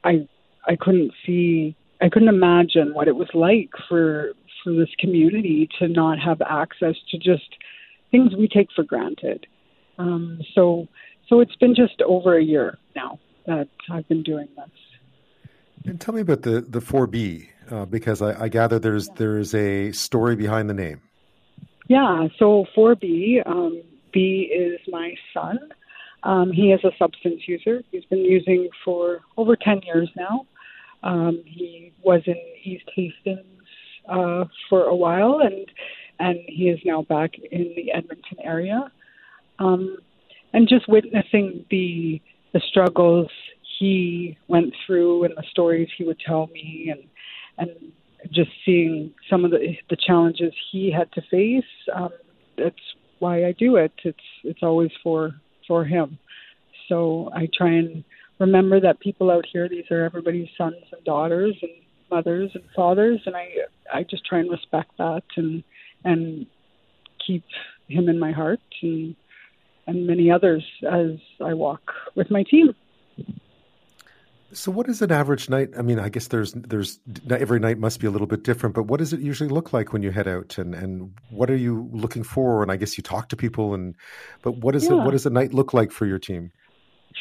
I 0.03 0.27
I 0.67 0.75
couldn't 0.75 1.11
see 1.25 1.75
I 2.01 2.09
couldn't 2.09 2.29
imagine 2.29 2.93
what 2.93 3.07
it 3.07 3.15
was 3.15 3.29
like 3.33 3.69
for 3.87 4.31
for 4.63 4.73
this 4.73 4.89
community 4.99 5.69
to 5.79 5.87
not 5.87 6.19
have 6.19 6.41
access 6.41 6.95
to 7.11 7.17
just 7.17 7.55
things 8.11 8.35
we 8.35 8.47
take 8.47 8.69
for 8.75 8.83
granted. 8.83 9.45
Um, 9.97 10.41
so 10.53 10.87
so 11.29 11.39
it's 11.41 11.55
been 11.55 11.75
just 11.75 12.01
over 12.01 12.37
a 12.37 12.43
year 12.43 12.77
now 12.95 13.19
that 13.45 13.67
I've 13.91 14.07
been 14.07 14.23
doing 14.23 14.47
this. 14.55 14.69
And 15.85 15.99
tell 15.99 16.13
me 16.13 16.21
about 16.21 16.43
the 16.43 16.61
the 16.61 16.79
4B 16.79 17.49
uh, 17.71 17.85
because 17.85 18.21
I, 18.21 18.43
I, 18.43 18.47
gather 18.49 18.79
there's 18.79 19.09
there's 19.09 19.53
a 19.55 19.91
story 19.91 20.35
behind 20.35 20.69
the 20.69 20.73
name. 20.73 21.01
Yeah, 21.87 22.27
so 22.37 22.65
4B, 22.75 23.47
um, 23.47 23.81
B 24.11 24.51
is 24.53 24.79
my 24.89 25.15
son. 25.33 25.59
Um, 26.23 26.51
he 26.51 26.73
is 26.73 26.83
a 26.83 26.91
substance 26.99 27.47
user. 27.47 27.81
He's 27.91 28.03
been 28.05 28.25
using 28.25 28.69
for 28.83 29.21
over 29.37 29.55
10 29.55 29.81
years 29.83 30.09
now. 30.17 30.45
Um, 31.03 31.41
he 31.45 31.93
was 32.03 32.21
in 32.25 32.35
East 32.63 32.89
Hastings 32.93 33.45
uh, 34.09 34.45
for 34.69 34.83
a 34.83 34.95
while, 34.95 35.39
and 35.39 35.65
and 36.19 36.39
he 36.47 36.69
is 36.69 36.79
now 36.83 37.03
back 37.03 37.35
in 37.51 37.73
the 37.75 37.91
Edmonton 37.93 38.39
area. 38.43 38.91
Um, 39.59 39.97
and 40.53 40.67
just 40.67 40.89
witnessing 40.89 41.65
the 41.69 42.21
the 42.53 42.61
struggles 42.67 43.29
he 43.79 44.37
went 44.47 44.73
through 44.85 45.25
and 45.25 45.35
the 45.37 45.43
stories 45.51 45.87
he 45.97 46.03
would 46.03 46.19
tell 46.19 46.47
me 46.47 46.89
and 46.91 47.03
and 47.57 47.69
just 48.31 48.49
seeing 48.65 49.13
some 49.29 49.45
of 49.45 49.51
the 49.51 49.75
the 49.89 49.95
challenges 49.95 50.53
he 50.71 50.91
had 50.91 51.11
to 51.13 51.21
face 51.29 51.63
um 51.95 52.09
that's 52.57 52.75
why 53.19 53.45
I 53.45 53.51
do 53.53 53.75
it 53.77 53.91
it's 54.03 54.19
it's 54.43 54.63
always 54.63 54.91
for 55.03 55.31
for 55.67 55.85
him 55.85 56.17
so 56.89 57.29
I 57.33 57.47
try 57.55 57.73
and 57.73 58.03
remember 58.39 58.79
that 58.81 58.99
people 58.99 59.31
out 59.31 59.45
here 59.51 59.67
these 59.69 59.85
are 59.91 60.03
everybody's 60.03 60.49
sons 60.57 60.83
and 60.91 61.03
daughters 61.03 61.55
and 61.61 61.71
mothers 62.09 62.51
and 62.53 62.63
fathers 62.75 63.19
and 63.25 63.35
I 63.35 63.47
I 63.93 64.03
just 64.03 64.25
try 64.25 64.39
and 64.39 64.51
respect 64.51 64.91
that 64.97 65.23
and 65.35 65.63
and 66.03 66.45
keep 67.25 67.43
him 67.87 68.09
in 68.09 68.19
my 68.19 68.31
heart 68.31 68.59
and 68.81 69.15
and 69.87 70.05
many 70.05 70.29
others 70.29 70.63
as 70.83 71.11
I 71.43 71.53
walk 71.53 71.81
with 72.15 72.29
my 72.29 72.43
team. 72.43 72.75
So, 74.53 74.71
what 74.71 74.87
is 74.87 75.01
an 75.01 75.11
average 75.11 75.49
night? 75.49 75.71
I 75.77 75.81
mean, 75.81 75.99
I 75.99 76.07
guess 76.07 76.27
there's 76.27 76.53
there's 76.53 76.99
every 77.29 77.59
night 77.59 77.77
must 77.77 77.99
be 77.99 78.07
a 78.07 78.11
little 78.11 78.27
bit 78.27 78.43
different, 78.43 78.75
but 78.75 78.83
what 78.83 78.99
does 78.99 79.11
it 79.11 79.19
usually 79.19 79.49
look 79.49 79.73
like 79.73 79.91
when 79.91 80.03
you 80.03 80.11
head 80.11 80.27
out, 80.27 80.57
and 80.57 80.73
and 80.73 81.13
what 81.29 81.49
are 81.49 81.55
you 81.55 81.89
looking 81.91 82.23
for? 82.23 82.63
And 82.63 82.71
I 82.71 82.77
guess 82.77 82.97
you 82.97 83.03
talk 83.03 83.27
to 83.29 83.35
people, 83.35 83.73
and 83.73 83.93
but 84.43 84.57
what 84.57 84.73
is 84.73 84.85
yeah. 84.85 84.93
it? 84.93 84.95
What 84.97 85.11
does 85.11 85.25
a 85.25 85.29
night 85.29 85.53
look 85.53 85.73
like 85.73 85.91
for 85.91 86.05
your 86.05 86.17
team? 86.17 86.51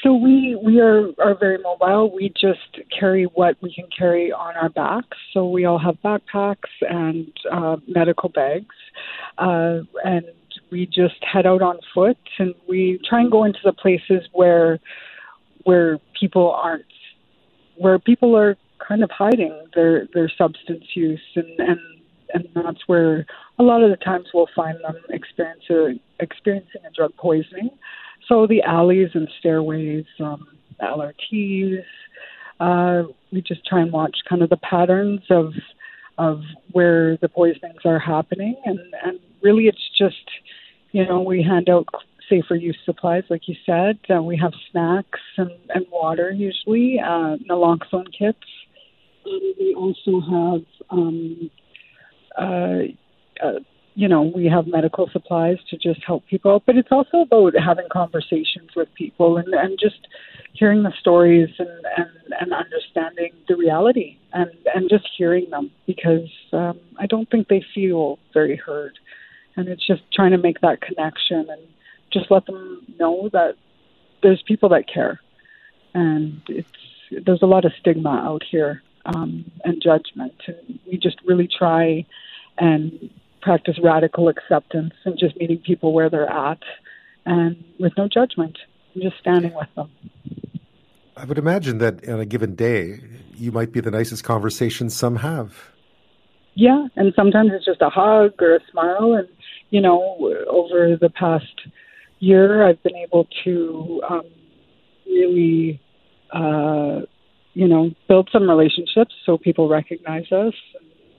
So 0.04 0.14
we 0.14 0.56
we 0.62 0.80
are 0.80 1.08
are 1.18 1.34
very 1.34 1.58
mobile. 1.58 2.14
We 2.14 2.28
just 2.28 2.78
carry 2.96 3.24
what 3.24 3.56
we 3.60 3.74
can 3.74 3.86
carry 3.96 4.30
on 4.30 4.54
our 4.54 4.68
backs. 4.68 5.16
So 5.32 5.48
we 5.48 5.64
all 5.64 5.78
have 5.80 5.96
backpacks 6.04 6.70
and 6.82 7.32
uh, 7.50 7.76
medical 7.88 8.28
bags, 8.28 8.74
uh, 9.38 9.80
and 10.04 10.26
we 10.70 10.86
just 10.86 11.16
head 11.24 11.44
out 11.44 11.62
on 11.62 11.78
foot, 11.92 12.18
and 12.38 12.54
we 12.68 13.00
try 13.08 13.20
and 13.20 13.32
go 13.32 13.42
into 13.42 13.60
the 13.64 13.72
places 13.72 14.28
where 14.32 14.78
where 15.64 15.98
people 16.18 16.52
aren't 16.52 16.84
where 17.76 17.98
people 17.98 18.36
are 18.36 18.56
kind 18.86 19.02
of 19.02 19.10
hiding 19.10 19.66
their 19.74 20.06
their 20.14 20.30
substance 20.36 20.84
use 20.94 21.20
and 21.34 21.58
and 21.58 21.80
and 22.34 22.48
that's 22.54 22.80
where 22.86 23.24
a 23.58 23.62
lot 23.62 23.82
of 23.82 23.90
the 23.90 23.96
times 23.96 24.26
we'll 24.34 24.48
find 24.54 24.78
them 24.82 24.96
experiencing 25.10 26.00
experiencing 26.20 26.82
a 26.86 26.90
drug 26.94 27.14
poisoning. 27.16 27.70
So 28.28 28.46
the 28.46 28.62
alleys 28.62 29.10
and 29.14 29.28
stairways, 29.38 30.04
um, 30.20 30.46
LRTs, 30.82 31.84
uh, 32.58 33.02
we 33.32 33.40
just 33.40 33.64
try 33.66 33.80
and 33.80 33.92
watch 33.92 34.16
kind 34.28 34.42
of 34.42 34.50
the 34.50 34.56
patterns 34.58 35.20
of 35.30 35.52
of 36.18 36.40
where 36.72 37.18
the 37.18 37.28
poisonings 37.28 37.82
are 37.84 37.98
happening, 37.98 38.56
and 38.64 38.78
and 39.04 39.18
really 39.42 39.64
it's 39.64 39.90
just 39.96 40.24
you 40.92 41.06
know 41.06 41.20
we 41.20 41.42
hand 41.42 41.68
out 41.68 41.86
safer 42.28 42.54
use 42.54 42.78
supplies, 42.84 43.24
like 43.30 43.48
you 43.48 43.54
said. 43.64 43.98
Uh, 44.14 44.22
we 44.22 44.36
have 44.36 44.52
snacks 44.70 45.20
and, 45.36 45.50
and 45.70 45.86
water 45.90 46.30
usually, 46.30 46.98
uh, 47.00 47.36
naloxone 47.48 48.06
kits. 48.16 48.38
Um, 49.26 49.54
we 49.58 49.74
also 49.74 50.20
have, 50.20 50.64
um, 50.90 51.50
uh, 52.38 53.44
uh, 53.44 53.60
you 53.94 54.08
know, 54.08 54.22
we 54.22 54.46
have 54.46 54.66
medical 54.66 55.08
supplies 55.10 55.56
to 55.70 55.76
just 55.76 56.04
help 56.04 56.26
people. 56.26 56.62
But 56.66 56.76
it's 56.76 56.92
also 56.92 57.22
about 57.22 57.54
having 57.58 57.86
conversations 57.90 58.70
with 58.76 58.88
people 58.94 59.38
and, 59.38 59.52
and 59.54 59.78
just 59.80 60.06
hearing 60.52 60.82
the 60.82 60.92
stories 61.00 61.48
and, 61.58 61.68
and, 61.96 62.10
and 62.40 62.52
understanding 62.52 63.32
the 63.48 63.56
reality 63.56 64.18
and, 64.32 64.50
and 64.74 64.90
just 64.90 65.08
hearing 65.16 65.48
them 65.50 65.70
because 65.86 66.28
um, 66.52 66.78
I 66.98 67.06
don't 67.06 67.30
think 67.30 67.48
they 67.48 67.64
feel 67.74 68.18
very 68.34 68.56
heard. 68.56 68.98
And 69.56 69.68
it's 69.68 69.86
just 69.86 70.02
trying 70.12 70.32
to 70.32 70.38
make 70.38 70.60
that 70.60 70.82
connection 70.82 71.46
and 71.48 71.62
just 72.12 72.30
let 72.30 72.46
them 72.46 72.86
know 72.98 73.28
that 73.32 73.56
there's 74.22 74.42
people 74.42 74.68
that 74.70 74.84
care, 74.92 75.20
and 75.94 76.40
it's 76.48 76.68
there's 77.24 77.42
a 77.42 77.46
lot 77.46 77.64
of 77.64 77.72
stigma 77.80 78.10
out 78.10 78.42
here 78.48 78.82
um, 79.04 79.50
and 79.64 79.82
judgment, 79.82 80.34
and 80.46 80.78
we 80.86 80.98
just 80.98 81.16
really 81.24 81.48
try 81.48 82.04
and 82.58 83.10
practice 83.42 83.78
radical 83.82 84.28
acceptance 84.28 84.94
and 85.04 85.18
just 85.18 85.36
meeting 85.36 85.58
people 85.58 85.92
where 85.92 86.10
they're 86.10 86.30
at, 86.30 86.62
and 87.24 87.62
with 87.78 87.92
no 87.96 88.08
judgment, 88.08 88.58
and 88.94 89.02
just 89.02 89.18
standing 89.20 89.54
with 89.54 89.68
them. 89.76 89.90
I 91.16 91.24
would 91.24 91.38
imagine 91.38 91.78
that 91.78 92.06
on 92.08 92.20
a 92.20 92.26
given 92.26 92.54
day, 92.54 93.00
you 93.34 93.52
might 93.52 93.72
be 93.72 93.80
the 93.80 93.90
nicest 93.90 94.24
conversation 94.24 94.90
some 94.90 95.16
have. 95.16 95.70
Yeah, 96.54 96.88
and 96.96 97.12
sometimes 97.14 97.52
it's 97.54 97.64
just 97.64 97.82
a 97.82 97.90
hug 97.90 98.32
or 98.40 98.56
a 98.56 98.60
smile, 98.70 99.14
and 99.14 99.28
you 99.70 99.80
know, 99.80 100.16
over 100.48 100.96
the 100.96 101.10
past 101.10 101.44
year, 102.18 102.66
I've 102.66 102.82
been 102.82 102.96
able 102.96 103.26
to 103.44 104.02
um, 104.08 104.22
really, 105.06 105.80
uh, 106.32 107.00
you 107.54 107.68
know, 107.68 107.90
build 108.08 108.28
some 108.32 108.48
relationships 108.48 109.14
so 109.24 109.38
people 109.38 109.68
recognize 109.68 110.30
us 110.32 110.54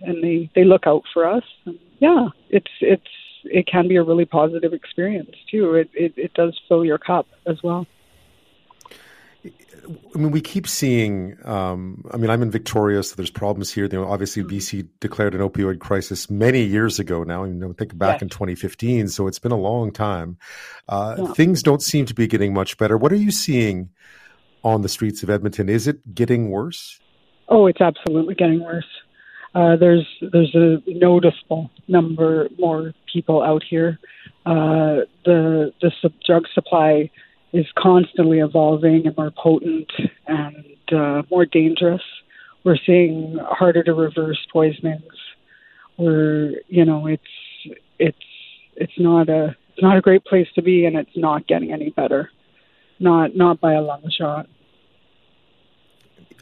and 0.02 0.24
they 0.24 0.50
they 0.56 0.64
look 0.64 0.86
out 0.86 1.04
for 1.14 1.28
us. 1.28 1.44
And 1.66 1.80
yeah, 2.00 2.28
it's 2.50 2.72
it's 2.82 3.04
it 3.44 3.68
can 3.68 3.88
be 3.88 3.96
a 3.96 4.04
really 4.04 4.26
positive 4.26 4.74
experience 4.74 5.32
too. 5.50 5.76
It 5.76 5.90
it, 5.94 6.14
it 6.18 6.34
does 6.34 6.60
fill 6.68 6.86
your 6.86 6.98
cup 6.98 7.28
as 7.46 7.58
well. 7.64 7.88
I 10.16 10.18
mean, 10.18 10.32
we 10.32 10.42
keep 10.42 10.68
seeing. 10.68 11.38
Um, 11.46 12.04
I 12.12 12.18
mean, 12.18 12.30
I'm 12.30 12.42
in 12.42 12.52
Victoria, 12.52 13.02
so 13.04 13.16
there's 13.16 13.30
problems 13.30 13.72
here. 13.72 13.86
You 13.86 14.00
know, 14.00 14.08
obviously, 14.08 14.44
mm-hmm. 14.44 14.58
BC 14.58 14.88
declared 15.00 15.34
an 15.34 15.42
opioid 15.42 15.80
crisis 15.80 16.30
many 16.30 16.62
years 16.64 17.00
ago 17.00 17.24
now. 17.24 17.44
You 17.46 17.54
know, 17.54 17.74
think 17.74 17.98
back 17.98 18.22
in 18.22 18.30
2015, 18.30 19.08
so 19.08 19.28
it's 19.28 19.40
been 19.40 19.52
a 19.52 19.58
long 19.58 19.92
time. 19.92 20.38
Uh, 20.90 21.16
yeah. 21.18 21.34
Things 21.34 21.64
don't 21.64 21.82
seem 21.82 22.06
to 22.06 22.14
be 22.14 22.28
getting 22.28 22.54
much 22.54 22.78
better. 22.78 22.98
What 22.98 23.12
are 23.12 23.18
you 23.18 23.32
seeing 23.32 23.90
on 24.64 24.82
the 24.82 24.90
streets 24.90 25.24
of 25.24 25.30
Edmonton? 25.30 25.70
Is 25.70 25.88
it 25.88 26.14
getting 26.14 26.50
worse? 26.50 27.00
Oh, 27.48 27.68
it's 27.68 27.82
absolutely 27.82 28.36
getting 28.36 28.62
worse. 28.62 28.86
Uh, 29.56 29.76
there's 29.78 30.06
there's 30.34 30.54
a 30.54 30.82
noticeable 30.88 31.72
number 31.88 32.50
more 32.60 32.94
people 33.12 33.42
out 33.42 33.64
here. 33.68 34.00
Uh, 34.46 35.06
the 35.26 35.74
the 35.82 35.92
sub- 36.02 36.14
drug 36.26 36.44
supply 36.54 37.10
is 37.54 37.66
constantly 37.78 38.40
evolving 38.40 39.08
and 39.08 39.16
more 39.16 39.32
potent 39.32 39.92
and 40.28 40.66
uh, 40.92 41.24
more 41.30 41.46
dangerous. 41.46 42.02
We're 42.64 42.78
seeing 42.86 43.38
harder 43.42 43.84
to 43.84 43.94
reverse 43.94 44.40
poisonings. 44.52 45.04
We're, 45.98 46.54
you 46.68 46.86
know, 46.86 47.08
it's 47.08 47.24
it's 47.98 48.18
it's 48.76 48.94
not 48.98 49.30
a 49.30 49.56
it's 49.72 49.82
not 49.82 49.98
a 49.98 50.02
great 50.02 50.26
place 50.26 50.48
to 50.56 50.62
be, 50.62 50.86
and 50.86 50.98
it's 50.98 51.16
not 51.16 51.48
getting 51.48 51.72
any 51.72 51.92
better. 51.92 52.30
Not 53.00 53.36
not 53.36 53.62
by 53.62 53.74
a 53.74 53.82
long 53.82 54.04
shot. 54.16 54.48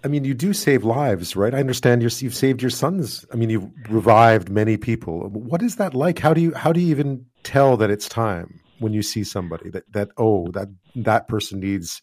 I 0.03 0.07
mean, 0.07 0.23
you 0.23 0.33
do 0.33 0.53
save 0.53 0.83
lives, 0.83 1.35
right? 1.35 1.53
I 1.53 1.59
understand 1.59 2.03
you 2.03 2.09
have 2.27 2.35
saved 2.35 2.61
your 2.61 2.69
sons. 2.69 3.25
I 3.33 3.37
mean, 3.37 3.49
you've 3.49 3.69
revived 3.89 4.49
many 4.49 4.77
people. 4.77 5.29
What 5.29 5.63
is 5.63 5.77
that 5.77 5.95
like? 5.95 6.19
How 6.19 6.33
do 6.33 6.41
you 6.41 6.53
how 6.53 6.71
do 6.71 6.79
you 6.79 6.87
even 6.87 7.25
tell 7.43 7.77
that 7.77 7.89
it's 7.89 8.07
time? 8.07 8.59
When 8.79 8.93
you 8.93 9.01
see 9.01 9.23
somebody 9.23 9.69
that 9.69 9.91
that 9.93 10.09
oh 10.17 10.47
that 10.51 10.69
that 10.95 11.27
person 11.27 11.59
needs 11.59 12.01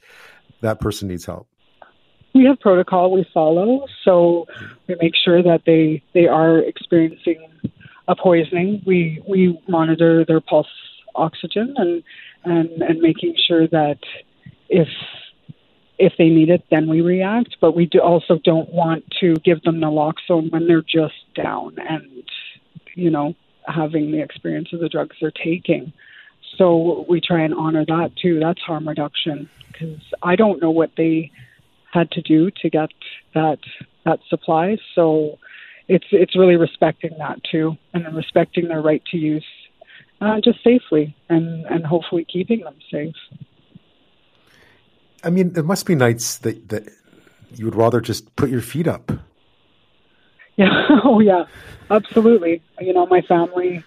that 0.60 0.80
person 0.80 1.08
needs 1.08 1.26
help? 1.26 1.48
We 2.34 2.44
have 2.46 2.60
protocol 2.60 3.12
we 3.12 3.26
follow, 3.34 3.86
so 4.04 4.46
we 4.88 4.96
make 5.00 5.12
sure 5.22 5.42
that 5.42 5.62
they 5.66 6.02
they 6.14 6.26
are 6.26 6.58
experiencing 6.58 7.46
a 8.08 8.16
poisoning. 8.16 8.82
We 8.86 9.22
we 9.28 9.60
monitor 9.68 10.24
their 10.24 10.40
pulse 10.40 10.66
oxygen 11.14 11.74
and 11.76 12.02
and 12.44 12.82
and 12.82 13.00
making 13.00 13.34
sure 13.46 13.68
that 13.68 13.98
if 14.68 14.88
if 15.98 16.14
they 16.18 16.28
need 16.28 16.48
it, 16.48 16.64
then 16.70 16.88
we 16.88 17.00
react. 17.00 17.56
But 17.60 17.76
we 17.76 17.86
do 17.86 18.00
also 18.00 18.38
don't 18.42 18.72
want 18.72 19.04
to 19.20 19.34
give 19.44 19.62
them 19.62 19.76
naloxone 19.76 20.50
when 20.50 20.66
they're 20.66 20.82
just 20.82 21.14
down 21.34 21.76
and 21.78 22.24
you 22.94 23.10
know 23.10 23.34
having 23.66 24.10
the 24.10 24.20
experience 24.20 24.68
of 24.72 24.80
the 24.80 24.88
drugs 24.88 25.16
they're 25.20 25.30
taking. 25.30 25.92
So 26.58 27.04
we 27.08 27.20
try 27.20 27.42
and 27.42 27.54
honor 27.54 27.84
that 27.86 28.12
too. 28.20 28.38
That's 28.40 28.60
harm 28.60 28.88
reduction 28.88 29.48
because 29.66 30.00
I 30.22 30.36
don't 30.36 30.60
know 30.60 30.70
what 30.70 30.90
they 30.96 31.30
had 31.92 32.10
to 32.12 32.22
do 32.22 32.50
to 32.62 32.70
get 32.70 32.90
that 33.34 33.58
that 34.04 34.20
supply. 34.28 34.76
So 34.94 35.38
it's 35.88 36.06
it's 36.10 36.36
really 36.36 36.56
respecting 36.56 37.12
that 37.18 37.40
too, 37.50 37.76
and 37.92 38.04
then 38.04 38.14
respecting 38.14 38.68
their 38.68 38.82
right 38.82 39.02
to 39.10 39.16
use 39.16 39.44
uh, 40.20 40.40
just 40.42 40.62
safely, 40.62 41.16
and 41.28 41.64
and 41.66 41.84
hopefully 41.84 42.26
keeping 42.30 42.60
them 42.60 42.76
safe. 42.90 43.14
I 45.24 45.30
mean, 45.30 45.52
there 45.52 45.64
must 45.64 45.86
be 45.86 45.94
nights 45.94 46.38
that 46.38 46.68
that 46.68 46.88
you 47.54 47.64
would 47.64 47.74
rather 47.74 48.00
just 48.00 48.34
put 48.36 48.50
your 48.50 48.62
feet 48.62 48.86
up. 48.86 49.12
Yeah. 50.54 50.68
Oh 51.02 51.20
yeah. 51.20 51.46
Absolutely. 51.90 52.60
You 52.78 52.92
know, 52.92 53.06
my 53.06 53.22
family, 53.22 53.82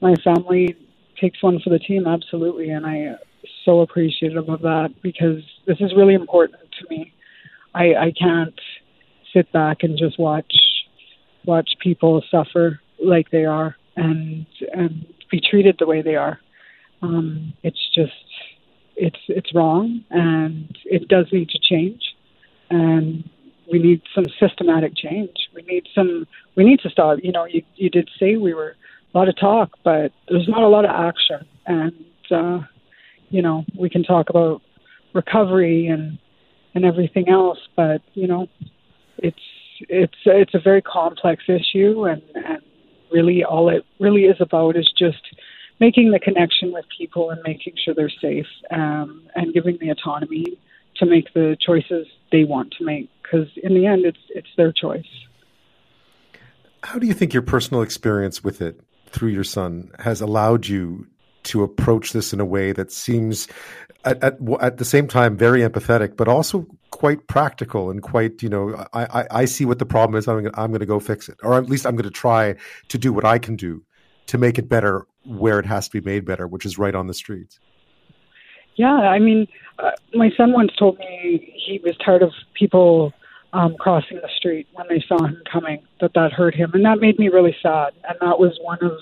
my 0.00 0.16
family 0.16 0.76
takes 1.20 1.42
one 1.42 1.60
for 1.60 1.70
the 1.70 1.78
team, 1.78 2.06
absolutely, 2.06 2.70
and 2.70 2.86
I 2.86 2.96
am 2.96 3.18
so 3.64 3.80
appreciative 3.80 4.48
of 4.48 4.62
that 4.62 4.94
because 5.02 5.42
this 5.66 5.78
is 5.80 5.92
really 5.96 6.14
important 6.14 6.60
to 6.80 6.86
me. 6.88 7.12
I 7.74 7.94
I 7.94 8.12
can't 8.18 8.58
sit 9.32 9.50
back 9.52 9.78
and 9.82 9.98
just 9.98 10.18
watch 10.18 10.52
watch 11.46 11.70
people 11.80 12.22
suffer 12.30 12.80
like 13.04 13.30
they 13.30 13.44
are 13.44 13.76
and 13.96 14.46
and 14.72 15.06
be 15.30 15.40
treated 15.40 15.76
the 15.78 15.86
way 15.86 16.02
they 16.02 16.16
are. 16.16 16.38
Um, 17.02 17.54
it's 17.62 17.80
just 17.94 18.12
it's 18.96 19.20
it's 19.28 19.54
wrong 19.54 20.04
and 20.10 20.76
it 20.84 21.08
does 21.08 21.26
need 21.32 21.48
to 21.50 21.58
change 21.58 22.02
and 22.70 23.24
we 23.70 23.78
need 23.78 24.02
some 24.14 24.26
systematic 24.38 24.96
change. 24.96 25.36
We 25.54 25.62
need 25.62 25.86
some 25.94 26.26
we 26.56 26.64
need 26.64 26.80
to 26.80 26.90
stop. 26.90 27.18
You 27.22 27.32
know, 27.32 27.44
you 27.44 27.62
you 27.76 27.90
did 27.90 28.08
say 28.18 28.36
we 28.36 28.54
were 28.54 28.76
a 29.12 29.18
lot 29.18 29.28
of 29.28 29.36
talk, 29.38 29.70
but 29.84 30.12
there's 30.28 30.48
not 30.48 30.62
a 30.62 30.68
lot 30.68 30.84
of 30.84 30.90
action. 30.90 31.46
And 31.66 32.04
uh, 32.30 32.60
you 33.28 33.42
know, 33.42 33.64
we 33.78 33.90
can 33.90 34.02
talk 34.02 34.30
about 34.30 34.62
recovery 35.12 35.86
and 35.86 36.18
and 36.74 36.84
everything 36.84 37.28
else, 37.28 37.58
but 37.76 38.02
you 38.14 38.26
know, 38.26 38.48
it's 39.18 39.36
it's 39.88 40.14
it's 40.24 40.54
a 40.54 40.60
very 40.60 40.82
complex 40.82 41.44
issue, 41.48 42.04
and 42.04 42.22
and 42.34 42.62
really 43.10 43.44
all 43.44 43.68
it 43.68 43.84
really 43.98 44.22
is 44.22 44.36
about 44.40 44.76
is 44.76 44.90
just 44.96 45.22
making 45.80 46.12
the 46.12 46.18
connection 46.18 46.72
with 46.72 46.84
people 46.96 47.30
and 47.30 47.40
making 47.42 47.74
sure 47.82 47.94
they're 47.94 48.12
safe 48.20 48.46
um, 48.70 49.26
and 49.34 49.52
giving 49.54 49.78
the 49.80 49.88
autonomy 49.88 50.58
to 50.96 51.06
make 51.06 51.32
the 51.32 51.56
choices 51.64 52.06
they 52.30 52.44
want 52.44 52.72
to 52.78 52.84
make 52.84 53.08
because 53.22 53.48
in 53.62 53.74
the 53.74 53.86
end 53.86 54.04
it's 54.04 54.18
it's 54.30 54.48
their 54.56 54.72
choice 54.72 55.06
how 56.82 56.98
do 56.98 57.06
you 57.06 57.14
think 57.14 57.32
your 57.32 57.42
personal 57.42 57.82
experience 57.82 58.44
with 58.44 58.60
it 58.60 58.80
through 59.12 59.30
your 59.30 59.44
son 59.44 59.90
has 59.98 60.20
allowed 60.20 60.66
you 60.66 61.06
to 61.42 61.62
approach 61.62 62.12
this 62.12 62.32
in 62.32 62.40
a 62.40 62.44
way 62.44 62.72
that 62.72 62.92
seems 62.92 63.48
at, 64.04 64.22
at, 64.22 64.38
at, 64.60 64.76
the 64.78 64.84
same 64.84 65.06
time 65.06 65.36
very 65.36 65.60
empathetic, 65.60 66.16
but 66.16 66.28
also 66.28 66.66
quite 66.90 67.26
practical 67.26 67.90
and 67.90 68.02
quite, 68.02 68.42
you 68.42 68.48
know, 68.48 68.86
I, 68.92 69.20
I, 69.20 69.26
I 69.30 69.44
see 69.44 69.64
what 69.64 69.78
the 69.78 69.86
problem 69.86 70.18
is. 70.18 70.26
I'm, 70.28 70.46
I'm 70.54 70.70
going 70.70 70.80
to 70.80 70.86
go 70.86 71.00
fix 71.00 71.28
it, 71.28 71.38
or 71.42 71.54
at 71.54 71.68
least 71.68 71.86
I'm 71.86 71.96
going 71.96 72.04
to 72.04 72.10
try 72.10 72.54
to 72.88 72.98
do 72.98 73.12
what 73.12 73.24
I 73.24 73.38
can 73.38 73.56
do 73.56 73.82
to 74.26 74.38
make 74.38 74.58
it 74.58 74.68
better 74.68 75.06
where 75.24 75.58
it 75.58 75.66
has 75.66 75.88
to 75.88 76.00
be 76.00 76.08
made 76.08 76.24
better, 76.24 76.46
which 76.46 76.64
is 76.64 76.78
right 76.78 76.94
on 76.94 77.06
the 77.06 77.14
streets. 77.14 77.58
Yeah, 78.76 78.92
I 78.92 79.18
mean, 79.18 79.46
uh, 79.78 79.90
my 80.14 80.30
son 80.36 80.52
once 80.52 80.72
told 80.78 80.98
me 80.98 81.52
he 81.66 81.80
was 81.84 81.96
tired 82.04 82.22
of 82.22 82.32
people 82.54 83.12
um, 83.52 83.76
crossing 83.78 84.18
the 84.18 84.28
street 84.36 84.68
when 84.72 84.86
they 84.88 85.02
saw 85.06 85.24
him 85.24 85.42
coming, 85.50 85.82
that 86.00 86.12
that 86.14 86.32
hurt 86.32 86.54
him. 86.54 86.70
And 86.74 86.84
that 86.84 87.00
made 87.00 87.18
me 87.18 87.28
really 87.28 87.56
sad. 87.62 87.92
And 88.08 88.16
that 88.20 88.38
was 88.38 88.58
one 88.62 88.78
of 88.82 88.98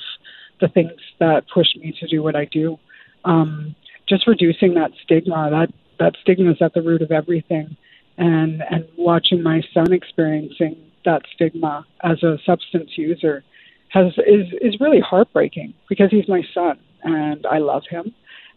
the 0.60 0.68
things 0.68 0.92
that 1.20 1.44
pushed 1.52 1.76
me 1.76 1.94
to 2.00 2.06
do 2.06 2.22
what 2.22 2.34
I 2.34 2.46
do. 2.46 2.78
Um, 3.24 3.74
just 4.08 4.26
reducing 4.26 4.74
that 4.74 4.92
stigma, 5.02 5.48
that, 5.50 5.72
that 5.98 6.14
stigma 6.22 6.52
is 6.52 6.62
at 6.62 6.72
the 6.72 6.82
root 6.82 7.02
of 7.02 7.10
everything. 7.10 7.76
And, 8.16 8.62
and 8.70 8.88
watching 8.96 9.42
my 9.42 9.62
son 9.72 9.92
experiencing 9.92 10.76
that 11.04 11.22
stigma 11.34 11.86
as 12.02 12.22
a 12.22 12.38
substance 12.44 12.90
user 12.96 13.44
has 13.90 14.12
is 14.26 14.46
is 14.60 14.80
really 14.80 15.00
heartbreaking 15.00 15.74
because 15.88 16.10
he's 16.10 16.28
my 16.28 16.42
son 16.52 16.78
and 17.02 17.46
I 17.46 17.58
love 17.58 17.84
him 17.88 18.14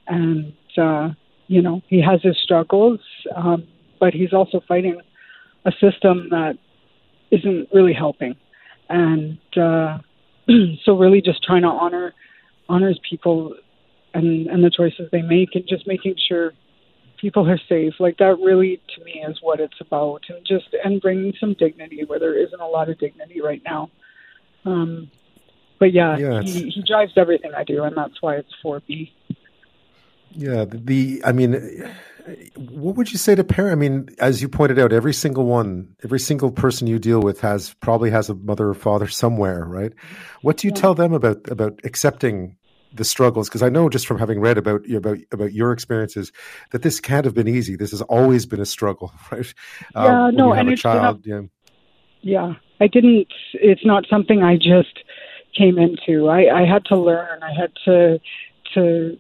and 0.08 0.54
uh, 0.78 1.10
you 1.48 1.62
know 1.62 1.82
he 1.88 2.02
has 2.02 2.22
his 2.22 2.38
struggles 2.44 3.00
um, 3.36 3.64
but 4.00 4.14
he's 4.14 4.34
also 4.34 4.62
fighting 4.68 5.00
a 5.66 5.72
system 5.74 6.30
that 6.30 6.58
isn't 7.32 7.70
really 7.74 7.94
helping. 7.94 8.36
And 8.90 9.38
uh, 9.58 10.00
so 10.84 10.98
really 10.98 11.22
just 11.22 11.44
trying 11.44 11.62
to 11.64 11.70
honor 11.70 12.14
honors 12.70 13.00
people 13.10 13.56
and 14.14 14.48
and 14.48 14.64
the 14.64 14.70
choices 14.70 15.10
they 15.12 15.22
make 15.22 15.56
and 15.56 15.66
just 15.68 15.88
making 15.88 16.16
sure 16.28 16.54
people 17.20 17.48
are 17.50 17.60
safe. 17.70 17.94
Like 18.00 18.18
that 18.18 18.38
really 18.40 18.82
to 18.96 19.04
me 19.04 19.24
is 19.28 19.38
what 19.42 19.60
it's 19.60 19.80
about. 19.80 20.24
And 20.30 20.46
just 20.46 20.76
and 20.84 21.02
bringing 21.02 21.34
some 21.40 21.54
dignity 21.54 22.04
where 22.06 22.20
there 22.20 22.38
isn't 22.38 22.60
a 22.60 22.68
lot 22.68 22.90
of 22.90 23.00
dignity 23.00 23.42
right 23.42 23.62
now. 23.64 23.90
Um 24.66 25.10
but 25.80 25.94
yeah, 25.94 26.16
yeah 26.18 26.42
he, 26.44 26.70
he 26.70 26.84
drives 26.84 27.12
everything 27.18 27.52
i 27.58 27.64
do 27.64 27.84
and 27.84 27.98
that's 27.98 28.22
why 28.22 28.36
it's 28.36 28.54
4b 28.64 29.10
yeah 30.36 30.66
the 30.68 31.22
i 31.26 31.32
mean 31.32 31.92
what 32.56 32.96
would 32.96 33.12
you 33.12 33.18
say 33.18 33.36
to 33.36 33.44
parents? 33.44 33.72
I 33.74 33.76
mean, 33.76 34.10
as 34.20 34.42
you 34.42 34.50
pointed 34.50 34.80
out, 34.80 34.94
every 34.94 35.14
single 35.14 35.46
one, 35.46 35.96
every 36.04 36.20
single 36.20 36.52
person 36.52 36.88
you 36.88 37.00
deal 37.00 37.20
with 37.22 37.42
has 37.42 37.74
probably 37.76 38.10
has 38.12 38.30
a 38.30 38.36
mother 38.36 38.70
or 38.70 38.74
father 38.74 39.08
somewhere, 39.08 39.66
right? 39.66 39.94
What 40.42 40.58
do 40.58 40.68
you 40.68 40.74
yeah. 40.76 40.82
tell 40.82 40.94
them 40.94 41.14
about 41.14 41.50
about 41.50 41.80
accepting 41.84 42.58
the 42.94 43.04
struggles? 43.04 43.50
Because 43.50 43.64
I 43.64 43.70
know 43.70 43.90
just 43.90 44.08
from 44.08 44.20
having 44.20 44.40
read 44.40 44.58
about 44.58 44.90
about 44.90 45.18
about 45.32 45.54
your 45.54 45.72
experiences 45.72 46.32
that 46.72 46.82
this 46.82 47.00
can't 47.00 47.26
have 47.26 47.34
been 47.34 47.48
easy. 47.48 47.76
This 47.76 47.92
has 47.92 48.02
always 48.04 48.46
been 48.46 48.62
a 48.62 48.66
struggle, 48.66 49.12
right? 49.32 49.54
Yeah, 49.96 50.26
um, 50.28 50.36
no, 50.36 50.54
and 50.54 50.70
a 50.70 50.76
child, 50.76 51.26
yeah. 51.26 51.42
yeah, 52.22 52.54
I 52.80 52.88
didn't. 52.88 53.28
It's 53.54 53.86
not 53.86 54.06
something 54.10 54.44
I 54.44 54.58
just 54.58 55.00
came 55.58 55.78
into. 55.78 56.30
I, 56.30 56.62
I 56.62 56.66
had 56.66 56.86
to 56.86 56.98
learn. 56.98 57.42
I 57.42 57.54
had 57.54 57.72
to 57.86 58.20
to 58.74 59.18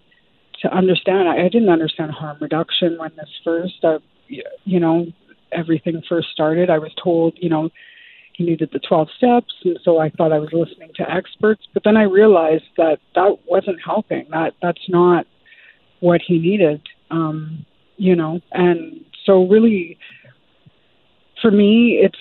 to 0.61 0.73
understand. 0.73 1.27
I, 1.27 1.45
I 1.45 1.49
didn't 1.49 1.69
understand 1.69 2.11
harm 2.11 2.37
reduction 2.39 2.97
when 2.97 3.11
this 3.15 3.29
first, 3.43 3.83
uh, 3.83 3.99
you 4.27 4.79
know, 4.79 5.07
everything 5.51 6.01
first 6.07 6.29
started. 6.31 6.69
I 6.69 6.77
was 6.77 6.91
told, 7.01 7.37
you 7.41 7.49
know, 7.49 7.69
he 8.33 8.45
needed 8.45 8.69
the 8.71 8.79
12 8.79 9.09
steps, 9.17 9.53
and 9.63 9.77
so 9.83 9.99
I 9.99 10.09
thought 10.09 10.31
I 10.31 10.39
was 10.39 10.49
listening 10.53 10.91
to 10.95 11.11
experts. 11.11 11.63
But 11.73 11.83
then 11.83 11.97
I 11.97 12.03
realized 12.03 12.63
that 12.77 12.99
that 13.15 13.37
wasn't 13.45 13.79
helping. 13.83 14.25
That 14.31 14.53
that's 14.61 14.87
not 14.87 15.25
what 15.99 16.21
he 16.25 16.39
needed, 16.39 16.81
um, 17.11 17.65
you 17.97 18.15
know. 18.15 18.39
And 18.51 19.03
so 19.25 19.47
really, 19.47 19.97
for 21.41 21.51
me, 21.51 21.99
it's 22.01 22.17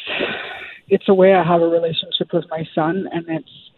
it's 0.89 1.09
a 1.09 1.15
way 1.15 1.33
I 1.33 1.45
have 1.45 1.63
a 1.63 1.69
relationship 1.69 2.33
with 2.33 2.45
my 2.51 2.65
son, 2.75 3.07
and 3.13 3.25
it's 3.29 3.71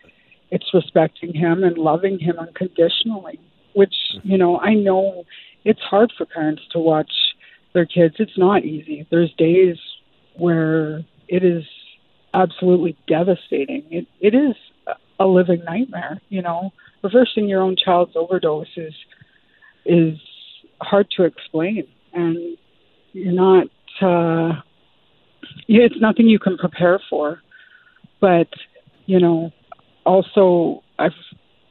it's 0.50 0.74
respecting 0.74 1.34
him 1.34 1.62
and 1.64 1.76
loving 1.76 2.18
him 2.18 2.38
unconditionally 2.38 3.38
which 3.74 3.94
you 4.22 4.38
know 4.38 4.58
I 4.58 4.74
know 4.74 5.24
it's 5.64 5.80
hard 5.80 6.12
for 6.16 6.26
parents 6.26 6.62
to 6.72 6.78
watch 6.78 7.10
their 7.74 7.86
kids. 7.86 8.16
It's 8.18 8.36
not 8.36 8.64
easy. 8.64 9.06
There's 9.10 9.32
days 9.38 9.76
where 10.36 11.04
it 11.28 11.44
is 11.44 11.64
absolutely 12.34 12.96
devastating. 13.06 13.84
It 13.90 14.06
it 14.20 14.34
is 14.34 14.54
a 15.18 15.26
living 15.26 15.64
nightmare. 15.64 16.20
You 16.28 16.42
know, 16.42 16.72
reversing 17.02 17.48
your 17.48 17.62
own 17.62 17.76
child's 17.82 18.16
overdose 18.16 18.66
is 18.76 18.94
is 19.84 20.18
hard 20.80 21.08
to 21.16 21.24
explain, 21.24 21.86
and 22.12 22.56
you're 23.12 23.32
not. 23.32 23.66
Uh, 24.00 24.60
it's 25.68 26.00
nothing 26.00 26.28
you 26.28 26.38
can 26.38 26.56
prepare 26.56 27.00
for, 27.10 27.40
but 28.20 28.48
you 29.06 29.20
know, 29.20 29.52
also 30.04 30.82
I've 30.98 31.12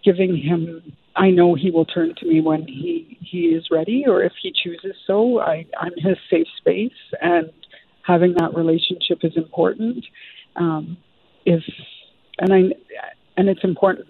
giving 0.03 0.35
him 0.35 0.93
I 1.15 1.29
know 1.29 1.55
he 1.55 1.71
will 1.71 1.85
turn 1.85 2.15
to 2.15 2.25
me 2.25 2.41
when 2.41 2.67
he 2.67 3.17
he 3.21 3.47
is 3.47 3.69
ready, 3.69 4.05
or 4.07 4.23
if 4.23 4.33
he 4.41 4.51
chooses 4.51 4.95
so. 5.05 5.39
I 5.39 5.65
I'm 5.77 5.93
his 5.97 6.17
safe 6.29 6.47
space, 6.57 6.91
and 7.21 7.51
having 8.03 8.33
that 8.35 8.55
relationship 8.55 9.19
is 9.23 9.35
important. 9.35 10.05
Um, 10.55 10.97
if 11.45 11.63
and 12.39 12.53
I 12.53 12.61
and 13.37 13.49
it's 13.49 13.63
important 13.63 14.07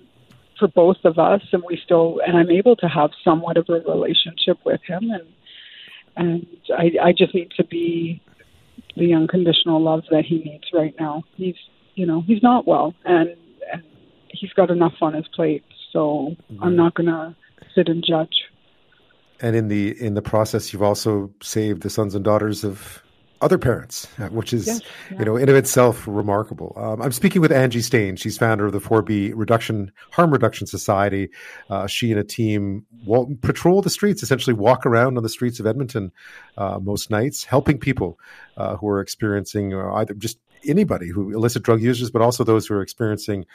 for 0.60 0.68
both 0.68 0.98
of 1.04 1.18
us, 1.18 1.42
and 1.52 1.64
we 1.68 1.80
still 1.84 2.22
and 2.26 2.38
I'm 2.38 2.52
able 2.52 2.76
to 2.78 2.88
have 2.88 3.12
somewhat 3.24 3.58
of 3.58 3.68
a 3.70 3.80
relationship 3.80 4.58
with 4.64 4.82
him, 4.84 5.10
and 5.10 5.28
and 6.16 6.48
I 6.78 6.92
I 7.02 7.12
just 7.14 7.34
need 7.34 7.52
to 7.58 7.64
be 7.64 8.22
the 8.96 9.14
unconditional 9.14 9.82
love 9.82 10.04
that 10.12 10.26
he 10.26 10.40
needs 10.40 10.66
right 10.74 10.94
now. 11.00 11.24
He's 11.36 11.56
you 11.96 12.06
know 12.06 12.22
he's 12.22 12.44
not 12.44 12.68
well, 12.68 12.94
and 13.06 13.36
and 13.74 13.84
he's 14.30 14.54
got 14.54 14.70
enough 14.70 14.94
on 15.02 15.14
his 15.14 15.28
plate 15.30 15.64
so 15.91 16.36
mm-hmm. 16.51 16.63
I'm 16.63 16.75
not 16.75 16.93
going 16.95 17.08
to 17.08 17.36
sit 17.75 17.89
and 17.89 18.04
judge. 18.04 18.34
And 19.39 19.56
in 19.56 19.69
the 19.69 19.99
in 19.99 20.13
the 20.13 20.21
process, 20.21 20.71
you've 20.71 20.84
also 20.84 21.32
saved 21.41 21.82
the 21.82 21.89
sons 21.89 22.13
and 22.13 22.23
daughters 22.23 22.63
of 22.63 23.01
other 23.41 23.58
parents, 23.58 24.08
uh, 24.19 24.27
which 24.27 24.54
is, 24.54 24.67
yes, 24.67 24.82
yeah. 25.10 25.19
you 25.19 25.25
know, 25.25 25.36
in 25.36 25.49
of 25.49 25.56
itself 25.56 26.08
remarkable. 26.08 26.73
Um, 26.77 27.01
I'm 27.01 27.12
speaking 27.12 27.41
with 27.41 27.51
Angie 27.51 27.82
Stain. 27.82 28.15
She's 28.15 28.38
founder 28.38 28.67
of 28.67 28.71
the 28.71 28.80
4B 28.80 29.34
Reduction 29.36 29.91
Harm 30.12 30.32
Reduction 30.32 30.67
Society. 30.67 31.30
Uh, 31.69 31.88
she 31.88 32.12
and 32.12 32.19
a 32.19 32.23
team 32.23 32.86
walk, 33.04 33.30
patrol 33.41 33.82
the 33.82 33.89
streets, 33.89 34.21
essentially 34.21 34.54
walk 34.54 34.86
around 34.86 35.17
on 35.17 35.23
the 35.23 35.30
streets 35.30 35.60
of 35.60 35.65
Edmonton 35.65 36.12
uh, 36.58 36.80
most 36.80 37.10
nights, 37.10 37.43
helping 37.43 37.80
people 37.80 38.19
uh, 38.58 38.75
who 38.77 38.88
are 38.88 39.01
experiencing 39.01 39.73
uh, 39.73 39.91
either 39.93 40.13
just 40.13 40.38
anybody 40.65 41.10
who 41.10 41.32
illicit 41.32 41.63
drug 41.63 41.82
users, 41.82 42.12
but 42.12 42.21
also 42.21 42.43
those 42.43 42.67
who 42.67 42.76
are 42.76 42.82
experiencing 42.82 43.45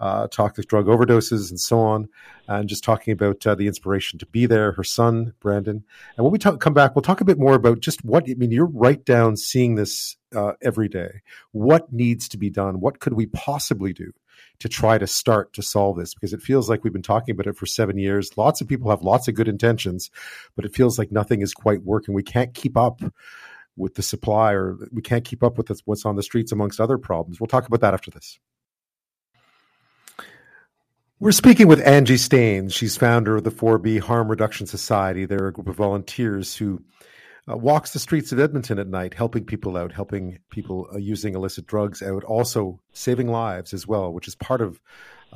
uh, 0.00 0.28
toxic 0.28 0.66
drug 0.68 0.86
overdoses 0.86 1.50
and 1.50 1.60
so 1.60 1.80
on. 1.80 2.08
And 2.48 2.68
just 2.68 2.84
talking 2.84 3.12
about 3.12 3.46
uh, 3.46 3.54
the 3.54 3.66
inspiration 3.66 4.18
to 4.20 4.26
be 4.26 4.46
there, 4.46 4.72
her 4.72 4.84
son 4.84 5.34
Brandon. 5.40 5.84
And 6.16 6.24
when 6.24 6.32
we 6.32 6.38
talk, 6.38 6.60
come 6.60 6.74
back, 6.74 6.94
we'll 6.94 7.02
talk 7.02 7.20
a 7.20 7.24
bit 7.24 7.38
more 7.38 7.54
about 7.54 7.80
just 7.80 8.04
what 8.04 8.24
I 8.28 8.34
mean. 8.34 8.52
You're 8.52 8.66
right 8.66 9.04
down 9.04 9.36
seeing 9.36 9.74
this 9.74 10.16
uh, 10.34 10.52
every 10.62 10.88
day. 10.88 11.22
What 11.52 11.92
needs 11.92 12.28
to 12.30 12.38
be 12.38 12.50
done? 12.50 12.80
What 12.80 13.00
could 13.00 13.14
we 13.14 13.26
possibly 13.26 13.92
do? 13.92 14.12
to 14.58 14.68
try 14.68 14.98
to 14.98 15.06
start 15.06 15.52
to 15.54 15.62
solve 15.62 15.98
this 15.98 16.14
because 16.14 16.32
it 16.32 16.42
feels 16.42 16.68
like 16.68 16.82
we've 16.82 16.92
been 16.92 17.02
talking 17.02 17.32
about 17.32 17.46
it 17.46 17.56
for 17.56 17.66
seven 17.66 17.98
years. 17.98 18.36
Lots 18.36 18.60
of 18.60 18.68
people 18.68 18.90
have 18.90 19.02
lots 19.02 19.28
of 19.28 19.34
good 19.34 19.48
intentions, 19.48 20.10
but 20.54 20.64
it 20.64 20.74
feels 20.74 20.98
like 20.98 21.12
nothing 21.12 21.42
is 21.42 21.54
quite 21.54 21.82
working. 21.82 22.14
We 22.14 22.22
can't 22.22 22.54
keep 22.54 22.76
up 22.76 23.00
with 23.76 23.94
the 23.94 24.02
supply 24.02 24.52
or 24.52 24.76
we 24.92 25.02
can't 25.02 25.24
keep 25.24 25.42
up 25.42 25.58
with 25.58 25.70
what's 25.84 26.04
on 26.04 26.16
the 26.16 26.22
streets 26.22 26.52
amongst 26.52 26.80
other 26.80 26.98
problems. 26.98 27.40
We'll 27.40 27.46
talk 27.46 27.66
about 27.66 27.80
that 27.80 27.94
after 27.94 28.10
this. 28.10 28.38
We're 31.18 31.32
speaking 31.32 31.66
with 31.66 31.80
Angie 31.86 32.18
Staines. 32.18 32.74
She's 32.74 32.96
founder 32.96 33.36
of 33.36 33.44
the 33.44 33.50
4B 33.50 34.00
Harm 34.00 34.28
Reduction 34.28 34.66
Society. 34.66 35.24
They're 35.24 35.48
a 35.48 35.52
group 35.52 35.68
of 35.68 35.76
volunteers 35.76 36.54
who 36.54 36.82
uh, 37.50 37.56
walks 37.56 37.92
the 37.92 37.98
streets 37.98 38.32
of 38.32 38.40
Edmonton 38.40 38.78
at 38.78 38.88
night, 38.88 39.14
helping 39.14 39.44
people 39.44 39.78
out, 39.78 39.92
helping 39.92 40.40
people 40.50 40.88
uh, 40.92 40.98
using 40.98 41.34
illicit 41.34 41.66
drugs 41.66 42.02
out, 42.02 42.22
also 42.24 42.80
saving 42.92 43.28
lives 43.28 43.72
as 43.72 43.86
well, 43.86 44.12
which 44.12 44.28
is 44.28 44.34
part 44.34 44.60
of 44.60 44.78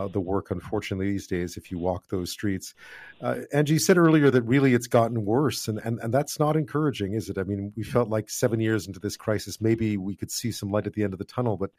uh, 0.01 0.09
the 0.09 0.21
work, 0.21 0.51
unfortunately, 0.51 1.11
these 1.11 1.27
days, 1.27 1.57
if 1.57 1.71
you 1.71 1.79
walk 1.79 2.09
those 2.09 2.31
streets. 2.31 2.75
Uh, 3.21 3.41
Angie 3.53 3.79
said 3.79 3.99
earlier 3.99 4.31
that 4.31 4.43
really 4.43 4.73
it's 4.73 4.87
gotten 4.87 5.27
worse, 5.27 5.69
and, 5.69 5.79
and, 5.85 5.99
and 6.01 6.15
that's 6.15 6.39
not 6.39 6.57
encouraging, 6.57 7.13
is 7.13 7.29
it? 7.29 7.37
I 7.37 7.43
mean, 7.43 7.73
we 7.77 7.83
felt 7.83 8.09
like 8.09 8.31
seven 8.31 8.61
years 8.61 8.87
into 8.87 8.99
this 8.99 9.17
crisis, 9.17 9.61
maybe 9.61 9.99
we 9.99 10.17
could 10.17 10.31
see 10.31 10.53
some 10.53 10.71
light 10.71 10.87
at 10.87 10.95
the 10.95 11.05
end 11.05 11.13
of 11.13 11.19
the 11.19 11.25
tunnel, 11.27 11.59
but 11.59 11.71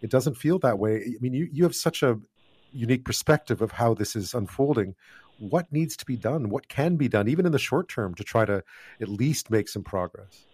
it 0.00 0.10
doesn't 0.10 0.36
feel 0.36 0.58
that 0.60 0.78
way. 0.78 0.96
I 0.96 1.20
mean, 1.20 1.34
you, 1.34 1.48
you 1.52 1.64
have 1.64 1.74
such 1.74 2.02
a 2.02 2.18
unique 2.72 3.04
perspective 3.04 3.60
of 3.60 3.72
how 3.72 3.92
this 3.92 4.16
is 4.16 4.32
unfolding. 4.32 4.94
What 5.38 5.70
needs 5.70 5.98
to 5.98 6.06
be 6.06 6.16
done? 6.16 6.48
What 6.48 6.68
can 6.68 6.96
be 6.96 7.08
done, 7.08 7.28
even 7.28 7.44
in 7.44 7.52
the 7.52 7.58
short 7.58 7.88
term, 7.88 8.14
to 8.14 8.24
try 8.24 8.46
to 8.46 8.64
at 9.02 9.08
least 9.08 9.50
make 9.50 9.68
some 9.68 9.82
progress? 9.82 10.46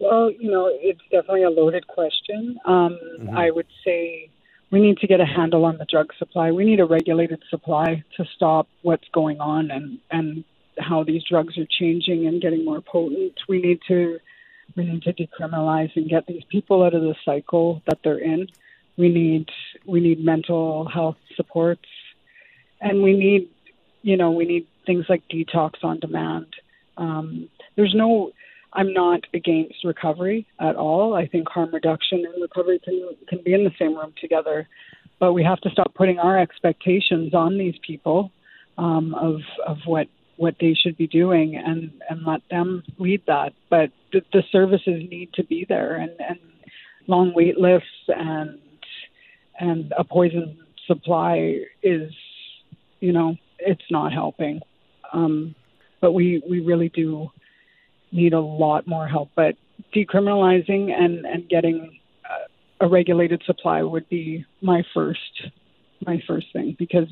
Well, 0.00 0.30
you 0.30 0.50
know, 0.50 0.68
it's 0.72 1.00
definitely 1.10 1.44
a 1.44 1.50
loaded 1.50 1.86
question. 1.86 2.56
Um, 2.64 2.98
mm-hmm. 3.20 3.36
I 3.36 3.50
would 3.50 3.66
say 3.84 4.30
we 4.70 4.80
need 4.80 4.98
to 4.98 5.06
get 5.06 5.20
a 5.20 5.26
handle 5.26 5.64
on 5.64 5.78
the 5.78 5.84
drug 5.84 6.12
supply. 6.18 6.50
We 6.52 6.64
need 6.64 6.80
a 6.80 6.84
regulated 6.84 7.42
supply 7.50 8.04
to 8.16 8.24
stop 8.36 8.68
what's 8.82 9.08
going 9.12 9.40
on 9.40 9.70
and 9.70 9.98
and 10.10 10.44
how 10.78 11.04
these 11.04 11.22
drugs 11.24 11.58
are 11.58 11.66
changing 11.78 12.26
and 12.26 12.40
getting 12.40 12.64
more 12.64 12.80
potent. 12.80 13.34
We 13.48 13.60
need 13.60 13.80
to 13.88 14.18
we 14.76 14.84
need 14.84 15.02
to 15.02 15.12
decriminalize 15.12 15.94
and 15.96 16.08
get 16.08 16.26
these 16.26 16.44
people 16.48 16.82
out 16.84 16.94
of 16.94 17.02
the 17.02 17.16
cycle 17.24 17.82
that 17.86 17.98
they're 18.04 18.18
in. 18.18 18.48
We 18.96 19.08
need 19.08 19.48
we 19.86 20.00
need 20.00 20.24
mental 20.24 20.88
health 20.88 21.16
supports, 21.36 21.88
and 22.80 23.02
we 23.02 23.16
need 23.16 23.48
you 24.02 24.16
know 24.16 24.30
we 24.30 24.44
need 24.44 24.66
things 24.86 25.06
like 25.08 25.22
detox 25.28 25.82
on 25.82 25.98
demand. 26.00 26.46
Um, 26.96 27.48
there's 27.76 27.94
no 27.94 28.32
I'm 28.72 28.92
not 28.92 29.20
against 29.34 29.84
recovery 29.84 30.46
at 30.60 30.76
all. 30.76 31.14
I 31.14 31.26
think 31.26 31.48
harm 31.48 31.70
reduction 31.72 32.24
and 32.24 32.40
recovery 32.40 32.80
can 32.84 33.16
can 33.28 33.40
be 33.44 33.54
in 33.54 33.64
the 33.64 33.72
same 33.78 33.96
room 33.96 34.12
together, 34.20 34.68
but 35.18 35.32
we 35.32 35.42
have 35.42 35.60
to 35.62 35.70
stop 35.70 35.94
putting 35.94 36.18
our 36.18 36.38
expectations 36.38 37.34
on 37.34 37.58
these 37.58 37.74
people 37.86 38.30
um, 38.78 39.14
of 39.14 39.40
of 39.66 39.78
what 39.86 40.06
what 40.36 40.54
they 40.60 40.74
should 40.74 40.96
be 40.96 41.06
doing 41.06 41.56
and 41.56 41.90
and 42.08 42.24
let 42.24 42.40
them 42.50 42.82
lead 42.98 43.22
that. 43.26 43.52
But 43.68 43.90
the, 44.12 44.22
the 44.32 44.42
services 44.52 45.02
need 45.10 45.32
to 45.34 45.44
be 45.44 45.66
there, 45.68 45.96
and 45.96 46.12
and 46.20 46.38
long 47.08 47.32
wait 47.34 47.58
lists 47.58 47.88
and 48.08 48.58
and 49.58 49.92
a 49.98 50.04
poison 50.04 50.56
supply 50.86 51.56
is, 51.82 52.12
you 53.00 53.12
know, 53.12 53.36
it's 53.58 53.90
not 53.90 54.12
helping. 54.12 54.60
Um, 55.12 55.54
but 56.00 56.12
we 56.12 56.42
we 56.48 56.60
really 56.60 56.88
do 56.88 57.30
need 58.12 58.32
a 58.32 58.40
lot 58.40 58.86
more 58.86 59.06
help. 59.06 59.30
But 59.34 59.56
decriminalizing 59.94 60.92
and 60.92 61.24
and 61.24 61.48
getting 61.48 62.00
a 62.80 62.88
regulated 62.88 63.42
supply 63.44 63.82
would 63.82 64.08
be 64.08 64.44
my 64.62 64.82
first 64.94 65.48
my 66.06 66.22
first 66.26 66.46
thing 66.52 66.74
because 66.78 67.08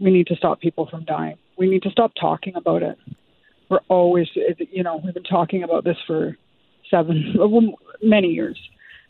we 0.00 0.10
need 0.10 0.26
to 0.26 0.36
stop 0.36 0.60
people 0.60 0.86
from 0.86 1.04
dying. 1.04 1.38
We 1.56 1.68
need 1.68 1.82
to 1.84 1.90
stop 1.90 2.12
talking 2.20 2.56
about 2.56 2.82
it. 2.82 2.98
We're 3.68 3.80
always, 3.88 4.28
you 4.34 4.82
know, 4.82 5.00
we've 5.02 5.14
been 5.14 5.22
talking 5.24 5.62
about 5.62 5.84
this 5.84 5.98
for 6.06 6.36
seven, 6.90 7.36
many 8.02 8.28
years, 8.28 8.58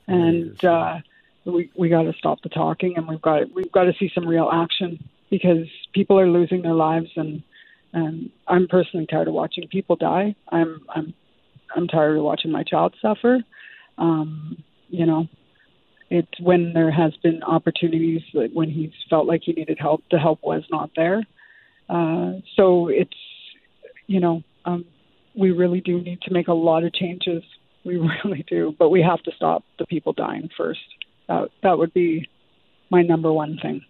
and 0.07 0.63
uh, 0.65 0.99
we 1.45 1.71
we 1.77 1.89
got 1.89 2.03
to 2.03 2.13
stop 2.15 2.43
the 2.43 2.49
talking, 2.49 2.97
and 2.97 3.07
we've 3.07 3.23
got 3.23 3.53
we've 3.55 3.73
got 3.73 3.85
to 3.85 3.95
see 3.99 4.11
some 4.15 4.27
real 4.27 4.51
action 4.53 5.09
because 5.31 5.69
people 5.93 6.19
are 6.19 6.29
losing 6.29 6.63
their 6.63 6.75
lives, 6.75 7.11
and 7.17 7.43
and 7.93 8.31
I'm 8.47 8.69
personally 8.69 9.07
tired 9.07 9.29
of 9.29 9.35
watching 9.35 9.69
people 9.69 9.97
die. 9.97 10.35
I'm 10.51 10.81
I'm 10.89 11.15
I'm 11.75 11.89
tired 11.89 12.17
of 12.17 12.25
watching 12.25 12.51
my 12.51 12.63
child 12.63 12.95
suffer. 13.01 13.39
Um, 13.99 14.63
you 14.89 15.07
know, 15.07 15.27
it's 16.11 16.41
when 16.41 16.73
there 16.73 16.91
has 16.91 17.13
been 17.23 17.43
opportunities 17.43 18.23
that 18.35 18.51
when 18.53 18.71
he's 18.71 18.93
felt 19.11 19.27
like 19.27 19.43
he 19.45 19.53
needed 19.53 19.79
help, 19.81 20.03
the 20.11 20.19
help 20.19 20.41
was 20.43 20.63
not 20.71 20.91
there. 20.97 21.23
Uh, 21.89 22.41
so 22.57 22.89
it's, 22.89 23.11
you 24.07 24.21
know, 24.21 24.43
um, 24.65 24.85
we 25.39 25.51
really 25.51 25.81
do 25.81 26.01
need 26.01 26.21
to 26.23 26.33
make 26.33 26.49
a 26.49 26.55
lot 26.55 26.85
of 26.85 26.93
changes. 26.95 27.43
We 27.85 27.97
really 28.25 28.45
do, 28.49 28.75
but 28.79 28.91
we 28.91 29.03
have 29.03 29.23
to 29.25 29.33
stop 29.37 29.65
the 29.79 29.87
people 29.87 30.13
dying 30.13 30.49
first. 30.57 30.81
That 31.29 31.49
that 31.63 31.79
would 31.79 31.93
be 31.93 32.29
my 32.91 33.03
number 33.03 33.31
one 33.31 33.59
thing 33.61 33.83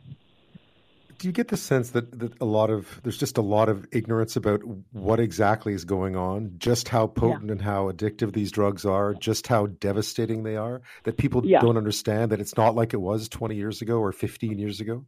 do 1.18 1.26
you 1.26 1.33
get 1.33 1.48
the 1.48 1.57
sense 1.57 1.90
that, 1.90 2.18
that 2.18 2.40
a 2.40 2.44
lot 2.44 2.70
of 2.70 3.00
there's 3.02 3.18
just 3.18 3.38
a 3.38 3.42
lot 3.42 3.68
of 3.68 3.87
ignorance 3.90 4.37
about 4.37 4.62
what 4.92 5.18
exactly 5.18 5.72
is 5.72 5.85
going 5.85 6.14
on, 6.14 6.52
just 6.59 6.88
how 6.88 7.09
potent 7.09 7.46
yeah. 7.46 7.52
and 7.52 7.62
how 7.62 7.90
addictive 7.90 8.33
these 8.33 8.52
drugs 8.52 8.85
are, 8.85 9.14
just 9.14 9.48
how 9.48 9.66
devastating 9.66 10.44
they 10.44 10.57
are, 10.57 10.81
that 11.04 11.16
people 11.16 11.44
yeah. 11.44 11.59
don't 11.61 11.76
understand 11.76 12.31
that 12.31 12.40
it's 12.40 12.57
not 12.57 12.76
like 12.76 12.94
it 12.94 13.00
was 13.00 13.28
20 13.28 13.57
years 13.57 13.83
ago 13.83 13.98
or 13.98 14.12
15 14.12 14.59
years 14.59 14.81
ago? 14.81 15.04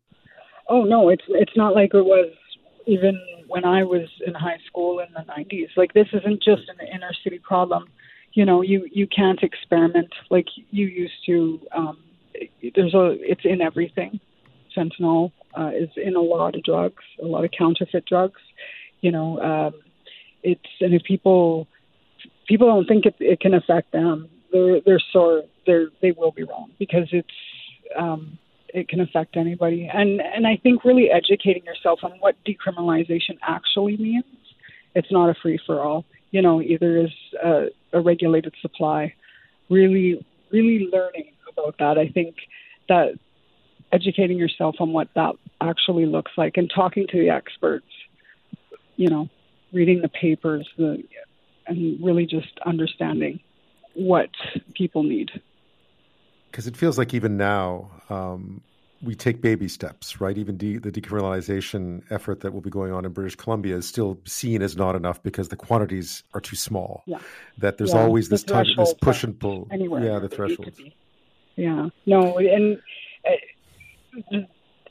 Oh 0.69 0.83
no, 0.83 1.09
it's 1.09 1.25
it's 1.29 1.57
not 1.57 1.75
like 1.75 1.95
it 1.95 2.05
was 2.05 2.33
even 2.87 3.21
when 3.47 3.65
I 3.65 3.85
was 3.85 4.09
in 4.27 4.35
high 4.35 4.59
school 4.67 4.99
in 5.01 5.13
the 5.13 5.33
90s. 5.33 5.69
Like 5.77 5.93
this 5.93 6.09
isn't 6.13 6.43
just 6.43 6.63
an 6.69 6.87
inner 6.93 7.13
city 7.23 7.39
problem. 7.39 7.89
You 8.33 8.45
know, 8.45 8.63
you 8.63 8.89
you 8.93 9.07
can't 9.07 9.43
experiment 9.43 10.13
like 10.29 10.47
you 10.71 10.87
used 10.87 11.25
to 11.27 11.61
um 11.73 11.99
there's 12.75 12.95
a 12.95 13.17
it's 13.21 13.45
in 13.45 13.61
everything 13.61 14.21
fentanyl 14.77 15.33
uh, 15.59 15.71
is 15.75 15.89
in 15.97 16.17
a 16.17 16.21
lot 16.21 16.55
of 16.55 16.63
drugs, 16.63 17.03
a 17.23 17.27
lot 17.27 17.45
of 17.45 17.51
counterfeit 17.57 18.05
drugs. 18.07 18.41
You 19.01 19.13
know, 19.13 19.41
um, 19.41 19.81
it's 20.43 20.61
and 20.81 20.95
if 20.95 21.03
people 21.05 21.67
people 22.49 22.67
don't 22.67 22.87
think 22.87 23.07
it, 23.07 23.15
it 23.21 23.41
can 23.41 23.55
affect 23.55 23.93
them, 23.93 24.29
they're 24.53 24.81
they're 24.85 25.03
sore. 25.13 25.45
They're 25.67 25.89
they 26.03 26.13
will 26.13 26.33
be 26.33 26.45
wrong 26.45 26.71
because 26.79 27.09
it's 27.13 27.29
um, 27.99 28.39
it 28.75 28.89
can 28.89 29.01
affect 29.01 29.37
anybody. 29.37 29.89
And 29.93 30.21
and 30.21 30.47
I 30.47 30.57
think 30.63 30.85
really 30.85 31.11
educating 31.11 31.65
yourself 31.65 32.01
on 32.03 32.13
what 32.21 32.37
decriminalization 32.47 33.39
actually 33.47 33.97
means. 33.97 34.25
It's 34.95 35.11
not 35.11 35.31
a 35.31 35.35
free 35.41 35.59
for 35.67 35.81
all. 35.81 36.05
You 36.31 36.43
know, 36.43 36.61
either 36.61 36.99
is 36.99 37.13
a, 37.43 37.67
a 37.93 38.01
regulated 38.01 38.55
supply. 38.61 39.15
Really, 39.69 40.25
really 40.51 40.89
learning 40.93 41.33
about 41.49 41.77
that. 41.79 41.99
I 41.99 42.09
think 42.09 42.37
that 42.89 43.15
educating 43.93 44.39
yourself 44.39 44.77
on 44.81 44.93
what 44.93 45.09
that 45.15 45.35
actually 45.61 46.07
looks 46.07 46.33
like 46.37 46.57
and 46.57 46.71
talking 46.75 47.07
to 47.09 47.19
the 47.19 47.31
experts, 47.31 47.87
you 48.97 49.09
know, 49.09 49.29
reading 49.73 50.01
the 50.01 50.09
papers, 50.09 50.69
the, 50.77 51.03
and 51.67 52.03
really 52.03 52.27
just 52.27 52.59
understanding 52.65 53.41
what 53.95 54.31
people 54.75 55.03
need. 55.03 55.31
Because 56.51 56.67
it 56.67 56.77
feels 56.77 56.99
like 56.99 57.15
even 57.15 57.37
now, 57.37 57.91
um, 58.09 58.63
we 59.03 59.15
take 59.15 59.41
baby 59.41 59.67
steps, 59.67 60.21
right? 60.21 60.37
Even 60.37 60.57
de- 60.57 60.77
the 60.77 60.91
decriminalization 60.91 62.03
effort 62.11 62.41
that 62.41 62.53
will 62.53 62.61
be 62.61 62.71
going 62.71 62.93
on 62.93 63.05
in 63.05 63.13
British 63.13 63.35
Columbia 63.35 63.77
is 63.77 63.87
still 63.87 64.19
seen 64.27 64.61
as 64.61 64.77
not 64.77 64.95
enough 64.95 65.23
because 65.23 65.49
the 65.49 65.57
quantities 65.57 66.23
are 66.35 66.41
too 66.41 66.57
small. 66.57 67.03
Yeah. 67.07 67.19
That 67.59 67.79
there's 67.79 67.95
yeah. 67.95 68.03
always 68.03 68.29
this, 68.29 68.43
type, 68.43 68.67
this 68.77 68.95
push 69.01 69.25
and 69.25 69.39
pull. 69.39 69.69
Anywhere. 69.71 70.05
Yeah, 70.05 70.19
the 70.19 70.29
threshold. 70.29 70.79
Yeah. 71.57 71.89
No, 72.05 72.39
and 72.39 72.81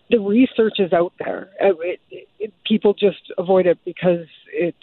the 0.10 0.20
research 0.20 0.80
is 0.80 0.92
out 0.94 1.14
there. 1.20 1.50
Uh, 1.62 1.74
it, 1.82 2.00
it, 2.40 2.54
people 2.66 2.94
just 2.94 3.32
avoid 3.38 3.66
it 3.68 3.78
because 3.86 4.26
it's 4.52 4.78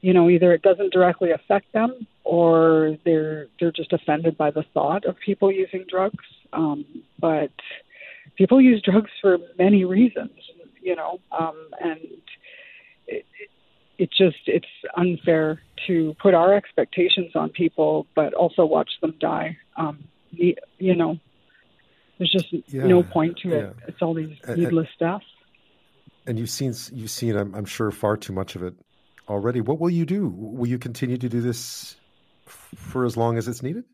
you 0.00 0.12
know 0.12 0.28
either 0.28 0.52
it 0.52 0.62
doesn't 0.62 0.92
directly 0.92 1.30
affect 1.30 1.72
them 1.72 2.06
or 2.24 2.96
they're 3.04 3.46
they're 3.58 3.72
just 3.72 3.92
offended 3.92 4.36
by 4.36 4.50
the 4.50 4.64
thought 4.74 5.04
of 5.04 5.16
people 5.24 5.52
using 5.52 5.84
drugs. 5.88 6.24
Um, 6.52 6.84
but 7.20 7.50
people 8.36 8.60
use 8.60 8.82
drugs 8.82 9.10
for 9.20 9.38
many 9.58 9.84
reasons, 9.84 10.30
you 10.80 10.96
know, 10.96 11.20
um, 11.38 11.56
and 11.80 12.00
it, 13.06 13.24
it 13.98 14.10
just 14.10 14.36
it's 14.46 14.66
unfair 14.96 15.60
to 15.86 16.14
put 16.20 16.34
our 16.34 16.54
expectations 16.54 17.32
on 17.34 17.50
people, 17.50 18.06
but 18.14 18.34
also 18.34 18.64
watch 18.64 18.90
them 19.00 19.14
die. 19.20 19.56
Um, 19.76 20.04
you 20.32 20.94
know, 20.94 21.18
there's 22.18 22.32
just 22.32 22.46
yeah, 22.66 22.86
no 22.86 23.02
point 23.02 23.38
to 23.38 23.52
it. 23.52 23.76
It's 23.86 24.02
all 24.02 24.14
these 24.14 24.36
needless 24.48 24.86
and, 24.86 24.94
stuff. 24.94 25.22
And 26.26 26.38
you've 26.38 26.50
seen 26.50 26.74
you've 26.92 27.10
seen 27.10 27.36
I'm, 27.36 27.54
I'm, 27.54 27.64
sure 27.64 27.90
far 27.90 28.16
too 28.16 28.32
much 28.32 28.56
of 28.56 28.62
it 28.62 28.74
already. 29.28 29.60
What 29.60 29.78
will 29.78 29.90
you 29.90 30.04
do? 30.04 30.28
Will 30.28 30.66
you 30.66 30.78
continue 30.78 31.16
to 31.16 31.28
do 31.28 31.40
this 31.40 31.96
for 32.46 33.04
as 33.04 33.16
long 33.16 33.38
as 33.38 33.46
it's 33.46 33.62
needed? 33.62 33.84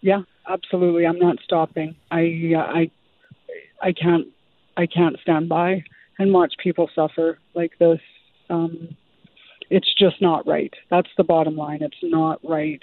Yeah, 0.00 0.22
absolutely. 0.48 1.06
I'm 1.06 1.18
not 1.18 1.36
stopping. 1.44 1.96
I 2.10 2.54
uh, 2.56 2.60
I 2.60 2.90
I 3.82 3.92
can't 3.92 4.28
I 4.76 4.86
can't 4.86 5.16
stand 5.20 5.48
by 5.48 5.84
and 6.18 6.32
watch 6.32 6.54
people 6.62 6.88
suffer 6.94 7.38
like 7.54 7.72
this. 7.78 8.00
Um, 8.48 8.96
it's 9.68 9.92
just 9.94 10.20
not 10.20 10.46
right. 10.46 10.72
That's 10.90 11.10
the 11.16 11.24
bottom 11.24 11.56
line. 11.56 11.82
It's 11.82 11.96
not 12.02 12.40
right. 12.42 12.82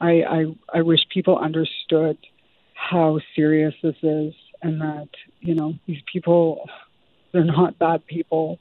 I 0.00 0.22
I, 0.22 0.44
I 0.74 0.82
wish 0.82 1.00
people 1.12 1.38
understood 1.38 2.18
how 2.88 3.20
serious 3.36 3.74
this 3.82 3.96
is 4.02 4.34
and 4.62 4.80
that 4.80 5.08
you 5.40 5.54
know 5.54 5.74
these 5.86 6.02
people 6.10 6.68
they're 7.32 7.44
not 7.44 7.78
bad 7.78 8.06
people. 8.06 8.58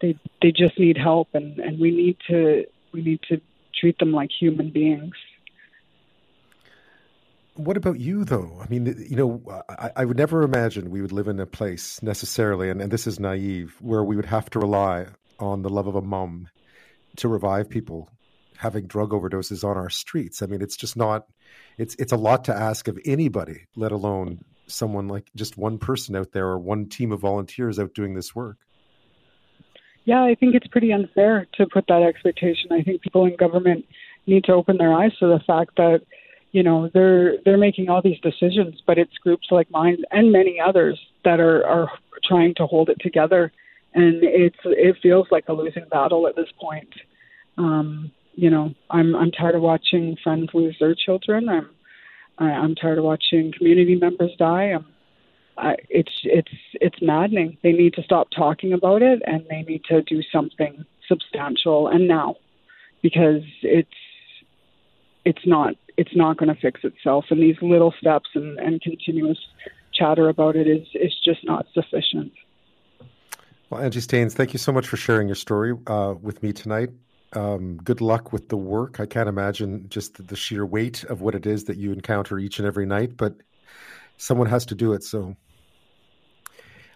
They 0.00 0.18
they 0.42 0.52
just 0.52 0.78
need 0.78 0.98
help 0.98 1.28
and 1.34 1.58
and 1.58 1.78
we 1.78 1.90
need 1.90 2.16
to 2.28 2.64
we 2.92 3.02
need 3.02 3.20
to 3.28 3.40
treat 3.74 3.98
them 3.98 4.12
like 4.12 4.30
human 4.38 4.70
beings. 4.70 5.14
What 7.54 7.78
about 7.78 7.98
you 7.98 8.24
though? 8.24 8.60
I 8.62 8.68
mean 8.68 8.86
you 9.08 9.16
know 9.16 9.62
I, 9.68 9.90
I, 9.96 10.04
would 10.04 10.18
never 10.18 10.42
imagine 10.42 10.90
we 10.90 11.00
would 11.00 11.12
live 11.12 11.28
in 11.28 11.40
a 11.40 11.46
place 11.46 12.02
necessarily 12.02 12.68
and, 12.68 12.82
and 12.82 12.90
this 12.90 13.06
is 13.06 13.18
naive 13.18 13.76
where 13.80 14.04
we 14.04 14.16
would 14.16 14.26
have 14.26 14.50
to 14.50 14.58
rely 14.58 15.06
on 15.38 15.62
the 15.62 15.70
love 15.70 15.86
of 15.86 15.94
a 15.94 16.02
mom 16.02 16.48
to 17.16 17.28
revive 17.28 17.70
people 17.70 18.10
having 18.58 18.86
drug 18.86 19.10
overdoses 19.10 19.64
on 19.64 19.76
our 19.76 19.90
streets. 19.90 20.42
I 20.42 20.46
mean, 20.46 20.62
it's 20.62 20.76
just 20.76 20.96
not. 20.96 21.26
It's 21.78 21.94
it's 21.96 22.12
a 22.12 22.16
lot 22.16 22.44
to 22.44 22.54
ask 22.54 22.88
of 22.88 22.98
anybody, 23.04 23.66
let 23.76 23.92
alone 23.92 24.40
someone 24.66 25.08
like 25.08 25.30
just 25.36 25.56
one 25.56 25.78
person 25.78 26.16
out 26.16 26.32
there 26.32 26.46
or 26.46 26.58
one 26.58 26.88
team 26.88 27.12
of 27.12 27.20
volunteers 27.20 27.78
out 27.78 27.94
doing 27.94 28.14
this 28.14 28.34
work. 28.34 28.58
Yeah, 30.04 30.22
I 30.22 30.36
think 30.36 30.54
it's 30.54 30.66
pretty 30.68 30.92
unfair 30.92 31.46
to 31.54 31.66
put 31.66 31.86
that 31.88 32.02
expectation. 32.02 32.70
I 32.72 32.82
think 32.82 33.02
people 33.02 33.26
in 33.26 33.36
government 33.36 33.84
need 34.26 34.44
to 34.44 34.52
open 34.52 34.76
their 34.76 34.92
eyes 34.92 35.12
to 35.18 35.26
the 35.26 35.40
fact 35.46 35.76
that 35.76 36.02
you 36.52 36.62
know 36.62 36.88
they're 36.94 37.34
they're 37.44 37.58
making 37.58 37.88
all 37.88 38.02
these 38.02 38.20
decisions, 38.20 38.80
but 38.86 38.98
it's 38.98 39.12
groups 39.18 39.48
like 39.50 39.70
mine 39.70 39.98
and 40.10 40.32
many 40.32 40.60
others 40.60 40.98
that 41.24 41.40
are 41.40 41.64
are 41.66 41.90
trying 42.24 42.54
to 42.56 42.66
hold 42.66 42.88
it 42.88 42.98
together, 43.00 43.52
and 43.94 44.22
it's 44.22 44.58
it 44.64 44.96
feels 45.02 45.26
like 45.30 45.48
a 45.48 45.52
losing 45.52 45.84
battle 45.90 46.26
at 46.26 46.36
this 46.36 46.48
point. 46.60 46.88
Um, 47.58 48.12
you 48.36 48.50
know, 48.50 48.74
I'm 48.90 49.16
I'm 49.16 49.32
tired 49.32 49.54
of 49.54 49.62
watching 49.62 50.16
friends 50.22 50.50
lose 50.54 50.76
their 50.78 50.94
children. 50.94 51.48
I'm 51.48 51.70
I, 52.38 52.44
I'm 52.44 52.74
tired 52.74 52.98
of 52.98 53.04
watching 53.04 53.52
community 53.56 53.96
members 53.96 54.30
die. 54.38 54.74
I'm, 54.74 54.86
I, 55.56 55.76
it's 55.88 56.12
it's 56.22 56.52
it's 56.74 56.98
maddening. 57.00 57.56
They 57.62 57.72
need 57.72 57.94
to 57.94 58.02
stop 58.02 58.28
talking 58.30 58.74
about 58.74 59.02
it, 59.02 59.22
and 59.26 59.44
they 59.48 59.62
need 59.62 59.84
to 59.84 60.02
do 60.02 60.22
something 60.30 60.84
substantial 61.08 61.88
and 61.88 62.06
now, 62.06 62.36
because 63.02 63.42
it's 63.62 63.88
it's 65.24 65.46
not 65.46 65.74
it's 65.96 66.14
not 66.14 66.36
going 66.36 66.54
to 66.54 66.60
fix 66.60 66.80
itself. 66.84 67.24
And 67.30 67.42
these 67.42 67.56
little 67.62 67.94
steps 67.98 68.28
and, 68.34 68.58
and 68.58 68.82
continuous 68.82 69.38
chatter 69.94 70.28
about 70.28 70.56
it 70.56 70.68
is 70.68 70.86
is 70.94 71.14
just 71.24 71.42
not 71.44 71.64
sufficient. 71.72 72.32
Well, 73.70 73.80
Angie 73.80 74.00
Staines, 74.00 74.34
thank 74.34 74.52
you 74.52 74.58
so 74.58 74.72
much 74.72 74.86
for 74.86 74.98
sharing 74.98 75.26
your 75.26 75.34
story 75.34 75.74
uh, 75.86 76.14
with 76.20 76.42
me 76.42 76.52
tonight. 76.52 76.90
Um, 77.36 77.76
good 77.76 78.00
luck 78.00 78.32
with 78.32 78.48
the 78.48 78.56
work. 78.56 78.98
I 78.98 79.04
can't 79.04 79.28
imagine 79.28 79.90
just 79.90 80.26
the 80.26 80.36
sheer 80.36 80.64
weight 80.64 81.04
of 81.04 81.20
what 81.20 81.34
it 81.34 81.44
is 81.44 81.64
that 81.64 81.76
you 81.76 81.92
encounter 81.92 82.38
each 82.38 82.58
and 82.58 82.66
every 82.66 82.86
night, 82.86 83.18
but 83.18 83.34
someone 84.16 84.48
has 84.48 84.64
to 84.66 84.74
do 84.74 84.94
it. 84.94 85.04
So 85.04 85.36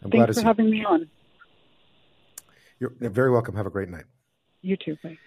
I'm 0.02 0.10
Thanks 0.10 0.38
for 0.38 0.44
having 0.44 0.70
me 0.70 0.82
on. 0.82 1.10
You're 2.78 2.94
very 2.98 3.30
welcome. 3.30 3.54
Have 3.54 3.66
a 3.66 3.70
great 3.70 3.90
night. 3.90 4.04
You 4.62 4.78
too. 4.78 4.96
Bye. 5.02 5.18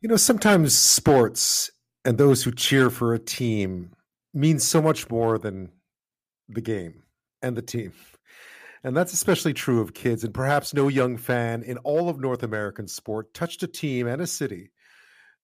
You 0.00 0.08
know, 0.08 0.16
sometimes 0.16 0.76
sports 0.76 1.72
and 2.04 2.16
those 2.16 2.44
who 2.44 2.52
cheer 2.52 2.90
for 2.90 3.12
a 3.12 3.18
team 3.18 3.90
means 4.32 4.62
so 4.62 4.80
much 4.80 5.10
more 5.10 5.36
than 5.36 5.72
the 6.48 6.60
game 6.60 7.02
and 7.42 7.56
the 7.56 7.62
team. 7.62 7.92
And 8.82 8.96
that's 8.96 9.12
especially 9.12 9.52
true 9.52 9.80
of 9.80 9.92
kids. 9.92 10.24
And 10.24 10.32
perhaps 10.32 10.72
no 10.72 10.88
young 10.88 11.16
fan 11.16 11.62
in 11.62 11.76
all 11.78 12.08
of 12.08 12.18
North 12.18 12.42
American 12.42 12.88
sport 12.88 13.34
touched 13.34 13.62
a 13.62 13.66
team 13.66 14.06
and 14.06 14.22
a 14.22 14.26
city 14.26 14.70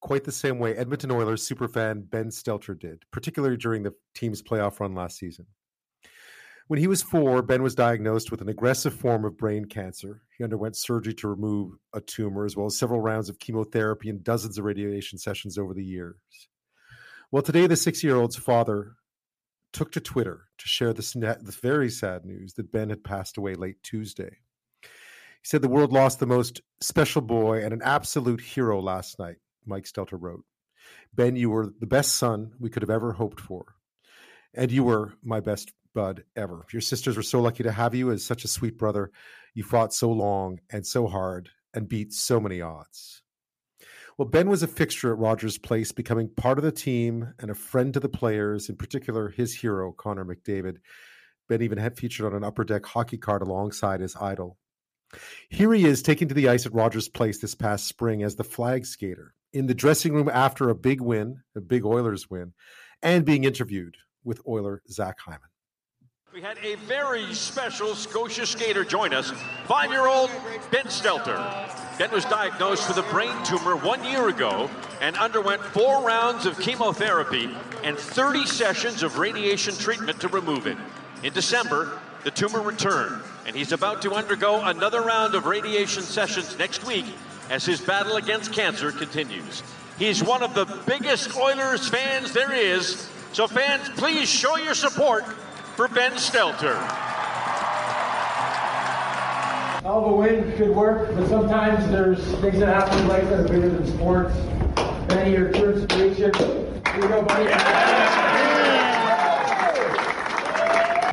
quite 0.00 0.24
the 0.24 0.32
same 0.32 0.58
way 0.58 0.74
Edmonton 0.76 1.10
Oilers 1.10 1.46
superfan 1.46 2.08
Ben 2.08 2.28
Stelter 2.28 2.78
did, 2.78 3.04
particularly 3.10 3.56
during 3.56 3.82
the 3.82 3.94
team's 4.14 4.42
playoff 4.42 4.78
run 4.80 4.94
last 4.94 5.18
season. 5.18 5.46
When 6.68 6.80
he 6.80 6.88
was 6.88 7.02
four, 7.02 7.42
Ben 7.42 7.62
was 7.62 7.76
diagnosed 7.76 8.30
with 8.30 8.40
an 8.40 8.48
aggressive 8.48 8.92
form 8.92 9.24
of 9.24 9.36
brain 9.36 9.66
cancer. 9.66 10.22
He 10.36 10.42
underwent 10.42 10.76
surgery 10.76 11.14
to 11.14 11.28
remove 11.28 11.76
a 11.92 12.00
tumor, 12.00 12.44
as 12.44 12.56
well 12.56 12.66
as 12.66 12.76
several 12.76 13.00
rounds 13.00 13.28
of 13.28 13.38
chemotherapy 13.38 14.08
and 14.08 14.24
dozens 14.24 14.58
of 14.58 14.64
radiation 14.64 15.18
sessions 15.18 15.58
over 15.58 15.74
the 15.74 15.84
years. 15.84 16.16
Well, 17.30 17.42
today, 17.42 17.68
the 17.68 17.76
six 17.76 18.02
year 18.02 18.16
old's 18.16 18.36
father 18.36 18.96
took 19.76 19.92
to 19.92 20.00
Twitter 20.00 20.46
to 20.56 20.66
share 20.66 20.94
this, 20.94 21.12
very 21.12 21.90
sad 21.90 22.24
news 22.24 22.54
that 22.54 22.72
Ben 22.72 22.88
had 22.88 23.04
passed 23.04 23.36
away 23.36 23.54
late 23.54 23.82
Tuesday. 23.82 24.38
He 24.80 24.88
said 25.42 25.60
the 25.60 25.68
world 25.68 25.92
lost 25.92 26.18
the 26.18 26.24
most 26.24 26.62
special 26.80 27.20
boy 27.20 27.62
and 27.62 27.74
an 27.74 27.82
absolute 27.84 28.40
hero 28.40 28.80
last 28.80 29.18
night, 29.18 29.36
Mike 29.66 29.84
Stelter 29.84 30.16
wrote. 30.18 30.44
Ben, 31.14 31.36
you 31.36 31.50
were 31.50 31.74
the 31.78 31.86
best 31.86 32.14
son 32.14 32.52
we 32.58 32.70
could 32.70 32.82
have 32.82 32.88
ever 32.88 33.12
hoped 33.12 33.38
for. 33.38 33.74
And 34.54 34.72
you 34.72 34.82
were 34.82 35.12
my 35.22 35.40
best 35.40 35.74
bud 35.94 36.24
ever. 36.34 36.64
Your 36.72 36.80
sisters 36.80 37.18
were 37.18 37.22
so 37.22 37.42
lucky 37.42 37.62
to 37.62 37.72
have 37.72 37.94
you 37.94 38.10
as 38.10 38.24
such 38.24 38.44
a 38.44 38.48
sweet 38.48 38.78
brother. 38.78 39.10
You 39.52 39.62
fought 39.62 39.92
so 39.92 40.10
long 40.10 40.58
and 40.70 40.86
so 40.86 41.06
hard 41.06 41.50
and 41.74 41.86
beat 41.86 42.14
so 42.14 42.40
many 42.40 42.62
odds. 42.62 43.20
Well, 44.18 44.28
Ben 44.28 44.48
was 44.48 44.62
a 44.62 44.66
fixture 44.66 45.12
at 45.12 45.18
Rogers 45.18 45.58
Place, 45.58 45.92
becoming 45.92 46.30
part 46.30 46.56
of 46.56 46.64
the 46.64 46.72
team 46.72 47.34
and 47.38 47.50
a 47.50 47.54
friend 47.54 47.92
to 47.92 48.00
the 48.00 48.08
players, 48.08 48.70
in 48.70 48.76
particular 48.76 49.28
his 49.28 49.54
hero, 49.54 49.92
Connor 49.92 50.24
McDavid. 50.24 50.76
Ben 51.50 51.60
even 51.60 51.76
had 51.76 51.98
featured 51.98 52.24
on 52.24 52.34
an 52.34 52.42
upper 52.42 52.64
deck 52.64 52.86
hockey 52.86 53.18
card 53.18 53.42
alongside 53.42 54.00
his 54.00 54.16
idol. 54.16 54.56
Here 55.50 55.72
he 55.74 55.84
is 55.84 56.02
taken 56.02 56.28
to 56.28 56.34
the 56.34 56.48
ice 56.48 56.64
at 56.64 56.72
Rogers 56.72 57.08
Place 57.08 57.40
this 57.40 57.54
past 57.54 57.86
spring 57.86 58.22
as 58.22 58.36
the 58.36 58.44
flag 58.44 58.86
skater 58.86 59.34
in 59.52 59.66
the 59.66 59.74
dressing 59.74 60.14
room 60.14 60.30
after 60.32 60.70
a 60.70 60.74
big 60.74 61.02
win, 61.02 61.42
a 61.54 61.60
big 61.60 61.84
Oilers 61.84 62.28
win, 62.30 62.54
and 63.02 63.24
being 63.24 63.44
interviewed 63.44 63.98
with 64.24 64.40
Oiler 64.48 64.82
Zach 64.90 65.20
Hyman. 65.20 65.40
We 66.32 66.40
had 66.40 66.58
a 66.62 66.74
very 66.86 67.32
special 67.34 67.94
Scotia 67.94 68.46
skater 68.46 68.84
join 68.84 69.12
us, 69.14 69.30
five 69.66 69.90
year 69.90 70.06
old 70.06 70.30
Ben 70.70 70.86
Stelter. 70.86 71.85
Ben 71.98 72.10
was 72.10 72.26
diagnosed 72.26 72.88
with 72.88 72.98
a 72.98 73.10
brain 73.10 73.32
tumor 73.42 73.74
one 73.74 74.04
year 74.04 74.28
ago 74.28 74.68
and 75.00 75.16
underwent 75.16 75.62
four 75.62 76.06
rounds 76.06 76.44
of 76.44 76.58
chemotherapy 76.60 77.48
and 77.84 77.96
30 77.96 78.44
sessions 78.44 79.02
of 79.02 79.18
radiation 79.18 79.74
treatment 79.74 80.20
to 80.20 80.28
remove 80.28 80.66
it. 80.66 80.76
In 81.22 81.32
December, 81.32 81.98
the 82.22 82.30
tumor 82.30 82.60
returned, 82.60 83.22
and 83.46 83.56
he's 83.56 83.72
about 83.72 84.02
to 84.02 84.12
undergo 84.12 84.62
another 84.62 85.00
round 85.00 85.34
of 85.34 85.46
radiation 85.46 86.02
sessions 86.02 86.58
next 86.58 86.84
week 86.86 87.06
as 87.48 87.64
his 87.64 87.80
battle 87.80 88.16
against 88.16 88.52
cancer 88.52 88.92
continues. 88.92 89.62
He's 89.98 90.22
one 90.22 90.42
of 90.42 90.54
the 90.54 90.66
biggest 90.86 91.34
Oilers 91.34 91.88
fans 91.88 92.32
there 92.34 92.52
is, 92.52 93.08
so 93.32 93.46
fans, 93.46 93.88
please 93.96 94.28
show 94.28 94.58
your 94.58 94.74
support 94.74 95.24
for 95.76 95.88
Ben 95.88 96.12
Stelter. 96.12 96.76
All 99.86 100.10
the 100.10 100.16
win 100.16 100.52
could 100.56 100.70
work, 100.70 101.14
but 101.14 101.28
sometimes 101.28 101.88
there's 101.92 102.18
things 102.40 102.58
that 102.58 102.66
happen 102.66 102.98
in 102.98 103.06
life 103.06 103.22
that 103.28 103.38
are 103.38 103.48
bigger 103.48 103.68
than 103.68 103.86
sports. 103.86 104.34
Ben, 105.06 105.30
you're 105.30 105.52
true 105.52 105.74
inspiration. 105.74 106.34
Here 106.34 106.96
you 106.96 107.06
go, 107.06 107.22
buddy. 107.22 107.52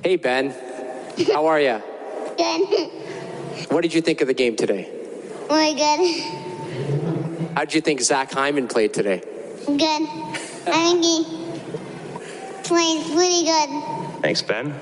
Hey, 0.03 0.15
Ben. 0.15 0.55
How 1.31 1.45
are 1.45 1.61
you? 1.61 1.83
Good. 2.35 2.89
What 3.69 3.81
did 3.81 3.93
you 3.93 4.01
think 4.01 4.21
of 4.21 4.27
the 4.27 4.33
game 4.33 4.55
today? 4.55 4.89
Really 5.51 5.75
good. 5.75 7.53
How 7.55 7.65
did 7.65 7.75
you 7.75 7.81
think 7.81 8.01
Zach 8.01 8.31
Hyman 8.31 8.67
played 8.67 8.91
today? 8.91 9.21
Good. 9.67 9.77
I 9.77 10.97
think 10.99 11.03
he 11.03 11.25
played 12.63 13.05
pretty 13.13 13.43
good. 13.45 13.69
Thanks, 14.23 14.41
Ben. 14.41 14.73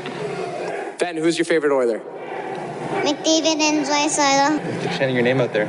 ben, 0.98 1.16
who's 1.16 1.38
your 1.38 1.44
favorite 1.44 1.72
Oiler? 1.72 2.00
McDavid 3.04 3.60
and 3.60 3.86
Draisaitl. 3.86 4.82
Keep 4.82 4.92
shining 4.92 5.14
your 5.14 5.24
name 5.24 5.40
out 5.40 5.52
there. 5.52 5.66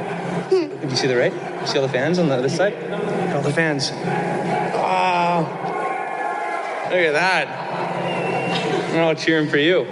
Did 0.50 0.90
you 0.90 0.96
see 0.96 1.08
the 1.08 1.18
right? 1.18 1.34
You 1.34 1.68
see 1.68 1.78
all 1.78 1.86
the 1.86 1.92
fans 1.92 2.20
on 2.20 2.30
the 2.30 2.36
other 2.36 2.50
side? 2.50 2.74
All 3.34 3.42
the 3.42 3.54
fans. 3.54 3.92
Wow. 3.92 5.42
Look 6.86 6.94
at 6.94 7.14
that. 7.14 8.92
They're 8.92 9.04
all 9.04 9.16
cheering 9.16 9.50
for 9.50 9.58
you. 9.58 9.86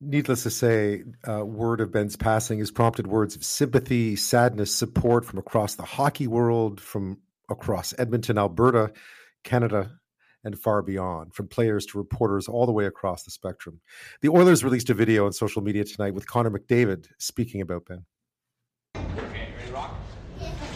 Needless 0.00 0.42
to 0.42 0.50
say, 0.50 1.04
uh, 1.28 1.44
word 1.44 1.80
of 1.80 1.92
Ben's 1.92 2.16
passing 2.16 2.58
has 2.58 2.72
prompted 2.72 3.06
words 3.06 3.36
of 3.36 3.44
sympathy, 3.44 4.16
sadness, 4.16 4.74
support 4.74 5.24
from 5.24 5.38
across 5.38 5.76
the 5.76 5.84
hockey 5.84 6.26
world, 6.26 6.80
from 6.80 7.18
across 7.48 7.94
Edmonton, 7.98 8.36
Alberta, 8.36 8.92
Canada, 9.44 9.92
and 10.44 10.58
far 10.58 10.82
beyond, 10.82 11.34
from 11.34 11.48
players 11.48 11.86
to 11.86 11.98
reporters 11.98 12.48
all 12.48 12.66
the 12.66 12.72
way 12.72 12.86
across 12.86 13.22
the 13.22 13.30
spectrum. 13.30 13.80
The 14.20 14.28
Oilers 14.28 14.64
released 14.64 14.90
a 14.90 14.94
video 14.94 15.26
on 15.26 15.32
social 15.32 15.62
media 15.62 15.84
tonight 15.84 16.14
with 16.14 16.26
Connor 16.26 16.50
McDavid 16.50 17.06
speaking 17.18 17.60
about 17.60 17.86
Ben. 17.86 18.04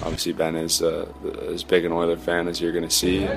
Obviously, 0.02 0.32
Ben 0.32 0.54
is 0.54 0.82
uh, 0.82 1.12
as 1.48 1.64
big 1.64 1.84
an 1.84 1.92
Oiler 1.92 2.16
fan 2.16 2.46
as 2.46 2.60
you're 2.60 2.72
going 2.72 2.84
to 2.84 2.90
see. 2.90 3.22
You 3.22 3.28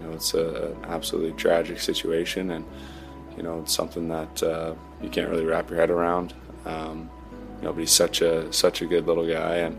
know, 0.00 0.12
it's 0.12 0.34
a, 0.34 0.72
an 0.72 0.84
absolutely 0.86 1.32
tragic 1.32 1.78
situation, 1.78 2.50
and 2.50 2.64
you 3.36 3.42
know, 3.42 3.60
it's 3.60 3.72
something 3.72 4.08
that 4.08 4.42
uh, 4.42 4.74
you 5.00 5.08
can't 5.10 5.30
really 5.30 5.44
wrap 5.44 5.70
your 5.70 5.78
head 5.78 5.90
around. 5.90 6.34
Um, 6.64 7.10
you 7.58 7.64
know, 7.64 7.72
but 7.72 7.80
he's 7.80 7.92
such 7.92 8.20
a 8.20 8.52
such 8.52 8.82
a 8.82 8.86
good 8.86 9.06
little 9.06 9.26
guy, 9.26 9.56
and 9.56 9.78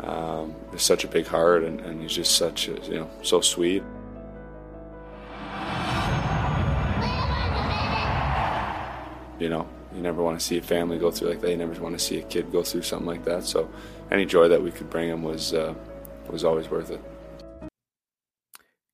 um, 0.00 0.54
such 0.76 1.04
a 1.04 1.08
big 1.08 1.26
heart, 1.26 1.64
and, 1.64 1.80
and 1.80 2.00
he's 2.00 2.12
just 2.12 2.36
such 2.36 2.68
a, 2.68 2.72
you 2.82 2.94
know 2.94 3.10
so 3.22 3.40
sweet. 3.40 3.82
You 9.38 9.48
know, 9.48 9.68
you 9.94 10.02
never 10.02 10.22
want 10.22 10.38
to 10.38 10.44
see 10.44 10.58
a 10.58 10.62
family 10.62 10.98
go 10.98 11.10
through 11.10 11.30
like 11.30 11.40
that. 11.40 11.50
You 11.50 11.56
never 11.56 11.80
want 11.80 11.96
to 11.96 12.04
see 12.04 12.18
a 12.18 12.22
kid 12.22 12.50
go 12.50 12.62
through 12.62 12.82
something 12.82 13.06
like 13.06 13.24
that. 13.24 13.44
So, 13.44 13.70
any 14.10 14.26
joy 14.26 14.48
that 14.48 14.60
we 14.60 14.70
could 14.70 14.90
bring 14.90 15.08
him 15.08 15.22
was 15.22 15.54
uh, 15.54 15.74
was 16.28 16.44
always 16.44 16.68
worth 16.68 16.90
it. 16.90 17.00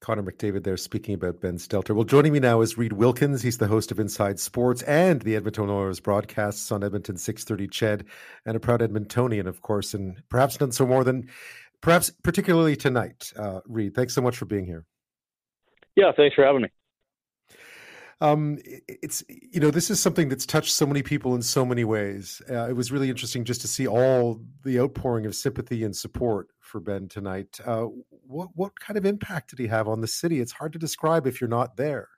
Connor 0.04 0.22
McDavid 0.22 0.64
there 0.64 0.76
speaking 0.76 1.14
about 1.14 1.40
Ben 1.40 1.56
Stelter. 1.56 1.94
Well, 1.94 2.04
joining 2.04 2.34
me 2.34 2.38
now 2.38 2.60
is 2.60 2.76
Reid 2.76 2.92
Wilkins. 2.92 3.40
He's 3.40 3.56
the 3.56 3.66
host 3.66 3.90
of 3.90 3.98
Inside 3.98 4.38
Sports 4.38 4.82
and 4.82 5.22
the 5.22 5.34
Edmonton 5.34 5.70
Oilers 5.70 5.98
broadcasts 5.98 6.70
on 6.70 6.84
Edmonton 6.84 7.16
630 7.16 7.68
CHED 7.68 8.04
and 8.44 8.54
a 8.54 8.60
proud 8.60 8.80
Edmontonian, 8.80 9.46
of 9.46 9.62
course, 9.62 9.94
and 9.94 10.22
perhaps 10.28 10.58
done 10.58 10.72
so 10.72 10.86
more 10.86 11.04
than 11.04 11.30
perhaps 11.80 12.10
particularly 12.22 12.76
tonight. 12.76 13.32
Uh, 13.34 13.60
Reid, 13.66 13.94
thanks 13.94 14.12
so 14.12 14.20
much 14.20 14.36
for 14.36 14.44
being 14.44 14.66
here. 14.66 14.84
Yeah, 15.96 16.12
thanks 16.14 16.34
for 16.34 16.44
having 16.44 16.60
me. 16.60 16.68
Um, 18.20 18.58
it's 18.86 19.24
you 19.28 19.58
know 19.58 19.70
this 19.70 19.90
is 19.90 20.00
something 20.00 20.28
that's 20.28 20.44
touched 20.44 20.72
so 20.72 20.86
many 20.86 21.02
people 21.02 21.34
in 21.34 21.40
so 21.40 21.64
many 21.64 21.84
ways. 21.84 22.42
Uh, 22.48 22.68
it 22.68 22.76
was 22.76 22.92
really 22.92 23.08
interesting 23.08 23.44
just 23.44 23.62
to 23.62 23.68
see 23.68 23.86
all 23.86 24.40
the 24.64 24.78
outpouring 24.80 25.24
of 25.24 25.34
sympathy 25.34 25.82
and 25.82 25.96
support 25.96 26.48
for 26.60 26.78
Ben 26.78 27.08
tonight. 27.08 27.58
Uh, 27.64 27.86
what 28.26 28.50
what 28.54 28.78
kind 28.78 28.96
of 28.96 29.04
impact 29.04 29.50
did 29.50 29.58
he 29.58 29.66
have 29.66 29.88
on 29.88 30.00
the 30.00 30.06
city? 30.06 30.40
It's 30.40 30.52
hard 30.52 30.72
to 30.74 30.78
describe 30.78 31.26
if 31.26 31.40
you're 31.40 31.48
not 31.48 31.76
there. 31.76 32.08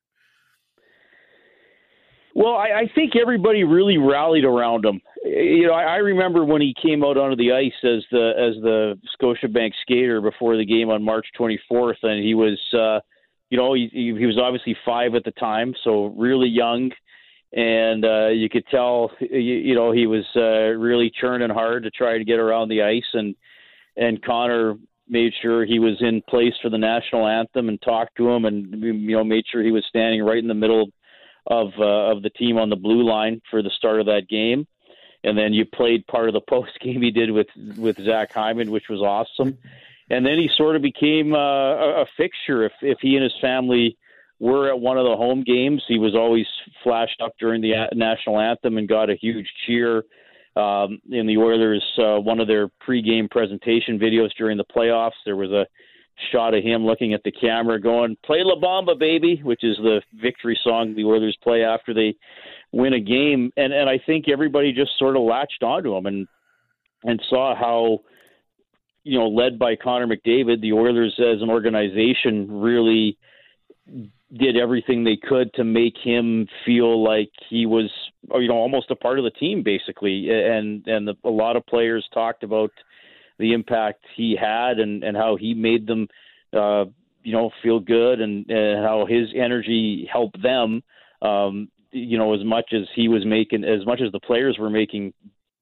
Well, 2.34 2.54
I, 2.54 2.80
I 2.80 2.90
think 2.94 3.16
everybody 3.16 3.64
really 3.64 3.96
rallied 3.96 4.44
around 4.44 4.84
him. 4.84 5.00
You 5.24 5.68
know, 5.68 5.72
I, 5.72 5.84
I 5.84 5.96
remember 5.96 6.44
when 6.44 6.60
he 6.60 6.74
came 6.82 7.02
out 7.02 7.16
onto 7.16 7.36
the 7.36 7.52
ice 7.52 7.72
as 7.82 8.04
the 8.10 8.32
as 8.36 8.62
the 8.62 8.98
Scotiabank 9.18 9.72
skater 9.82 10.20
before 10.20 10.56
the 10.56 10.66
game 10.66 10.90
on 10.90 11.02
March 11.02 11.26
24th, 11.38 12.02
and 12.02 12.24
he 12.24 12.34
was. 12.34 12.58
Uh, 12.72 13.00
you 13.48 13.56
know, 13.56 13.74
he, 13.74 13.88
he 13.92 14.26
was 14.26 14.38
obviously 14.38 14.76
five 14.84 15.14
at 15.14 15.24
the 15.24 15.30
time, 15.32 15.72
so 15.84 16.06
really 16.16 16.48
young, 16.48 16.90
and 17.52 18.04
uh, 18.04 18.28
you 18.28 18.48
could 18.48 18.66
tell, 18.72 19.12
you, 19.20 19.38
you 19.38 19.74
know, 19.74 19.92
he 19.92 20.06
was 20.06 20.24
uh, 20.34 20.76
really 20.76 21.12
churning 21.20 21.50
hard 21.50 21.84
to 21.84 21.90
try 21.90 22.18
to 22.18 22.24
get 22.24 22.40
around 22.40 22.68
the 22.68 22.82
ice, 22.82 23.06
and 23.12 23.34
and 23.96 24.22
Connor 24.22 24.74
made 25.08 25.32
sure 25.40 25.64
he 25.64 25.78
was 25.78 25.96
in 26.00 26.22
place 26.28 26.54
for 26.62 26.70
the 26.70 26.78
national 26.78 27.26
anthem 27.26 27.68
and 27.68 27.80
talked 27.80 28.16
to 28.16 28.28
him, 28.30 28.44
and 28.44 28.82
you 28.82 29.16
know 29.16 29.24
made 29.24 29.44
sure 29.50 29.62
he 29.62 29.72
was 29.72 29.84
standing 29.88 30.22
right 30.22 30.38
in 30.38 30.48
the 30.48 30.54
middle 30.54 30.90
of 31.46 31.68
uh, 31.78 32.12
of 32.12 32.22
the 32.22 32.30
team 32.30 32.58
on 32.58 32.70
the 32.70 32.76
blue 32.76 33.02
line 33.02 33.40
for 33.50 33.62
the 33.62 33.70
start 33.70 34.00
of 34.00 34.06
that 34.06 34.28
game. 34.28 34.66
And 35.24 35.36
then 35.36 35.52
you 35.52 35.64
played 35.64 36.06
part 36.06 36.28
of 36.28 36.34
the 36.34 36.40
post 36.48 36.78
game 36.80 37.02
he 37.02 37.10
did 37.10 37.30
with 37.30 37.48
with 37.76 38.02
Zach 38.04 38.32
Hyman, 38.32 38.70
which 38.70 38.88
was 38.88 39.00
awesome. 39.00 39.58
And 40.08 40.24
then 40.24 40.38
he 40.38 40.48
sort 40.56 40.76
of 40.76 40.82
became 40.82 41.34
uh, 41.34 41.38
a, 41.38 42.02
a 42.02 42.06
fixture. 42.16 42.64
If 42.64 42.72
if 42.82 42.98
he 43.00 43.14
and 43.16 43.24
his 43.24 43.34
family 43.40 43.96
were 44.38 44.68
at 44.68 44.78
one 44.78 44.98
of 44.98 45.04
the 45.04 45.16
home 45.16 45.42
games, 45.42 45.82
he 45.88 45.98
was 45.98 46.14
always 46.14 46.46
flashed 46.82 47.20
up 47.22 47.32
during 47.40 47.62
the 47.62 47.88
national 47.94 48.38
anthem 48.38 48.76
and 48.76 48.88
got 48.88 49.10
a 49.10 49.16
huge 49.16 49.48
cheer. 49.66 50.04
Um, 50.56 51.00
in 51.10 51.26
the 51.26 51.36
Oilers, 51.36 51.84
uh, 51.98 52.18
one 52.18 52.40
of 52.40 52.48
their 52.48 52.68
pregame 52.86 53.30
presentation 53.30 53.98
videos 53.98 54.30
during 54.38 54.56
the 54.56 54.64
playoffs, 54.64 55.10
there 55.26 55.36
was 55.36 55.50
a 55.50 55.66
shot 56.32 56.54
of 56.54 56.64
him 56.64 56.86
looking 56.86 57.12
at 57.12 57.22
the 57.24 57.30
camera 57.30 57.78
going, 57.78 58.16
Play 58.24 58.42
La 58.42 58.54
Bamba, 58.54 58.98
baby, 58.98 59.40
which 59.44 59.62
is 59.62 59.76
the 59.76 60.00
victory 60.14 60.58
song 60.64 60.94
the 60.94 61.04
Oilers 61.04 61.36
play 61.42 61.62
after 61.62 61.92
they 61.92 62.16
win 62.72 62.94
a 62.94 63.00
game. 63.00 63.52
And, 63.56 63.72
and 63.72 63.88
I 63.88 64.00
think 64.06 64.28
everybody 64.28 64.72
just 64.72 64.98
sort 64.98 65.16
of 65.16 65.22
latched 65.22 65.62
onto 65.62 65.94
him 65.94 66.06
and, 66.06 66.26
and 67.04 67.22
saw 67.28 67.54
how, 67.54 68.00
you 69.04 69.18
know, 69.18 69.28
led 69.28 69.58
by 69.58 69.76
Connor 69.76 70.06
McDavid, 70.06 70.62
the 70.62 70.72
Oilers 70.72 71.14
as 71.18 71.42
an 71.42 71.50
organization 71.50 72.50
really 72.50 73.18
did 74.36 74.56
everything 74.56 75.04
they 75.04 75.16
could 75.16 75.52
to 75.54 75.64
make 75.64 75.94
him 76.02 76.48
feel 76.64 77.02
like 77.02 77.30
he 77.48 77.66
was, 77.66 77.90
you 78.34 78.48
know, 78.48 78.56
almost 78.56 78.90
a 78.90 78.96
part 78.96 79.18
of 79.18 79.24
the 79.24 79.30
team, 79.30 79.62
basically. 79.62 80.28
And 80.30 80.86
and 80.86 81.06
the, 81.06 81.14
a 81.24 81.30
lot 81.30 81.56
of 81.56 81.66
players 81.66 82.06
talked 82.12 82.42
about 82.42 82.70
the 83.38 83.52
impact 83.52 84.04
he 84.16 84.36
had 84.40 84.78
and, 84.78 85.04
and 85.04 85.16
how 85.16 85.36
he 85.36 85.54
made 85.54 85.86
them, 85.86 86.08
uh, 86.52 86.86
you 87.22 87.32
know, 87.32 87.50
feel 87.62 87.80
good 87.80 88.20
and, 88.20 88.48
and 88.50 88.84
how 88.84 89.06
his 89.06 89.28
energy 89.36 90.08
helped 90.10 90.40
them, 90.42 90.82
um, 91.22 91.68
you 91.92 92.16
know, 92.18 92.34
as 92.34 92.44
much 92.44 92.72
as 92.72 92.82
he 92.94 93.08
was 93.08 93.24
making, 93.26 93.64
as 93.64 93.84
much 93.84 94.00
as 94.00 94.10
the 94.12 94.20
players 94.20 94.56
were 94.58 94.70
making 94.70 95.12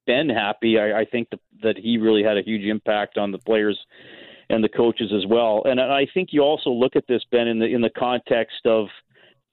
Ben 0.06 0.28
happy, 0.28 0.78
I, 0.78 1.00
I 1.00 1.04
think 1.04 1.30
the, 1.30 1.38
that 1.62 1.76
he 1.76 1.98
really 1.98 2.22
had 2.22 2.38
a 2.38 2.42
huge 2.42 2.64
impact 2.64 3.18
on 3.18 3.32
the 3.32 3.38
players 3.38 3.78
and 4.50 4.62
the 4.62 4.68
coaches 4.68 5.12
as 5.14 5.26
well. 5.26 5.62
And 5.64 5.80
I 5.80 6.06
think 6.12 6.30
you 6.32 6.42
also 6.42 6.70
look 6.70 6.96
at 6.96 7.06
this, 7.06 7.22
Ben, 7.30 7.48
in 7.48 7.58
the 7.58 7.66
in 7.66 7.80
the 7.80 7.90
context 7.90 8.66
of 8.66 8.88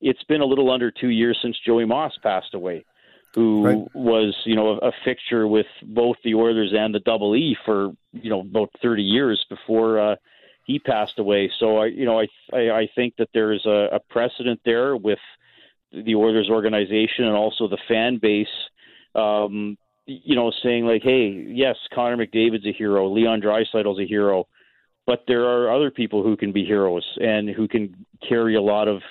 it's 0.01 0.23
been 0.23 0.41
a 0.41 0.45
little 0.45 0.71
under 0.71 0.91
two 0.91 1.09
years 1.09 1.37
since 1.41 1.57
Joey 1.65 1.85
Moss 1.85 2.13
passed 2.23 2.53
away 2.53 2.85
who 3.33 3.63
right. 3.63 3.95
was 3.95 4.35
you 4.45 4.55
know 4.55 4.79
a, 4.79 4.89
a, 4.89 4.91
fixture 5.05 5.47
with 5.47 5.67
both 5.83 6.17
the 6.23 6.35
Oilers 6.35 6.73
and 6.77 6.93
the 6.93 6.99
Double 6.99 7.35
E 7.35 7.55
for 7.65 7.91
you 8.11 8.29
know 8.29 8.41
about 8.41 8.69
30 8.81 9.03
years 9.03 9.45
before 9.49 9.99
uh, 9.99 10.15
he 10.65 10.79
passed 10.79 11.17
away. 11.17 11.49
So 11.59 11.77
I 11.77 11.85
you 11.87 12.05
know 12.05 12.19
I 12.19 12.27
I, 12.53 12.79
I 12.79 12.89
think 12.93 13.15
that 13.17 13.29
there 13.33 13.53
is 13.53 13.65
a, 13.65 13.89
a, 13.93 13.99
precedent 14.09 14.59
there 14.65 14.97
with 14.97 15.19
the 15.91 16.15
Oilers 16.15 16.49
organization 16.49 17.25
and 17.25 17.35
also 17.35 17.67
the 17.67 17.79
fan 17.87 18.17
base. 18.21 18.47
Um, 19.15 19.77
you 20.07 20.35
know, 20.35 20.51
saying 20.63 20.85
like, 20.85 21.03
"Hey, 21.03 21.29
yes, 21.47 21.75
Connor 21.93 22.17
McDavid's 22.17 22.65
a 22.65 22.73
hero, 22.73 23.07
Leon 23.07 23.41
Draisaitl's 23.41 23.99
a 23.99 24.05
hero, 24.05 24.47
but 25.11 25.25
there 25.27 25.43
are 25.43 25.69
other 25.75 25.91
people 25.91 26.23
who 26.23 26.37
can 26.37 26.53
be 26.53 26.63
heroes 26.63 27.03
and 27.19 27.49
who 27.49 27.67
can 27.67 28.05
carry 28.25 28.55
a 28.55 28.61
lot 28.61 28.87
of 28.87 29.01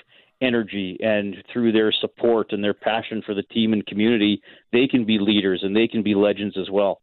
energy 0.41 0.97
and 0.99 1.35
through 1.53 1.71
their 1.71 1.91
support 1.91 2.51
and 2.51 2.63
their 2.63 2.73
passion 2.73 3.21
for 3.23 3.35
the 3.35 3.43
team 3.43 3.71
and 3.71 3.85
community, 3.85 4.41
they 4.73 4.87
can 4.87 5.05
be 5.05 5.19
leaders 5.19 5.61
and 5.61 5.75
they 5.75 5.87
can 5.87 6.01
be 6.01 6.15
legends 6.15 6.57
as 6.57 6.71
well. 6.71 7.01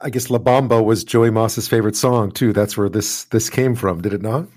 I 0.00 0.10
guess 0.10 0.30
La 0.30 0.40
Bamba 0.40 0.84
was 0.84 1.04
Joey 1.04 1.30
Moss's 1.30 1.68
favorite 1.68 1.94
song 1.94 2.32
too. 2.32 2.52
That's 2.52 2.76
where 2.76 2.88
this 2.88 3.26
this 3.26 3.48
came 3.48 3.76
from, 3.76 4.02
did 4.02 4.14
it 4.14 4.22
not? 4.22 4.48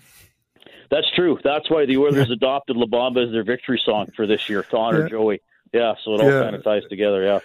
That's 0.89 1.11
true. 1.15 1.37
That's 1.43 1.69
why 1.69 1.85
the 1.85 1.97
Oilers 1.97 2.29
yeah. 2.29 2.33
adopted 2.33 2.77
La 2.77 2.87
Bamba 2.87 3.27
as 3.27 3.31
their 3.31 3.43
victory 3.43 3.79
song 3.85 4.07
for 4.15 4.25
this 4.25 4.49
year 4.49 4.63
to 4.63 4.75
honor 4.75 5.03
yeah. 5.03 5.09
Joey. 5.09 5.41
Yeah, 5.71 5.93
so 6.03 6.15
it 6.15 6.21
all 6.21 6.31
yeah. 6.31 6.41
kind 6.41 6.55
of 6.55 6.63
ties 6.63 6.81
together. 6.89 7.23
Yeah. 7.23 7.39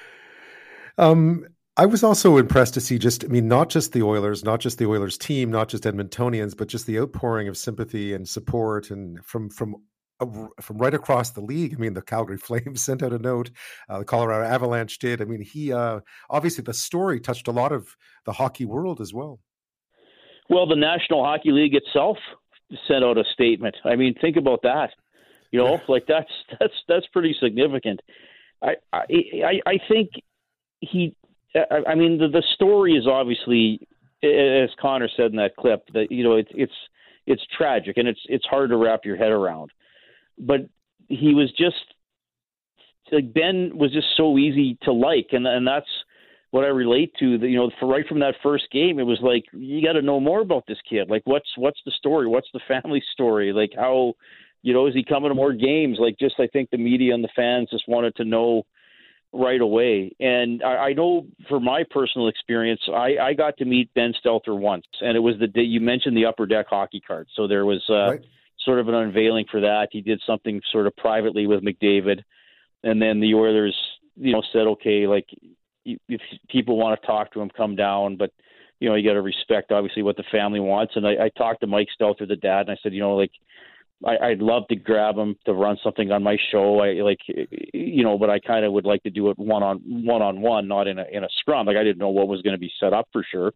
Um, 0.97 1.47
I 1.79 1.87
was 1.87 2.03
also 2.03 2.39
impressed 2.39 2.75
to 2.75 2.81
see 2.81 2.99
just, 2.99 3.25
I 3.25 3.29
mean, 3.29 3.47
not 3.47 3.69
just 3.69 3.93
the 3.93 4.03
Oilers, 4.03 4.43
not 4.43 4.59
just 4.59 4.79
the 4.79 4.87
Oilers 4.87 5.17
team, 5.17 5.53
not 5.53 5.69
just 5.69 5.85
Edmontonians, 5.85 6.57
but 6.57 6.67
just 6.67 6.87
the 6.87 6.99
outpouring 6.99 7.47
of 7.47 7.57
sympathy 7.57 8.15
and 8.15 8.29
support 8.29 8.91
and 8.91 9.25
from 9.25 9.49
from 9.49 9.77
from 10.61 10.79
right 10.79 10.95
across 10.95 11.31
the 11.31 11.41
league. 11.41 11.75
I 11.75 11.77
mean, 11.77 11.95
the 11.95 12.03
Calgary 12.03 12.37
Flames 12.49 12.83
sent 12.83 13.03
out 13.05 13.13
a 13.13 13.19
note. 13.19 13.51
Uh, 13.89 14.01
the 14.01 14.05
Colorado 14.05 14.45
Avalanche 14.45 14.99
did. 14.99 15.23
I 15.23 15.25
mean, 15.25 15.41
he 15.41 15.73
uh, 15.73 16.01
obviously 16.29 16.65
the 16.65 16.75
story 16.75 17.21
touched 17.21 17.47
a 17.47 17.53
lot 17.53 17.71
of 17.71 17.97
the 18.25 18.33
hockey 18.33 18.65
world 18.65 19.01
as 19.01 19.15
well. 19.15 19.39
Well, 20.51 20.67
the 20.67 20.77
National 20.77 21.25
Hockey 21.25 21.53
League 21.53 21.77
itself 21.77 22.17
sent 22.89 23.05
out 23.05 23.19
a 23.19 23.25
statement. 23.33 23.77
I 23.85 23.95
mean, 23.95 24.15
think 24.21 24.37
about 24.37 24.63
that. 24.63 24.91
You 25.53 25.61
know, 25.61 25.81
like 25.89 26.07
that's 26.09 26.33
that's 26.59 26.75
that's 26.89 27.07
pretty 27.13 27.37
significant. 27.41 28.01
I 28.63 28.75
I 28.93 29.61
I 29.65 29.79
think 29.89 30.11
he. 30.81 31.15
I, 31.55 31.91
I 31.91 31.95
mean, 31.95 32.19
the 32.19 32.29
the 32.29 32.43
story 32.55 32.95
is 32.95 33.07
obviously, 33.07 33.87
as 34.23 34.71
Connor 34.81 35.09
said 35.17 35.31
in 35.31 35.37
that 35.37 35.57
clip, 35.57 35.85
that 35.95 36.11
you 36.11 36.25
know 36.25 36.37
it's 36.37 36.51
it's 36.55 36.73
it's 37.27 37.43
tragic 37.57 37.97
and 37.97 38.09
it's 38.09 38.21
it's 38.27 38.47
hard 38.47 38.71
to 38.71 38.77
wrap 38.77 39.05
your 39.05 39.17
head 39.17 39.31
around 39.31 39.71
but 40.39 40.61
he 41.09 41.35
was 41.35 41.51
just 41.53 41.77
like 43.11 43.33
Ben 43.33 43.73
was 43.75 43.93
just 43.93 44.09
so 44.17 44.37
easy 44.39 44.79
to 44.83 44.93
like, 44.93 45.29
and 45.33 45.47
and 45.47 45.67
that's 45.67 45.89
what 46.51 46.65
I 46.65 46.69
relate 46.69 47.13
to. 47.19 47.39
The, 47.39 47.49
you 47.49 47.57
know, 47.57 47.71
for 47.81 47.89
right 47.89 48.07
from 48.07 48.21
that 48.21 48.35
first 48.43 48.71
game, 48.71 48.99
it 48.99 49.05
was 49.05 49.19
like 49.23 49.45
you 49.53 49.85
got 49.85 49.95
to 49.95 50.03
know 50.03 50.21
more 50.21 50.41
about 50.41 50.65
this 50.69 50.79
kid. 50.89 51.09
Like, 51.09 51.23
what's 51.25 51.49
what's 51.57 51.81
the 51.85 51.93
story? 51.93 52.27
What's 52.27 52.49
the 52.53 52.61
family 52.69 53.03
story? 53.13 53.53
Like, 53.53 53.73
how 53.75 54.15
you 54.63 54.75
know 54.75 54.87
is 54.87 54.95
he 54.95 55.03
coming 55.03 55.31
to 55.31 55.35
more 55.35 55.55
games? 55.55 55.99
Like, 55.99 56.19
just 56.19 56.37
I 56.39 56.47
think 56.49 56.71
the 56.71 56.79
media 56.79 57.15
and 57.15 57.25
the 57.25 57.31
fans 57.35 57.71
just 57.71 57.89
wanted 57.89 58.15
to 58.17 58.25
know 58.25 58.65
right 59.33 59.61
away. 59.61 60.15
And 60.21 60.63
I, 60.63 60.77
I 60.77 60.93
know 60.93 61.27
for 61.49 61.61
my 61.61 61.85
personal 61.91 62.29
experience, 62.29 62.81
I, 62.89 63.17
I 63.21 63.35
got 63.35 63.57
to 63.59 63.65
meet 63.65 63.93
Ben 63.95 64.15
Stelter 64.25 64.59
once, 64.59 64.87
and 65.01 65.17
it 65.17 65.21
was 65.21 65.35
the 65.39 65.47
day 65.47 65.63
you 65.63 65.81
mentioned 65.81 66.17
the 66.17 66.27
upper 66.27 66.47
deck 66.47 66.67
hockey 66.69 67.01
card. 67.01 67.29
So 67.35 67.47
there 67.47 67.67
was. 67.67 67.83
Uh, 67.89 68.11
right 68.11 68.25
sort 68.65 68.81
of 68.81 68.89
an 68.89 68.95
unveiling 68.95 69.47
for 69.51 69.61
that. 69.61 69.89
He 69.91 70.03
did 70.03 70.21
something 70.27 70.61
sort 70.71 70.87
of 70.87 70.95
privately 70.97 71.47
with 71.47 71.63
McDavid, 71.63 72.23
and 72.83 73.01
then 73.01 73.21
the 73.21 73.35
Oilers, 73.35 73.77
you 74.17 74.33
know, 74.33 74.43
said, 74.53 74.67
okay, 74.67 75.07
like 75.07 75.27
if 75.85 76.21
people 76.51 76.77
want 76.77 77.01
to 77.01 77.07
talk 77.07 77.33
to 77.33 77.41
him, 77.41 77.51
come 77.57 77.77
down, 77.77 78.17
but 78.17 78.31
you 78.81 78.89
know, 78.89 78.95
you 78.95 79.09
got 79.09 79.15
to 79.15 79.23
respect 79.23 79.73
obviously 79.73 80.03
what 80.03 80.17
the 80.17 80.25
family 80.31 80.61
wants. 80.61 80.95
And 80.95 81.07
I, 81.07 81.25
I 81.25 81.31
talked 81.37 81.61
to 81.63 81.67
Mike 81.67 81.89
Stelter, 81.99 82.29
the 82.29 82.37
dad, 82.37 82.63
and 82.63 82.71
I 82.71 82.77
said, 82.83 82.93
you 82.93 83.01
know, 83.01 83.17
like 83.17 83.33
I, 84.07 84.29
I'd 84.29 84.41
love 84.41 84.69
to 84.69 84.77
grab 84.77 85.17
him 85.17 85.37
to 85.45 85.53
run 85.53 85.77
something 85.83 86.11
on 86.13 86.23
my 86.23 86.37
show. 86.53 86.81
I 86.81 87.03
like, 87.03 87.19
you 87.27 88.05
know, 88.05 88.19
but 88.19 88.31
I 88.31 88.39
kind 88.39 88.65
of 88.65 88.73
would 88.73 88.85
like 88.85 89.03
to 89.03 89.11
do 89.11 89.31
it 89.31 89.39
one 89.39 89.63
on 89.63 89.79
one 89.85 90.23
on 90.23 90.41
one, 90.41 90.69
not 90.69 90.87
in 90.87 90.99
a 90.99 91.05
in 91.11 91.25
a 91.25 91.29
scrum. 91.41 91.67
Like 91.67 91.77
I 91.77 91.85
didn't 91.85 91.99
know 91.99 92.11
what 92.11 92.29
was 92.29 92.43
going 92.43 92.55
to 92.55 92.61
be 92.61 92.71
set 92.79 92.93
up 92.93 93.09
for 93.13 93.25
sure. 93.31 93.53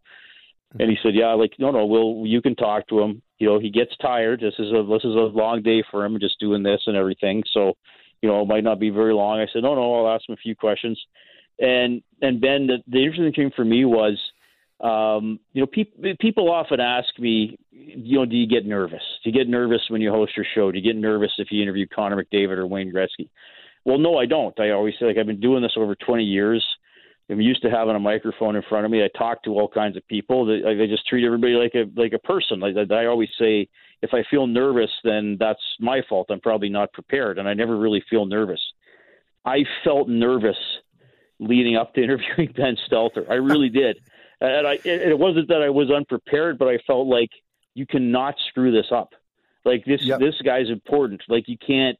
And 0.81 0.91
he 0.91 0.97
said, 1.03 1.15
"Yeah, 1.15 1.35
like 1.35 1.53
no, 1.59 1.71
no, 1.71 1.87
we'll 1.87 2.27
you 2.27 2.41
can 2.41 2.57
talk 2.57 2.89
to 2.89 3.01
him. 3.01 3.23
You 3.39 3.49
know, 3.49 3.59
he 3.61 3.71
gets 3.71 3.97
tired. 3.99 4.41
This 4.41 4.55
is 4.59 4.73
a 4.73 4.83
this 4.83 5.05
is 5.05 5.15
a 5.15 5.31
long 5.33 5.63
day 5.63 5.85
for 5.91 6.05
him, 6.05 6.19
just 6.19 6.41
doing 6.41 6.63
this 6.63 6.81
and 6.87 6.97
everything. 6.97 7.43
So, 7.53 7.75
you 8.23 8.29
know, 8.29 8.41
it 8.41 8.49
might 8.49 8.65
not 8.65 8.81
be 8.81 8.91
very 8.91 9.13
long." 9.13 9.39
I 9.39 9.47
said, 9.53 9.63
"No, 9.63 9.75
no, 9.75 9.95
I'll 9.95 10.15
ask 10.15 10.29
him 10.29 10.33
a 10.33 10.37
few 10.37 10.57
questions." 10.57 11.01
And 11.59 12.03
and 12.23 12.41
Ben, 12.41 12.67
the, 12.67 12.79
the 12.89 13.05
interesting 13.05 13.33
thing 13.33 13.53
for 13.55 13.65
me 13.65 13.85
was, 13.85 14.19
um, 14.83 15.39
you 15.53 15.63
know, 15.63 15.67
pe- 15.67 16.17
people 16.21 16.51
often 16.51 16.81
ask 16.81 17.07
me, 17.19 17.59
you 17.71 18.19
know, 18.19 18.27
do 18.27 18.37
you 18.37 18.49
get 18.49 18.67
nervous? 18.67 19.03
Do 19.23 19.31
you 19.31 19.33
get 19.33 19.49
nervous 19.49 19.81
when 19.89 20.01
you 20.01 20.11
host 20.11 20.37
your 20.37 20.47
show? 20.55 20.73
Do 20.73 20.79
you 20.79 20.85
get 20.85 21.01
nervous 21.01 21.31
if 21.39 21.49
you 21.51 21.63
interview 21.63 21.87
Connor 21.87 22.23
McDavid 22.23 22.59
or 22.59 22.67
Wayne 22.67 22.93
Gretzky? 22.93 23.29
Well, 23.85 23.99
no, 23.99 24.19
I 24.19 24.27
don't. 24.27 24.59
I 24.61 24.71
always 24.71 24.95
say 24.99 25.07
like 25.07 25.17
I've 25.19 25.27
been 25.27 25.41
doing 25.41 25.63
this 25.63 25.73
over 25.77 25.95
20 25.95 26.25
years. 26.25 26.65
I'm 27.31 27.41
used 27.41 27.63
to 27.63 27.71
having 27.71 27.97
a 27.97 28.01
microphone 28.01 28.57
in 28.57 28.63
front 28.69 28.85
of 28.85 28.91
me. 28.91 29.03
I 29.03 29.09
talk 29.17 29.43
to 29.45 29.51
all 29.53 29.69
kinds 29.69 29.97
of 29.97 30.07
people. 30.07 30.51
I 30.67 30.87
just 30.87 31.07
treat 31.07 31.25
everybody 31.25 31.55
like 31.55 31.75
a 31.75 31.85
like 31.99 32.13
a 32.13 32.19
person. 32.19 32.61
Like 32.61 32.75
I 32.91 33.07
always 33.07 33.31
say, 33.39 33.69
if 34.03 34.11
I 34.13 34.23
feel 34.31 34.47
nervous, 34.47 34.91
then 35.05 35.37
that's 35.39 35.63
my 35.81 36.03
fault. 36.09 36.27
I'm 36.31 36.41
probably 36.41 36.69
not 36.69 36.93
prepared, 36.93 37.39
and 37.39 37.49
I 37.49 37.55
never 37.55 37.79
really 37.79 38.03
feel 38.11 38.27
nervous. 38.27 38.61
I 39.45 39.65
felt 39.85 40.09
nervous 40.09 40.57
leading 41.39 41.77
up 41.77 41.95
to 41.95 42.03
interviewing 42.05 42.53
Ben 42.55 42.77
Stelter. 42.89 43.29
I 43.31 43.35
really 43.35 43.69
did, 43.69 43.99
and 44.43 44.67
I 44.67 44.79
it 44.85 45.19
wasn't 45.19 45.49
that 45.49 45.63
I 45.63 45.71
was 45.71 45.91
unprepared, 45.91 46.59
but 46.59 46.69
I 46.69 46.79
felt 46.87 47.07
like 47.07 47.31
you 47.75 47.87
cannot 47.87 48.35
screw 48.49 48.73
this 48.73 48.91
up. 48.91 49.15
Like 49.65 49.85
this 49.85 50.03
yep. 50.03 50.21
this 50.21 50.35
guy's 50.45 50.69
important. 50.69 51.23
Like 51.29 51.49
you 51.49 51.57
can't 51.59 51.99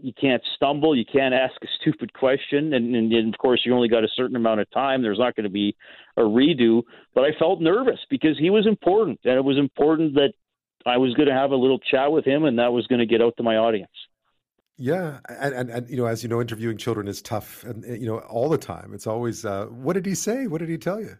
you 0.00 0.12
can't 0.18 0.42
stumble, 0.54 0.96
you 0.96 1.04
can't 1.04 1.34
ask 1.34 1.54
a 1.62 1.66
stupid 1.80 2.12
question, 2.12 2.72
and, 2.72 2.94
and, 2.94 3.12
and 3.12 3.34
of 3.34 3.38
course 3.38 3.62
you 3.64 3.74
only 3.74 3.88
got 3.88 4.04
a 4.04 4.08
certain 4.14 4.36
amount 4.36 4.60
of 4.60 4.70
time. 4.70 5.02
There's 5.02 5.18
not 5.18 5.34
going 5.34 5.44
to 5.44 5.50
be 5.50 5.76
a 6.16 6.22
redo, 6.22 6.82
but 7.14 7.24
I 7.24 7.32
felt 7.38 7.60
nervous 7.60 7.98
because 8.08 8.38
he 8.38 8.48
was 8.48 8.66
important, 8.66 9.18
and 9.24 9.34
it 9.34 9.44
was 9.44 9.58
important 9.58 10.14
that 10.14 10.32
I 10.86 10.96
was 10.96 11.14
going 11.14 11.28
to 11.28 11.34
have 11.34 11.50
a 11.50 11.56
little 11.56 11.80
chat 11.80 12.12
with 12.12 12.24
him, 12.24 12.44
and 12.44 12.58
that 12.58 12.72
was 12.72 12.86
going 12.86 13.00
to 13.00 13.06
get 13.06 13.20
out 13.20 13.36
to 13.38 13.42
my 13.42 13.56
audience. 13.56 13.90
Yeah, 14.76 15.18
and, 15.28 15.54
and, 15.54 15.70
and 15.70 15.90
you 15.90 15.96
know, 15.96 16.06
as 16.06 16.22
you 16.22 16.28
know, 16.28 16.40
interviewing 16.40 16.76
children 16.76 17.08
is 17.08 17.20
tough, 17.20 17.64
and 17.64 17.84
you 17.84 18.06
know, 18.06 18.18
all 18.20 18.48
the 18.48 18.58
time. 18.58 18.92
It's 18.94 19.08
always, 19.08 19.44
uh, 19.44 19.66
what 19.66 19.94
did 19.94 20.06
he 20.06 20.14
say? 20.14 20.46
What 20.46 20.58
did 20.58 20.68
he 20.68 20.78
tell 20.78 21.00
you? 21.00 21.18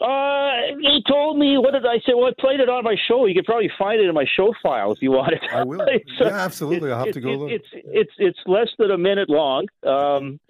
Uh, 0.00 0.78
he 0.80 1.02
told 1.06 1.38
me 1.38 1.58
what 1.58 1.72
did 1.72 1.84
I 1.84 1.98
say? 1.98 2.14
Well, 2.14 2.26
I 2.26 2.32
played 2.40 2.60
it 2.60 2.68
on 2.70 2.84
my 2.84 2.96
show. 3.06 3.26
You 3.26 3.34
could 3.34 3.44
probably 3.44 3.70
find 3.78 4.00
it 4.00 4.08
in 4.08 4.14
my 4.14 4.24
show 4.36 4.54
file 4.62 4.92
if 4.92 5.02
you 5.02 5.10
want 5.10 5.34
it. 5.34 5.42
I 5.52 5.62
will. 5.62 5.86
yeah, 6.18 6.26
absolutely. 6.28 6.90
I'll 6.90 7.04
have 7.04 7.14
to 7.14 7.20
go 7.20 7.32
it, 7.32 7.36
look. 7.36 7.50
It's 7.50 7.68
it's 7.72 8.12
it's 8.18 8.38
less 8.46 8.68
than 8.78 8.90
a 8.90 8.98
minute 8.98 9.28
long. 9.28 9.66
Um, 9.84 10.40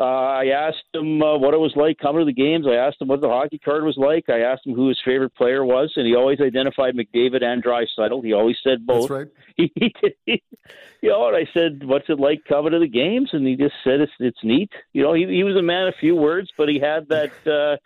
uh, 0.00 0.02
I 0.02 0.46
asked 0.46 0.82
him 0.94 1.22
uh, 1.22 1.36
what 1.36 1.52
it 1.52 1.60
was 1.60 1.74
like 1.76 1.98
coming 1.98 2.20
to 2.20 2.24
the 2.24 2.32
games. 2.32 2.66
I 2.66 2.76
asked 2.76 3.02
him 3.02 3.08
what 3.08 3.20
the 3.20 3.28
hockey 3.28 3.58
card 3.58 3.84
was 3.84 3.98
like. 3.98 4.30
I 4.30 4.40
asked 4.40 4.66
him 4.66 4.74
who 4.74 4.88
his 4.88 4.98
favorite 5.04 5.34
player 5.34 5.62
was, 5.62 5.92
and 5.96 6.06
he 6.06 6.16
always 6.16 6.40
identified 6.40 6.94
McDavid 6.94 7.44
and 7.44 7.62
Draisaitl. 7.62 8.24
He 8.24 8.32
always 8.32 8.56
said 8.64 8.86
both. 8.86 9.08
That's 9.08 9.10
right. 9.10 9.28
He, 9.56 9.70
he, 9.74 9.94
he, 10.24 10.42
you 11.02 11.10
know, 11.10 11.28
and 11.28 11.36
I 11.36 11.46
said, 11.52 11.84
"What's 11.84 12.08
it 12.08 12.18
like 12.18 12.46
coming 12.48 12.72
to 12.72 12.78
the 12.78 12.88
games?" 12.88 13.28
And 13.34 13.46
he 13.46 13.56
just 13.56 13.74
said, 13.84 14.00
"It's 14.00 14.12
it's 14.18 14.42
neat." 14.42 14.70
You 14.94 15.02
know, 15.02 15.12
he 15.12 15.26
he 15.26 15.44
was 15.44 15.54
a 15.54 15.62
man 15.62 15.86
of 15.86 15.94
few 16.00 16.16
words, 16.16 16.48
but 16.56 16.70
he 16.70 16.78
had 16.78 17.10
that 17.10 17.32
uh, 17.46 17.76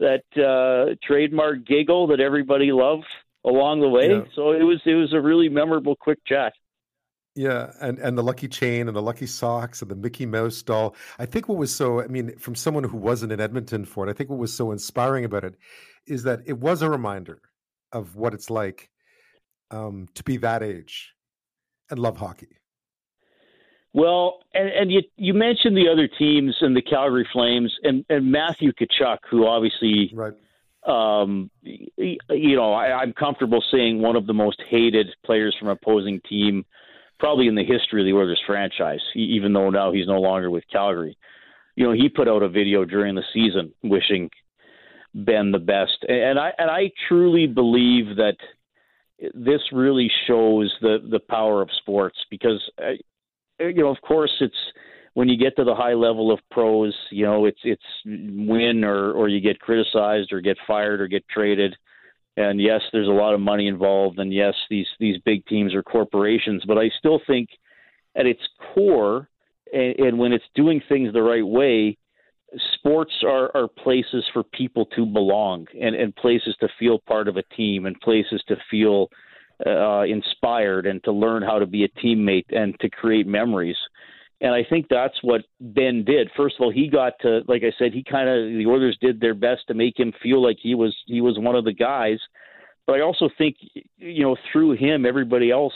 that 0.00 0.24
uh, 0.36 0.94
trademark 1.02 1.64
giggle 1.64 2.08
that 2.08 2.20
everybody 2.20 2.72
loved 2.72 3.06
along 3.44 3.80
the 3.80 3.88
way. 3.88 4.10
Yeah. 4.10 4.22
So 4.34 4.52
it 4.52 4.62
was 4.62 4.80
it 4.84 4.94
was 4.94 5.12
a 5.12 5.20
really 5.20 5.48
memorable, 5.48 5.96
quick 5.96 6.18
chat. 6.26 6.52
Yeah, 7.36 7.72
and 7.80 7.98
and 7.98 8.16
the 8.16 8.22
lucky 8.22 8.48
chain 8.48 8.86
and 8.86 8.96
the 8.96 9.02
lucky 9.02 9.26
socks 9.26 9.82
and 9.82 9.90
the 9.90 9.96
Mickey 9.96 10.24
Mouse 10.24 10.62
doll. 10.62 10.94
I 11.18 11.26
think 11.26 11.48
what 11.48 11.58
was 11.58 11.74
so 11.74 12.00
I 12.00 12.06
mean, 12.06 12.36
from 12.38 12.54
someone 12.54 12.84
who 12.84 12.96
wasn't 12.96 13.32
in 13.32 13.40
Edmonton 13.40 13.84
for 13.84 14.06
it, 14.06 14.10
I 14.10 14.14
think 14.14 14.30
what 14.30 14.38
was 14.38 14.54
so 14.54 14.70
inspiring 14.70 15.24
about 15.24 15.44
it 15.44 15.56
is 16.06 16.22
that 16.24 16.40
it 16.46 16.58
was 16.58 16.82
a 16.82 16.90
reminder 16.90 17.40
of 17.92 18.14
what 18.14 18.34
it's 18.34 18.50
like 18.50 18.90
um, 19.70 20.08
to 20.14 20.22
be 20.22 20.36
that 20.38 20.62
age 20.62 21.12
and 21.90 21.98
love 21.98 22.16
hockey. 22.16 22.58
Well, 23.94 24.40
and, 24.52 24.68
and 24.68 24.92
you 24.92 25.02
you 25.16 25.34
mentioned 25.34 25.76
the 25.76 25.88
other 25.88 26.08
teams 26.08 26.56
and 26.60 26.76
the 26.76 26.82
Calgary 26.82 27.26
Flames 27.32 27.72
and, 27.84 28.04
and 28.10 28.30
Matthew 28.30 28.72
Tkachuk, 28.72 29.18
who 29.30 29.46
obviously, 29.46 30.12
right. 30.12 30.34
um, 30.84 31.48
you 31.62 32.56
know, 32.56 32.72
I, 32.72 33.00
I'm 33.00 33.12
comfortable 33.12 33.62
saying 33.70 34.02
one 34.02 34.16
of 34.16 34.26
the 34.26 34.34
most 34.34 34.60
hated 34.68 35.06
players 35.24 35.56
from 35.56 35.68
opposing 35.68 36.20
team, 36.28 36.66
probably 37.20 37.46
in 37.46 37.54
the 37.54 37.62
history 37.64 38.02
of 38.02 38.06
the 38.06 38.18
Oilers 38.18 38.42
franchise. 38.44 39.00
Even 39.14 39.52
though 39.52 39.70
now 39.70 39.92
he's 39.92 40.08
no 40.08 40.20
longer 40.20 40.50
with 40.50 40.64
Calgary, 40.72 41.16
you 41.76 41.86
know, 41.86 41.92
he 41.92 42.08
put 42.08 42.26
out 42.26 42.42
a 42.42 42.48
video 42.48 42.84
during 42.84 43.14
the 43.14 43.22
season 43.32 43.72
wishing 43.84 44.28
Ben 45.14 45.52
the 45.52 45.60
best, 45.60 46.04
and 46.08 46.40
I 46.40 46.52
and 46.58 46.68
I 46.68 46.90
truly 47.06 47.46
believe 47.46 48.16
that 48.16 48.38
this 49.34 49.60
really 49.70 50.10
shows 50.26 50.74
the 50.80 50.98
the 51.08 51.20
power 51.20 51.62
of 51.62 51.70
sports 51.78 52.18
because 52.28 52.60
uh, 52.82 52.94
Uh, 53.60 53.66
you 53.66 53.82
know 53.82 53.88
of 53.88 54.00
course 54.02 54.32
it's 54.40 54.54
when 55.14 55.28
you 55.28 55.36
get 55.36 55.54
to 55.56 55.64
the 55.64 55.74
high 55.74 55.94
level 55.94 56.32
of 56.32 56.40
pros 56.50 56.94
you 57.10 57.24
know 57.24 57.44
it's 57.44 57.60
it's 57.64 57.82
win 58.04 58.84
or 58.84 59.12
or 59.12 59.28
you 59.28 59.40
get 59.40 59.60
criticized 59.60 60.32
or 60.32 60.40
get 60.40 60.56
fired 60.66 61.00
or 61.00 61.08
get 61.08 61.26
traded. 61.28 61.74
And 62.36 62.60
yes 62.60 62.80
there's 62.92 63.08
a 63.08 63.12
lot 63.12 63.34
of 63.34 63.40
money 63.40 63.68
involved. 63.68 64.18
And 64.18 64.32
yes 64.32 64.54
these 64.70 64.88
these 64.98 65.18
big 65.24 65.46
teams 65.46 65.74
are 65.74 65.82
corporations. 65.82 66.64
But 66.66 66.78
I 66.78 66.90
still 66.98 67.20
think 67.26 67.48
at 68.16 68.26
its 68.26 68.42
core 68.74 69.28
and, 69.72 69.98
and 69.98 70.18
when 70.18 70.32
it's 70.32 70.44
doing 70.54 70.80
things 70.88 71.12
the 71.12 71.22
right 71.22 71.46
way 71.46 71.96
sports 72.74 73.12
are, 73.24 73.50
are 73.54 73.68
places 73.68 74.24
for 74.32 74.42
people 74.42 74.86
to 74.96 75.06
belong 75.06 75.66
and, 75.80 75.94
and 75.94 76.14
places 76.16 76.56
to 76.60 76.68
feel 76.78 76.98
part 76.98 77.28
of 77.28 77.36
a 77.36 77.42
team 77.56 77.86
and 77.86 78.00
places 78.00 78.42
to 78.48 78.56
feel 78.70 79.08
uh, 79.66 80.02
inspired 80.02 80.86
and 80.86 81.02
to 81.04 81.12
learn 81.12 81.42
how 81.42 81.58
to 81.58 81.66
be 81.66 81.84
a 81.84 81.88
teammate 81.88 82.46
and 82.50 82.78
to 82.80 82.88
create 82.90 83.26
memories. 83.26 83.76
And 84.40 84.52
I 84.52 84.64
think 84.68 84.86
that's 84.90 85.14
what 85.22 85.42
Ben 85.60 86.04
did. 86.04 86.30
First 86.36 86.56
of 86.58 86.64
all, 86.64 86.72
he 86.72 86.88
got 86.88 87.14
to, 87.20 87.40
like 87.46 87.62
I 87.62 87.72
said, 87.78 87.92
he 87.92 88.02
kind 88.02 88.28
of 88.28 88.58
the 88.58 88.66
Oilers 88.66 88.98
did 89.00 89.20
their 89.20 89.34
best 89.34 89.62
to 89.68 89.74
make 89.74 89.98
him 89.98 90.12
feel 90.22 90.42
like 90.42 90.58
he 90.60 90.74
was 90.74 90.94
he 91.06 91.20
was 91.20 91.38
one 91.38 91.54
of 91.54 91.64
the 91.64 91.72
guys. 91.72 92.18
But 92.86 92.96
I 92.96 93.00
also 93.00 93.30
think, 93.38 93.56
you 93.96 94.22
know, 94.22 94.36
through 94.52 94.72
him, 94.72 95.06
everybody 95.06 95.50
else 95.50 95.72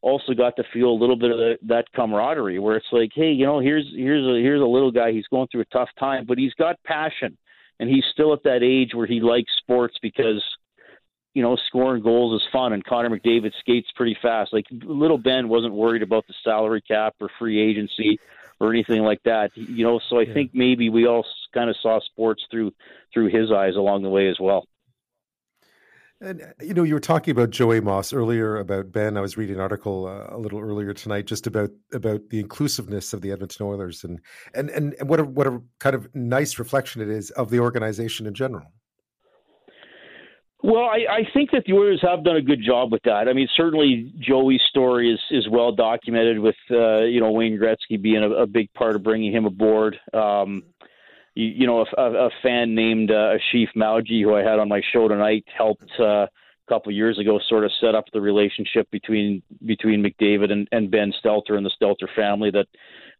also 0.00 0.34
got 0.34 0.56
to 0.56 0.64
feel 0.72 0.88
a 0.88 0.98
little 0.98 1.16
bit 1.16 1.30
of 1.30 1.38
the, 1.38 1.58
that 1.68 1.84
camaraderie 1.94 2.58
where 2.58 2.76
it's 2.76 2.86
like, 2.90 3.10
hey, 3.14 3.30
you 3.30 3.46
know, 3.46 3.60
here's 3.60 3.86
here's 3.94 4.26
a 4.26 4.42
here's 4.42 4.60
a 4.60 4.64
little 4.64 4.90
guy. 4.90 5.12
He's 5.12 5.28
going 5.28 5.48
through 5.50 5.62
a 5.62 5.66
tough 5.66 5.90
time, 5.98 6.24
but 6.26 6.38
he's 6.38 6.54
got 6.54 6.82
passion, 6.84 7.36
and 7.78 7.88
he's 7.88 8.04
still 8.12 8.32
at 8.32 8.42
that 8.42 8.62
age 8.62 8.94
where 8.94 9.06
he 9.06 9.20
likes 9.20 9.52
sports 9.58 9.96
because, 10.02 10.42
you 11.34 11.42
know, 11.42 11.56
scoring 11.66 12.02
goals 12.02 12.40
is 12.40 12.46
fun, 12.52 12.72
and 12.72 12.84
Connor 12.84 13.10
McDavid 13.10 13.52
skates 13.60 13.88
pretty 13.96 14.16
fast. 14.20 14.52
Like 14.52 14.66
little 14.70 15.18
Ben 15.18 15.48
wasn't 15.48 15.72
worried 15.72 16.02
about 16.02 16.26
the 16.26 16.34
salary 16.44 16.82
cap 16.82 17.14
or 17.20 17.30
free 17.38 17.60
agency 17.60 18.18
or 18.60 18.70
anything 18.70 19.02
like 19.02 19.22
that. 19.24 19.50
You 19.56 19.84
know, 19.84 20.00
so 20.08 20.20
I 20.20 20.26
think 20.26 20.50
maybe 20.54 20.90
we 20.90 21.06
all 21.06 21.24
kind 21.54 21.70
of 21.70 21.76
saw 21.82 22.00
sports 22.00 22.44
through 22.50 22.72
through 23.12 23.28
his 23.28 23.50
eyes 23.50 23.76
along 23.76 24.02
the 24.02 24.10
way 24.10 24.28
as 24.28 24.38
well. 24.38 24.66
And 26.20 26.54
you 26.60 26.72
know, 26.72 26.84
you 26.84 26.94
were 26.94 27.00
talking 27.00 27.32
about 27.32 27.50
Joey 27.50 27.80
Moss 27.80 28.12
earlier 28.12 28.56
about 28.56 28.92
Ben. 28.92 29.16
I 29.16 29.20
was 29.20 29.36
reading 29.36 29.56
an 29.56 29.60
article 29.60 30.06
uh, 30.06 30.36
a 30.36 30.38
little 30.38 30.60
earlier 30.60 30.94
tonight 30.94 31.26
just 31.26 31.48
about 31.48 31.70
about 31.92 32.28
the 32.28 32.38
inclusiveness 32.38 33.12
of 33.12 33.22
the 33.22 33.32
Edmonton 33.32 33.66
Oilers 33.66 34.04
and 34.04 34.20
and 34.54 34.70
and, 34.70 34.94
and 35.00 35.08
what 35.08 35.18
a 35.18 35.24
what 35.24 35.48
a 35.48 35.60
kind 35.80 35.96
of 35.96 36.14
nice 36.14 36.60
reflection 36.60 37.02
it 37.02 37.08
is 37.08 37.30
of 37.30 37.50
the 37.50 37.58
organization 37.58 38.26
in 38.26 38.34
general. 38.34 38.70
Well, 40.62 40.84
I, 40.84 41.04
I 41.10 41.28
think 41.34 41.50
that 41.50 41.64
the 41.66 41.72
Oilers 41.72 42.00
have 42.02 42.22
done 42.22 42.36
a 42.36 42.42
good 42.42 42.62
job 42.64 42.92
with 42.92 43.02
that. 43.02 43.28
I 43.28 43.32
mean, 43.32 43.48
certainly 43.56 44.12
Joey's 44.20 44.60
story 44.68 45.12
is 45.12 45.20
is 45.30 45.48
well 45.48 45.72
documented 45.72 46.38
with 46.38 46.54
uh, 46.70 47.00
you 47.00 47.20
know 47.20 47.32
Wayne 47.32 47.58
Gretzky 47.58 48.00
being 48.00 48.22
a, 48.22 48.30
a 48.30 48.46
big 48.46 48.72
part 48.72 48.94
of 48.94 49.02
bringing 49.02 49.32
him 49.32 49.44
aboard. 49.44 49.98
Um, 50.14 50.62
you, 51.34 51.46
you 51.46 51.66
know, 51.66 51.84
a, 51.84 52.00
a, 52.00 52.26
a 52.26 52.30
fan 52.42 52.76
named 52.76 53.10
uh, 53.10 53.34
Ashif 53.34 53.68
Mawji, 53.76 54.22
who 54.22 54.34
I 54.34 54.42
had 54.42 54.60
on 54.60 54.68
my 54.68 54.82
show 54.92 55.08
tonight, 55.08 55.44
helped 55.56 55.90
uh, 55.98 56.26
a 56.26 56.28
couple 56.68 56.90
of 56.90 56.96
years 56.96 57.18
ago 57.18 57.40
sort 57.48 57.64
of 57.64 57.72
set 57.80 57.96
up 57.96 58.04
the 58.12 58.20
relationship 58.20 58.88
between 58.92 59.42
between 59.66 60.00
McDavid 60.02 60.52
and, 60.52 60.68
and 60.70 60.92
Ben 60.92 61.12
Stelter 61.24 61.56
and 61.56 61.66
the 61.66 61.72
Stelter 61.80 62.08
family 62.14 62.52
that 62.52 62.66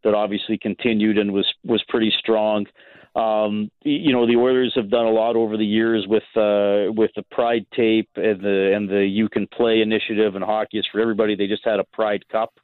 that 0.04 0.14
obviously 0.14 0.58
continued 0.58 1.18
and 1.18 1.32
was 1.32 1.52
was 1.64 1.82
pretty 1.88 2.12
strong. 2.18 2.66
Um, 3.14 3.70
you 3.82 4.12
know, 4.12 4.26
the 4.26 4.36
Oilers 4.36 4.72
have 4.76 4.90
done 4.90 5.04
a 5.04 5.10
lot 5.10 5.36
over 5.36 5.58
the 5.58 5.66
years 5.66 6.06
with 6.08 6.22
uh, 6.34 6.90
with 6.96 7.10
the 7.14 7.24
Pride 7.30 7.66
tape 7.76 8.08
and 8.16 8.40
the 8.40 8.72
and 8.74 8.88
the 8.88 9.04
You 9.04 9.28
Can 9.28 9.46
Play 9.46 9.82
initiative 9.82 10.34
and 10.34 10.42
hockey 10.42 10.78
is 10.78 10.86
for 10.90 11.00
everybody. 11.00 11.36
They 11.36 11.46
just 11.46 11.64
had 11.64 11.78
a 11.78 11.84
Pride 11.92 12.26
Cup 12.30 12.54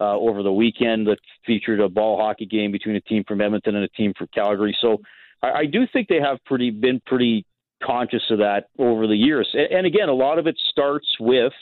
uh, 0.00 0.16
over 0.16 0.44
the 0.44 0.52
weekend 0.52 1.08
that 1.08 1.18
featured 1.44 1.80
a 1.80 1.88
ball 1.88 2.18
hockey 2.18 2.46
game 2.46 2.70
between 2.70 2.94
a 2.94 3.00
team 3.00 3.24
from 3.26 3.40
Edmonton 3.40 3.74
and 3.74 3.84
a 3.84 3.88
team 3.88 4.12
from 4.16 4.28
Calgary. 4.32 4.76
So 4.80 4.98
I, 5.42 5.50
I 5.50 5.66
do 5.66 5.80
think 5.92 6.06
they 6.06 6.20
have 6.20 6.38
pretty 6.44 6.70
been 6.70 7.00
pretty 7.04 7.44
conscious 7.82 8.22
of 8.30 8.38
that 8.38 8.68
over 8.78 9.08
the 9.08 9.16
years. 9.16 9.48
And, 9.54 9.72
and 9.72 9.86
again, 9.86 10.08
a 10.08 10.14
lot 10.14 10.38
of 10.38 10.46
it 10.46 10.56
starts 10.70 11.08
with 11.18 11.52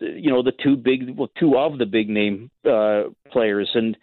you 0.00 0.30
know 0.30 0.42
the 0.42 0.52
two 0.62 0.76
big 0.76 1.16
well 1.16 1.30
two 1.38 1.56
of 1.56 1.78
the 1.78 1.86
big 1.86 2.08
name 2.08 2.50
uh, 2.68 3.04
players 3.30 3.70
and 3.74 3.96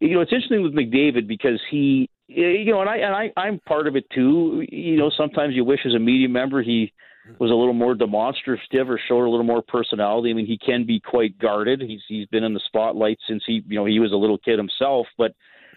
you 0.00 0.14
know 0.14 0.20
it's 0.20 0.32
interesting 0.32 0.62
with 0.62 0.74
McDavid 0.74 1.28
because 1.28 1.60
he 1.70 2.08
you 2.26 2.72
know 2.72 2.80
and 2.80 2.90
I 2.90 2.96
and 2.98 3.14
I 3.14 3.32
I'm 3.36 3.60
part 3.60 3.86
of 3.86 3.96
it 3.96 4.08
too. 4.10 4.64
You 4.70 4.96
know 4.96 5.10
sometimes 5.16 5.54
you 5.54 5.64
wish 5.64 5.80
as 5.84 5.94
a 5.94 5.98
media 5.98 6.28
member 6.28 6.62
he 6.62 6.92
was 7.38 7.50
a 7.50 7.54
little 7.54 7.72
more 7.74 7.94
demonstrative 7.94 8.90
or 8.90 9.00
showed 9.08 9.26
a 9.26 9.30
little 9.30 9.44
more 9.44 9.62
personality. 9.62 10.30
I 10.30 10.34
mean 10.34 10.46
he 10.46 10.58
can 10.58 10.84
be 10.84 11.00
quite 11.00 11.38
guarded. 11.38 11.80
He's 11.80 12.02
he's 12.08 12.26
been 12.26 12.44
in 12.44 12.54
the 12.54 12.60
spotlight 12.66 13.18
since 13.28 13.42
he 13.46 13.62
you 13.66 13.76
know 13.76 13.84
he 13.84 13.98
was 13.98 14.12
a 14.12 14.16
little 14.16 14.38
kid 14.38 14.58
himself. 14.58 15.06
But 15.16 15.34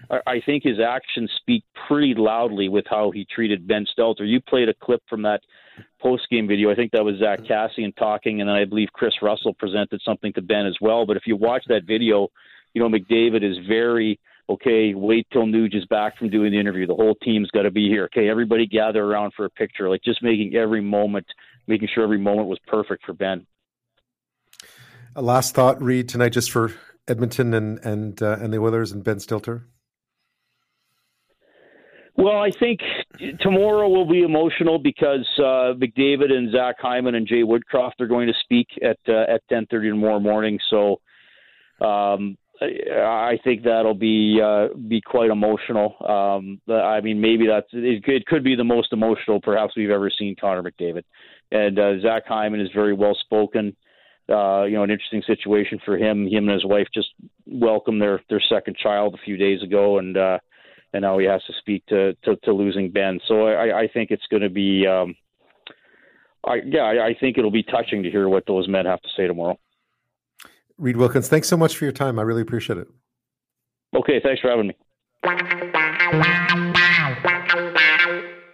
I, 0.09 0.41
think 0.45 0.63
his 0.63 0.79
actions 0.79 1.31
speak 1.37 1.63
pretty 1.87 2.13
loudly 2.15 2.69
with 2.69 2.85
how 2.89 3.11
he 3.11 3.25
treated 3.25 3.67
Ben 3.67 3.85
Stelter. 3.85 4.27
You 4.27 4.39
played 4.41 4.69
a 4.69 4.73
clip 4.73 5.01
from 5.09 5.23
that 5.23 5.41
post 6.01 6.29
game 6.29 6.47
video. 6.47 6.71
I 6.71 6.75
think 6.75 6.91
that 6.91 7.03
was 7.03 7.17
Zack 7.19 7.39
Kassian 7.41 7.95
talking, 7.95 8.39
and 8.39 8.49
then 8.49 8.55
I 8.55 8.65
believe 8.65 8.89
Kris 8.93 9.13
Russell 9.21 9.53
presented 9.53 10.01
something 10.03 10.33
to 10.33 10.41
Ben 10.41 10.65
as 10.65 10.77
well. 10.79 11.05
But 11.05 11.17
if 11.17 11.23
you 11.25 11.35
watch 11.35 11.63
that 11.67 11.83
video, 11.85 12.29
you 12.73 12.81
know 12.81 12.89
McDavid 12.89 13.43
is 13.43 13.57
very 13.67 14.19
okay. 14.49 14.93
Wait 14.93 15.27
till 15.31 15.45
Nuge 15.45 15.75
is 15.75 15.85
back 15.85 16.17
from 16.17 16.29
doing 16.29 16.51
the 16.51 16.59
interview. 16.59 16.87
The 16.87 16.95
whole 16.95 17.15
team's 17.15 17.49
got 17.51 17.63
to 17.63 17.71
be 17.71 17.87
here. 17.87 18.05
Okay, 18.05 18.29
everybody 18.29 18.65
gather 18.67 19.03
around 19.03 19.33
for 19.35 19.45
a 19.45 19.49
picture. 19.49 19.89
Like 19.89 20.03
just 20.03 20.23
making 20.23 20.55
every 20.55 20.81
moment, 20.81 21.25
making 21.67 21.89
sure 21.93 22.03
every 22.03 22.19
moment 22.19 22.47
was 22.47 22.59
perfect 22.67 23.05
for 23.05 23.13
Ben. 23.13 23.45
A 25.15 25.21
last 25.21 25.55
thought, 25.55 25.81
Reid, 25.81 26.09
tonight, 26.09 26.29
just 26.29 26.51
for 26.51 26.73
Edmonton 27.07 27.53
and 27.53 27.79
and 27.79 28.21
uh, 28.21 28.37
and 28.39 28.53
the 28.53 28.57
Oilers 28.57 28.91
and 28.91 29.03
Ben 29.03 29.17
Stelter. 29.17 29.63
Well, 32.15 32.37
I 32.37 32.49
think 32.49 32.79
tomorrow 33.41 33.87
will 33.89 34.07
be 34.09 34.23
emotional 34.23 34.79
because 34.79 35.27
uh, 35.37 35.77
McDavid 35.77 36.31
and 36.31 36.51
Zach 36.51 36.77
Hyman 36.79 37.13
and 37.13 37.27
Jay 37.27 37.43
Woodcroft 37.43 37.99
are 37.99 38.07
going 38.07 38.27
to 38.27 38.33
speak 38.43 38.67
at 38.83 38.97
uh, 39.07 39.31
at 39.31 39.41
ten 39.49 39.67
thirty 39.69 39.89
tomorrow 39.89 40.19
morning. 40.19 40.59
So 40.69 40.99
um, 41.79 42.37
I 42.61 43.37
think 43.43 43.63
that'll 43.63 43.93
be 43.93 44.39
uh, 44.43 44.69
be 44.87 45.01
quite 45.01 45.29
emotional. 45.29 45.95
Um, 45.99 46.59
I 46.73 47.01
mean, 47.01 47.21
maybe 47.21 47.47
that's 47.47 47.67
it. 47.71 48.25
Could 48.25 48.43
be 48.43 48.55
the 48.55 48.63
most 48.63 48.93
emotional, 48.93 49.39
perhaps 49.39 49.75
we've 49.75 49.89
ever 49.89 50.09
seen 50.09 50.35
Connor 50.39 50.63
McDavid. 50.63 51.03
And 51.51 51.77
uh, 51.77 51.99
Zach 52.01 52.23
Hyman 52.27 52.59
is 52.59 52.69
very 52.73 52.93
well 52.93 53.15
spoken. 53.19 53.75
Uh, 54.29 54.63
you 54.63 54.73
know, 54.73 54.83
an 54.83 54.91
interesting 54.91 55.23
situation 55.25 55.79
for 55.85 55.97
him. 55.97 56.27
Him 56.27 56.49
and 56.49 56.53
his 56.53 56.65
wife 56.65 56.87
just 56.93 57.09
welcomed 57.45 58.01
their 58.01 58.21
their 58.29 58.41
second 58.49 58.75
child 58.75 59.13
a 59.13 59.23
few 59.23 59.37
days 59.37 59.61
ago, 59.61 59.99
and 59.99 60.17
uh, 60.17 60.39
and 60.93 61.03
now 61.03 61.17
he 61.17 61.25
has 61.25 61.43
to 61.45 61.53
speak 61.59 61.85
to 61.87 62.13
to, 62.23 62.35
to 62.37 62.53
losing 62.53 62.91
Ben. 62.91 63.19
So 63.27 63.47
I, 63.47 63.81
I 63.81 63.87
think 63.87 64.11
it's 64.11 64.27
going 64.29 64.43
to 64.43 64.49
be 64.49 64.85
um, 64.87 65.15
I, 66.43 66.55
yeah, 66.65 66.81
I, 66.81 67.07
I 67.07 67.15
think 67.19 67.37
it'll 67.37 67.51
be 67.51 67.63
touching 67.63 68.03
to 68.03 68.11
hear 68.11 68.27
what 68.29 68.45
those 68.47 68.67
men 68.67 68.85
have 68.85 69.01
to 69.01 69.09
say 69.15 69.27
tomorrow. 69.27 69.59
Reid 70.77 70.97
Wilkins, 70.97 71.27
thanks 71.27 71.47
so 71.47 71.57
much 71.57 71.75
for 71.75 71.85
your 71.85 71.91
time. 71.91 72.19
I 72.19 72.21
really 72.21 72.41
appreciate 72.41 72.77
it. 72.77 72.87
Okay, 73.95 74.19
thanks 74.23 74.41
for 74.41 74.49
having 74.49 74.67
me. 74.67 74.77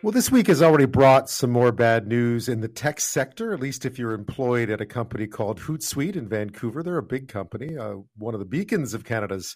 Well, 0.04 0.12
this 0.12 0.30
week 0.30 0.48
has 0.48 0.62
already 0.62 0.86
brought 0.86 1.30
some 1.30 1.50
more 1.50 1.72
bad 1.72 2.08
news 2.08 2.50
in 2.50 2.60
the 2.60 2.68
tech 2.68 3.00
sector, 3.00 3.54
at 3.54 3.62
least 3.62 3.86
if 3.86 3.98
you're 3.98 4.12
employed 4.12 4.70
at 4.70 4.82
a 4.82 4.86
company 4.86 5.28
called 5.28 5.62
Hootsuite 5.62 6.18
in 6.18 6.28
Vancouver. 6.28 6.84
They're 6.84 6.98
a 6.98 7.04
big 7.04 7.30
company, 7.30 7.78
uh, 7.78 7.96
one 8.18 8.34
of 8.34 8.42
the 8.42 8.46
beacons 8.46 8.94
of 8.94 9.06
Canada's 9.06 9.56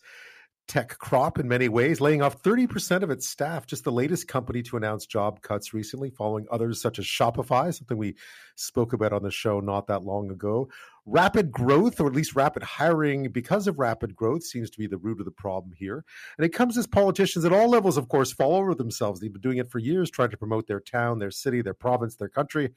tech 0.67 0.97
crop 0.99 1.39
in 1.39 1.47
many 1.47 1.69
ways, 1.69 2.01
laying 2.01 2.21
off 2.21 2.41
30% 2.41 3.03
of 3.03 3.09
its 3.09 3.27
staff. 3.27 3.65
Just 3.65 3.83
the 3.83 3.91
latest 3.91 4.27
company 4.27 4.61
to 4.63 4.77
announce 4.77 5.05
job 5.05 5.41
cuts 5.41 5.73
recently, 5.73 6.09
following 6.09 6.45
others 6.51 6.81
such 6.81 6.99
as 6.99 7.05
Shopify, 7.05 7.73
something 7.73 7.97
we 7.97 8.15
spoke 8.55 8.93
about 8.93 9.13
on 9.13 9.23
the 9.23 9.31
show 9.31 9.59
not 9.59 9.87
that 9.87 10.03
long 10.03 10.31
ago. 10.31 10.69
Rapid 11.09 11.53
growth, 11.53 12.01
or 12.01 12.07
at 12.07 12.13
least 12.13 12.35
rapid 12.35 12.63
hiring 12.63 13.31
because 13.31 13.65
of 13.65 13.79
rapid 13.79 14.13
growth, 14.13 14.43
seems 14.43 14.69
to 14.69 14.77
be 14.77 14.87
the 14.87 14.97
root 14.97 15.19
of 15.19 15.25
the 15.25 15.31
problem 15.31 15.71
here. 15.73 16.03
And 16.37 16.45
it 16.45 16.49
comes 16.49 16.77
as 16.77 16.85
politicians 16.85 17.45
at 17.45 17.53
all 17.53 17.69
levels, 17.69 17.95
of 17.95 18.09
course, 18.09 18.33
fall 18.33 18.55
over 18.55 18.75
themselves. 18.75 19.21
They've 19.21 19.31
been 19.31 19.41
doing 19.41 19.57
it 19.57 19.71
for 19.71 19.79
years, 19.79 20.11
trying 20.11 20.31
to 20.31 20.37
promote 20.37 20.67
their 20.67 20.81
town, 20.81 21.19
their 21.19 21.31
city, 21.31 21.61
their 21.61 21.73
province, 21.73 22.17
their 22.17 22.27
country 22.27 22.73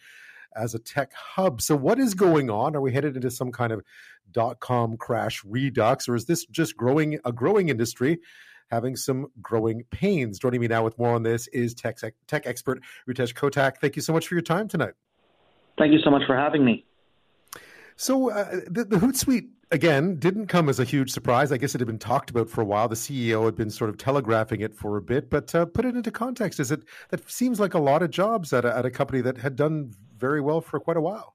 as 0.55 0.77
a 0.77 0.79
tech 0.79 1.13
hub. 1.13 1.61
So, 1.61 1.75
what 1.75 1.99
is 1.99 2.15
going 2.15 2.51
on? 2.51 2.77
Are 2.77 2.81
we 2.81 2.93
headed 2.93 3.17
into 3.17 3.33
some 3.33 3.51
kind 3.51 3.73
of 3.73 3.83
dot 4.31 4.61
com 4.61 4.97
crash 4.97 5.43
redux, 5.45 6.09
or 6.09 6.15
is 6.15 6.27
this 6.27 6.47
just 6.47 6.77
growing 6.77 7.19
a 7.25 7.33
growing 7.33 7.69
industry? 7.69 8.21
Having 8.71 8.95
some 8.95 9.27
growing 9.43 9.83
pains. 9.91 10.39
Joining 10.39 10.61
me 10.61 10.69
now 10.69 10.85
with 10.85 10.97
more 10.97 11.17
on 11.17 11.25
this 11.25 11.49
is 11.49 11.75
tech, 11.75 11.99
tech 12.29 12.47
expert 12.47 12.81
Ritesh 13.09 13.35
Kotak. 13.35 13.79
Thank 13.79 13.97
you 13.97 14.03
so 14.03 14.13
much 14.13 14.29
for 14.29 14.37
your 14.37 14.43
time 14.43 14.69
tonight. 14.69 14.95
Thank 15.77 15.93
you 15.93 15.99
so 16.05 16.11
much 16.11 16.23
for 16.29 16.37
having 16.37 16.65
me. 16.65 16.85
So, 18.01 18.31
uh, 18.31 18.61
the, 18.67 18.85
the 18.85 18.97
Hootsuite 18.97 19.51
again 19.71 20.17
didn't 20.17 20.47
come 20.47 20.71
as 20.71 20.81
a 20.81 20.85
huge 20.85 21.11
surprise. 21.11 21.53
I 21.53 21.59
guess 21.59 21.75
it 21.75 21.83
had 21.83 21.87
been 21.87 21.99
talked 21.99 22.31
about 22.31 22.49
for 22.49 22.63
a 22.63 22.65
while. 22.65 22.89
The 22.89 22.95
CEO 22.95 23.45
had 23.45 23.57
been 23.57 23.69
sort 23.69 23.91
of 23.91 23.99
telegraphing 23.99 24.63
it 24.63 24.75
for 24.75 24.97
a 24.97 25.03
bit, 25.03 25.29
but 25.29 25.55
uh, 25.55 25.67
put 25.67 25.85
it 25.85 25.95
into 25.95 26.11
context. 26.11 26.59
Is 26.61 26.71
it 26.71 26.83
that 27.11 27.31
seems 27.31 27.61
like 27.61 27.75
a 27.75 27.79
lot 27.79 28.03
of 28.03 28.11
jobs 28.11 28.55
at 28.55 28.65
a, 28.65 28.75
at 28.75 28.87
a 28.87 28.91
company 28.91 29.21
that 29.21 29.37
had 29.37 29.55
done 29.55 29.93
very 30.17 30.41
well 30.41 30.63
for 30.63 30.81
quite 30.81 30.97
a 30.97 31.01
while? 31.03 31.35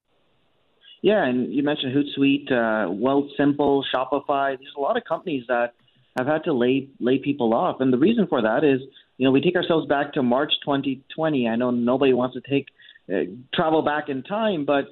Yeah, 1.04 1.24
and 1.24 1.54
you 1.54 1.62
mentioned 1.62 1.94
Hootsuite, 1.96 2.52
uh, 2.52 2.90
Wealthsimple, 2.90 3.84
Shopify. 3.94 4.58
There's 4.58 4.74
a 4.76 4.82
lot 4.82 4.98
of 4.98 5.04
companies 5.04 5.44
that 5.48 5.76
have 6.18 6.26
had 6.26 6.46
to 6.46 6.54
lay 6.54 6.90
lay 7.00 7.20
people 7.20 7.54
off, 7.54 7.80
and 7.80 7.94
the 7.94 8.00
reason 8.00 8.26
for 8.26 8.42
that 8.42 8.64
is, 8.64 8.82
you 9.20 9.26
know, 9.26 9.32
we 9.32 9.40
take 9.40 9.56
ourselves 9.56 9.86
back 9.86 10.14
to 10.14 10.24
March 10.24 10.54
2020. 10.66 11.48
I 11.48 11.58
know 11.58 11.70
nobody 11.70 12.14
wants 12.14 12.34
to 12.34 12.42
take 12.42 12.70
uh, 13.08 13.32
travel 13.54 13.84
back 13.84 14.10
in 14.10 14.24
time, 14.24 14.66
but 14.66 14.86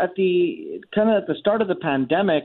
at 0.00 0.14
the 0.16 0.80
kind 0.94 1.10
of 1.10 1.22
at 1.22 1.26
the 1.26 1.34
start 1.38 1.62
of 1.62 1.68
the 1.68 1.74
pandemic, 1.74 2.44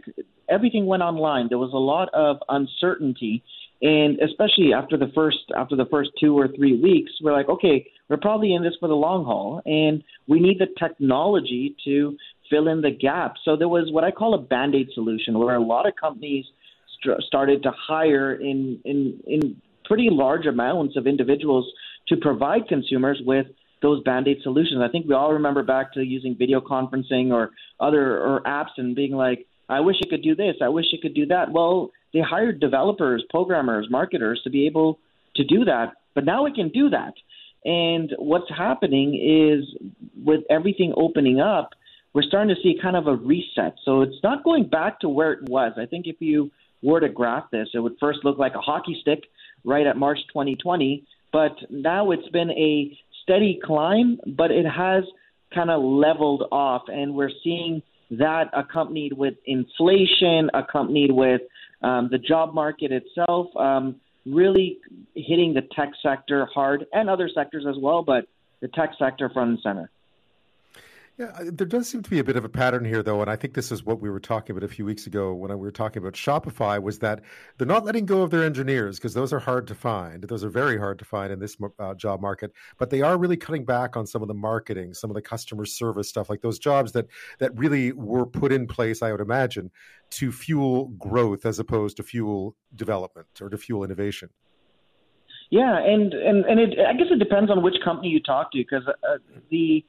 everything 0.49 0.86
went 0.86 1.03
online. 1.03 1.47
There 1.49 1.57
was 1.57 1.74
a 1.74 1.78
lot 1.78 2.09
of 2.13 2.38
uncertainty, 2.49 3.43
and 3.82 4.20
especially 4.20 4.74
after 4.74 4.97
the 4.97 5.11
first 5.13 5.39
after 5.55 5.76
the 5.76 5.86
first 5.86 6.11
two 6.20 6.38
or 6.38 6.47
three 6.47 6.80
weeks, 6.80 7.11
we're 7.22 7.34
like, 7.34 7.49
okay, 7.49 7.86
we're 8.09 8.18
probably 8.18 8.53
in 8.53 8.63
this 8.63 8.74
for 8.80 8.88
the 8.88 8.95
long 8.95 9.26
haul, 9.26 9.61
and 9.65 10.03
we 10.28 10.39
need 10.39 10.59
the 10.59 10.68
technology 10.80 11.76
to 11.86 12.18
fill 12.49 12.68
in 12.68 12.82
the 12.82 12.91
gap. 12.91 13.36
So 13.43 13.55
there 13.55 13.68
was 13.68 13.91
what 13.91 14.03
I 14.03 14.11
call 14.11 14.34
a 14.34 14.41
band 14.41 14.76
aid 14.76 14.89
solution, 14.93 15.38
where 15.38 15.55
a 15.55 15.63
lot 15.63 15.88
of 15.88 15.93
companies 15.95 16.45
st- 17.01 17.22
started 17.24 17.63
to 17.63 17.72
hire 17.72 18.34
in 18.34 18.80
in 18.86 19.20
in 19.26 19.61
pretty 19.86 20.09
large 20.11 20.45
amounts 20.45 20.97
of 20.97 21.07
individuals 21.07 21.65
to 22.09 22.18
provide 22.18 22.68
consumers 22.68 23.22
with 23.26 23.47
those 23.82 24.01
band-aid 24.03 24.38
solutions. 24.43 24.82
I 24.82 24.91
think 24.91 25.07
we 25.07 25.13
all 25.13 25.34
remember 25.34 25.63
back 25.63 25.93
to 25.93 26.01
using 26.03 26.36
video 26.38 26.59
conferencing 26.59 27.32
or 27.32 27.51
other 27.80 28.17
or 28.17 28.41
apps 28.41 28.78
and 28.78 28.95
being 28.95 29.13
like, 29.13 29.45
I 29.69 29.82
wish 29.82 29.97
it 29.99 30.09
could 30.09 30.23
do 30.23 30.36
this, 30.36 30.55
I 30.61 30.69
wish 30.69 30.86
it 30.91 31.01
could 31.01 31.13
do 31.13 31.25
that. 31.28 31.51
Well, 31.51 31.91
they 32.13 32.21
hired 32.21 32.59
developers, 32.59 33.23
programmers, 33.30 33.88
marketers 33.89 34.41
to 34.43 34.49
be 34.49 34.65
able 34.65 34.99
to 35.36 35.43
do 35.43 35.65
that, 35.65 35.93
but 36.15 36.25
now 36.25 36.43
we 36.43 36.53
can 36.53 36.69
do 36.69 36.89
that. 36.89 37.13
And 37.65 38.13
what's 38.17 38.49
happening 38.49 39.15
is 39.15 39.65
with 40.23 40.41
everything 40.49 40.93
opening 40.95 41.41
up, 41.41 41.71
we're 42.13 42.23
starting 42.23 42.55
to 42.55 42.61
see 42.61 42.80
kind 42.82 42.95
of 42.95 43.07
a 43.07 43.15
reset. 43.15 43.75
So 43.84 44.01
it's 44.01 44.23
not 44.23 44.43
going 44.43 44.67
back 44.67 45.01
to 45.01 45.09
where 45.09 45.34
it 45.34 45.49
was. 45.49 45.73
I 45.78 45.86
think 45.86 46.07
if 46.07 46.15
you 46.19 46.49
were 46.82 46.99
to 46.99 47.09
graph 47.09 47.51
this, 47.51 47.67
it 47.73 47.80
would 47.80 47.97
first 47.99 48.19
look 48.23 48.38
like 48.38 48.55
a 48.55 48.61
hockey 48.61 48.97
stick 49.01 49.23
right 49.65 49.86
at 49.86 49.97
March 49.97 50.19
2020, 50.30 51.03
but 51.34 51.51
now 51.69 52.11
it's 52.11 52.30
been 52.30 52.51
a 52.51 52.97
steady 53.28 53.59
climb, 53.63 54.19
but 54.38 54.51
it 54.51 54.65
has 54.65 55.03
kind 55.53 55.69
of 55.69 55.84
leveled 55.84 56.45
off, 56.51 56.84
and 56.88 57.13
we're 57.13 57.32
seeing 57.43 57.82
that 58.11 58.45
accompanied 58.53 59.13
with 59.13 59.34
inflation, 59.45 60.49
accompanied 60.53 61.11
with 61.11 61.41
um, 61.82 62.07
the 62.09 62.17
job 62.17 62.53
market 62.53 62.91
itself, 62.91 63.47
um, 63.57 63.97
really 64.25 64.78
hitting 65.13 65.53
the 65.53 65.61
tech 65.75 65.89
sector 66.01 66.47
hard 66.53 66.86
and 66.93 67.09
other 67.09 67.30
sectors 67.34 67.65
as 67.67 67.75
well, 67.82 68.01
but 68.01 68.25
the 68.61 68.67
tech 68.69 68.91
sector 68.97 69.30
front 69.30 69.51
and 69.51 69.59
center. 69.61 69.91
Yeah, 71.18 71.32
there 71.41 71.65
does 71.65 71.88
seem 71.88 72.03
to 72.03 72.09
be 72.11 72.20
a 72.20 72.24
bit 72.24 72.36
of 72.36 72.45
a 72.45 72.49
pattern 72.49 72.86
here, 72.86 73.01
though, 73.01 73.22
and 73.22 73.30
I 73.30 73.36
think 73.36 73.55
this 73.55 73.72
is 73.72 73.84
what 73.84 73.99
we 73.99 74.07
were 74.07 74.20
talking 74.20 74.55
about 74.55 74.63
a 74.63 74.72
few 74.72 74.86
weeks 74.86 75.07
ago 75.07 75.34
when 75.34 75.49
we 75.49 75.55
were 75.55 75.72
talking 75.72 75.99
about 75.99 76.13
Shopify. 76.13 76.80
Was 76.80 76.99
that 76.99 77.22
they're 77.57 77.65
not 77.65 77.84
letting 77.84 78.05
go 78.05 78.22
of 78.22 78.30
their 78.30 78.43
engineers 78.43 78.97
because 78.97 79.15
those 79.15 79.34
are 79.34 79.39
hard 79.39 79.65
to 79.68 79.74
find. 79.74 80.22
Those 80.26 80.43
are 80.43 80.49
very 80.49 80.78
hard 80.78 80.99
to 80.99 81.05
find 81.05 81.34
in 81.34 81.39
this 81.39 81.57
uh, 81.80 81.95
job 81.95 82.22
market. 82.22 82.53
But 82.78 82.91
they 82.91 83.01
are 83.01 83.18
really 83.18 83.36
cutting 83.36 83.65
back 83.65 83.97
on 83.97 84.05
some 84.05 84.22
of 84.22 84.28
the 84.28 84.36
marketing, 84.36 84.93
some 84.93 85.09
of 85.09 85.15
the 85.15 85.22
customer 85.24 85.65
service 85.65 86.07
stuff, 86.07 86.30
like 86.30 86.41
those 86.41 86.59
jobs 86.59 86.91
that 86.91 87.07
that 87.39 87.57
really 87.57 87.93
were 87.93 88.28
put 88.28 88.51
in 88.51 88.68
place. 88.68 89.01
I 89.01 89.11
would 89.11 89.22
imagine 89.22 89.72
to 90.11 90.32
fuel 90.32 90.89
growth 90.99 91.47
as 91.47 91.57
opposed 91.57 91.97
to 91.97 92.03
fuel 92.03 92.55
development 92.76 93.28
or 93.41 93.49
to 93.49 93.57
fuel 93.57 93.84
innovation. 93.84 94.30
Yeah, 95.49 95.80
and 95.80 96.13
and 96.13 96.45
and 96.45 96.59
it, 96.59 96.78
I 96.80 96.93
guess 96.93 97.07
it 97.09 97.18
depends 97.18 97.49
on 97.49 97.63
which 97.63 97.76
company 97.84 98.09
you 98.09 98.22
talk 98.22 98.51
to 98.51 98.59
because 98.59 98.86
uh, 98.88 99.18
the 99.49 99.84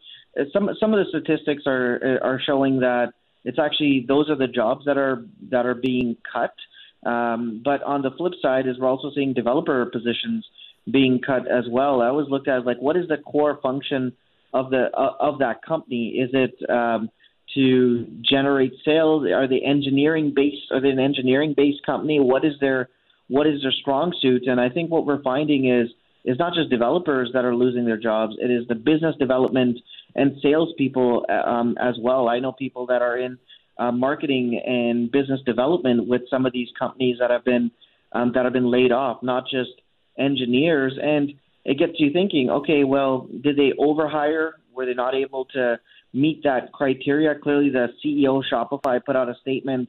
some 0.52 0.70
some 0.78 0.94
of 0.94 1.04
the 1.04 1.06
statistics 1.08 1.64
are 1.66 2.20
are 2.22 2.40
showing 2.44 2.80
that 2.80 3.12
it's 3.44 3.58
actually 3.58 4.04
those 4.06 4.28
are 4.28 4.36
the 4.36 4.48
jobs 4.48 4.84
that 4.86 4.96
are 4.96 5.24
that 5.50 5.66
are 5.66 5.74
being 5.74 6.16
cut. 6.32 6.54
Um, 7.08 7.62
but 7.64 7.82
on 7.82 8.02
the 8.02 8.10
flip 8.10 8.32
side, 8.42 8.66
is 8.66 8.78
we're 8.78 8.88
also 8.88 9.10
seeing 9.14 9.32
developer 9.32 9.86
positions 9.86 10.44
being 10.90 11.20
cut 11.24 11.48
as 11.48 11.64
well. 11.70 12.00
I 12.02 12.08
always 12.08 12.28
looked 12.28 12.48
at 12.48 12.66
like 12.66 12.78
what 12.78 12.96
is 12.96 13.08
the 13.08 13.18
core 13.18 13.58
function 13.62 14.12
of 14.52 14.70
the 14.70 14.90
uh, 14.96 15.14
of 15.20 15.38
that 15.38 15.62
company? 15.62 16.08
Is 16.08 16.30
it 16.32 16.70
um, 16.70 17.10
to 17.54 18.06
generate 18.22 18.72
sales? 18.84 19.26
Are 19.30 19.48
they 19.48 19.60
engineering 19.60 20.32
based? 20.34 20.70
Are 20.72 20.80
they 20.80 20.90
an 20.90 20.98
engineering 20.98 21.54
based 21.56 21.84
company? 21.86 22.20
What 22.20 22.44
is 22.44 22.54
their 22.60 22.88
what 23.28 23.46
is 23.46 23.62
their 23.62 23.72
strong 23.72 24.14
suit? 24.20 24.46
And 24.46 24.60
I 24.60 24.68
think 24.68 24.90
what 24.90 25.06
we're 25.06 25.22
finding 25.22 25.68
is 25.68 25.88
is 26.24 26.38
not 26.38 26.54
just 26.54 26.70
developers 26.70 27.30
that 27.32 27.44
are 27.44 27.54
losing 27.54 27.84
their 27.84 27.96
jobs. 27.96 28.34
It 28.38 28.50
is 28.50 28.66
the 28.68 28.74
business 28.74 29.14
development 29.18 29.78
and 30.14 30.32
salespeople 30.42 31.26
um, 31.28 31.76
as 31.80 31.94
well. 32.00 32.28
I 32.28 32.38
know 32.38 32.52
people 32.52 32.86
that 32.86 33.02
are 33.02 33.16
in 33.18 33.38
uh, 33.78 33.92
marketing 33.92 34.60
and 34.64 35.10
business 35.10 35.40
development 35.46 36.08
with 36.08 36.22
some 36.30 36.46
of 36.46 36.52
these 36.52 36.68
companies 36.78 37.16
that 37.20 37.30
have 37.30 37.44
been 37.44 37.70
um, 38.12 38.32
that 38.34 38.44
have 38.44 38.52
been 38.52 38.70
laid 38.70 38.90
off, 38.90 39.22
not 39.22 39.44
just 39.44 39.70
engineers. 40.18 40.98
And 41.00 41.34
it 41.64 41.78
gets 41.78 41.92
you 41.98 42.12
thinking, 42.12 42.50
okay, 42.50 42.84
well, 42.84 43.28
did 43.42 43.56
they 43.56 43.72
overhire? 43.78 44.52
Were 44.74 44.86
they 44.86 44.94
not 44.94 45.14
able 45.14 45.44
to 45.46 45.78
meet 46.12 46.42
that 46.44 46.72
criteria? 46.72 47.34
Clearly, 47.34 47.70
the 47.70 47.88
CEO 48.04 48.42
Shopify 48.50 49.04
put 49.04 49.16
out 49.16 49.28
a 49.28 49.34
statement 49.42 49.88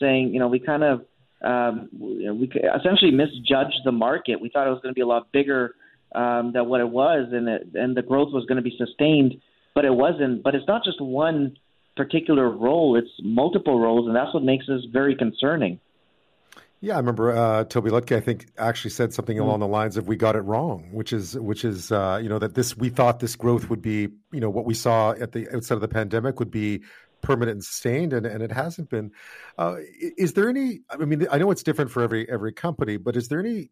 saying, 0.00 0.32
you 0.32 0.40
know, 0.40 0.48
we 0.48 0.58
kind 0.58 0.84
of 0.84 1.02
um, 1.42 1.88
we 1.98 2.50
essentially 2.78 3.10
misjudged 3.10 3.80
the 3.84 3.92
market. 3.92 4.40
We 4.40 4.48
thought 4.48 4.66
it 4.66 4.70
was 4.70 4.80
going 4.82 4.94
to 4.94 4.98
be 4.98 5.02
a 5.02 5.06
lot 5.06 5.30
bigger 5.32 5.74
um, 6.14 6.52
than 6.52 6.68
what 6.68 6.80
it 6.80 6.88
was, 6.88 7.28
and 7.32 7.48
it, 7.48 7.68
and 7.74 7.96
the 7.96 8.02
growth 8.02 8.32
was 8.32 8.46
going 8.46 8.56
to 8.56 8.62
be 8.62 8.74
sustained, 8.78 9.40
but 9.74 9.84
it 9.84 9.94
wasn't. 9.94 10.42
But 10.42 10.54
it's 10.54 10.66
not 10.66 10.84
just 10.84 11.00
one 11.00 11.56
particular 11.96 12.48
role; 12.48 12.96
it's 12.96 13.10
multiple 13.22 13.78
roles, 13.78 14.06
and 14.06 14.16
that's 14.16 14.32
what 14.32 14.42
makes 14.42 14.66
this 14.66 14.84
very 14.92 15.14
concerning. 15.14 15.80
Yeah, 16.80 16.94
I 16.94 16.98
remember 16.98 17.34
uh, 17.34 17.64
Tobi 17.64 17.88
Lütke. 17.88 18.14
I 18.14 18.20
think 18.20 18.46
actually 18.58 18.90
said 18.90 19.14
something 19.14 19.38
along 19.38 19.60
the 19.60 19.66
lines 19.66 19.96
of 19.96 20.06
"We 20.06 20.16
got 20.16 20.36
it 20.36 20.42
wrong," 20.42 20.90
which 20.92 21.12
is 21.12 21.34
which 21.38 21.64
is 21.64 21.90
uh, 21.90 22.20
you 22.22 22.28
know 22.28 22.38
that 22.38 22.54
this 22.54 22.76
we 22.76 22.90
thought 22.90 23.20
this 23.20 23.36
growth 23.36 23.70
would 23.70 23.80
be 23.80 24.08
you 24.32 24.40
know 24.40 24.50
what 24.50 24.66
we 24.66 24.74
saw 24.74 25.12
at 25.12 25.32
the 25.32 25.48
outset 25.54 25.76
of 25.76 25.80
the 25.80 25.88
pandemic 25.88 26.38
would 26.38 26.50
be 26.50 26.82
permanent 27.22 27.56
and 27.56 27.64
sustained, 27.64 28.12
and, 28.12 28.26
and 28.26 28.42
it 28.42 28.52
hasn't 28.52 28.90
been. 28.90 29.10
Uh, 29.56 29.76
is 30.18 30.34
there 30.34 30.48
any? 30.48 30.80
I 30.90 30.98
mean, 30.98 31.26
I 31.30 31.38
know 31.38 31.50
it's 31.50 31.62
different 31.62 31.90
for 31.90 32.02
every 32.02 32.30
every 32.30 32.52
company, 32.52 32.98
but 32.98 33.16
is 33.16 33.28
there 33.28 33.40
any 33.40 33.70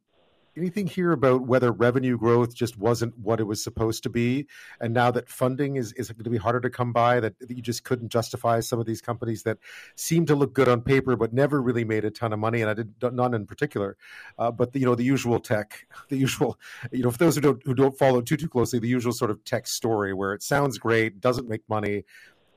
anything 0.57 0.87
here 0.87 1.13
about 1.13 1.43
whether 1.43 1.73
revenue 1.73 2.19
growth 2.19 2.55
just 2.55 2.77
wasn't 2.77 3.17
what 3.19 3.41
it 3.41 3.45
was 3.45 3.63
supposed 3.63 4.03
to 4.03 4.11
be, 4.11 4.47
and 4.81 4.93
now 4.93 5.11
that 5.11 5.29
funding 5.29 5.77
is 5.77 5.93
is 5.95 6.11
going 6.11 6.25
to 6.25 6.31
be 6.31 6.37
harder 6.37 6.61
to 6.61 6.71
come 6.71 6.93
by, 6.93 7.21
that, 7.21 7.39
that 7.39 7.51
you 7.51 7.63
just 7.63 7.85
couldn't 7.85 8.11
justify 8.11 8.61
some 8.61 8.79
of 8.79 8.87
these 8.87 9.01
companies 9.01 9.43
that 9.45 9.59
seem 9.97 10.27
to 10.27 10.35
look 10.35 10.53
good 10.53 10.69
on 10.69 10.83
paper 10.83 11.17
but 11.17 11.33
never 11.33 11.61
really 11.61 11.85
made 11.85 12.05
a 12.05 12.11
ton 12.11 12.33
of 12.33 12.39
money, 12.39 12.61
and 12.61 12.71
I 12.71 12.75
did 12.75 12.95
none 13.13 13.35
in 13.35 13.47
particular, 13.47 13.97
uh, 14.39 14.51
but 14.51 14.73
the, 14.73 14.81
you 14.81 14.87
know 14.87 14.95
the 14.95 15.05
usual 15.05 15.41
tech, 15.41 15.87
the 16.09 16.17
usual, 16.17 16.59
you 16.91 17.03
know, 17.03 17.11
for 17.11 17.19
those 17.19 17.35
who 17.35 17.41
don't 17.41 17.63
who 17.65 17.75
don't 17.75 17.97
follow 17.97 18.21
too 18.21 18.37
too 18.37 18.49
closely, 18.49 18.79
the 18.79 18.89
usual 18.89 19.13
sort 19.13 19.31
of 19.31 19.45
tech 19.45 19.67
story 19.67 20.13
where 20.13 20.33
it 20.35 20.43
sounds 20.43 20.79
great, 20.79 21.21
doesn't 21.21 21.49
make 21.49 21.63
money, 21.69 22.05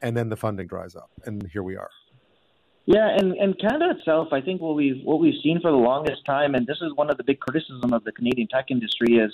and 0.02 0.16
then 0.16 0.30
the 0.30 0.38
funding 0.38 0.68
dries 0.68 0.96
up, 0.96 1.12
and 1.26 1.48
here 1.52 1.64
we 1.64 1.76
are. 1.76 1.90
Yeah, 2.86 3.10
and, 3.10 3.34
and 3.34 3.60
Canada 3.60 3.96
itself, 3.98 4.28
I 4.32 4.42
think 4.42 4.62
what 4.62 4.76
we've 4.76 5.04
what 5.04 5.20
we've 5.20 5.42
seen 5.42 5.60
for 5.60 5.72
the 5.72 5.78
longest 5.78 6.24
time, 6.26 6.54
and 6.54 6.68
this 6.68 6.78
is 6.82 6.94
one 6.94 7.10
of 7.10 7.18
the 7.18 7.24
big 7.24 7.40
criticism 7.40 7.94
of 7.94 8.04
the 8.04 8.12
Canadian 8.12 8.48
tech 8.48 8.70
industry, 8.70 9.16
is 9.16 9.32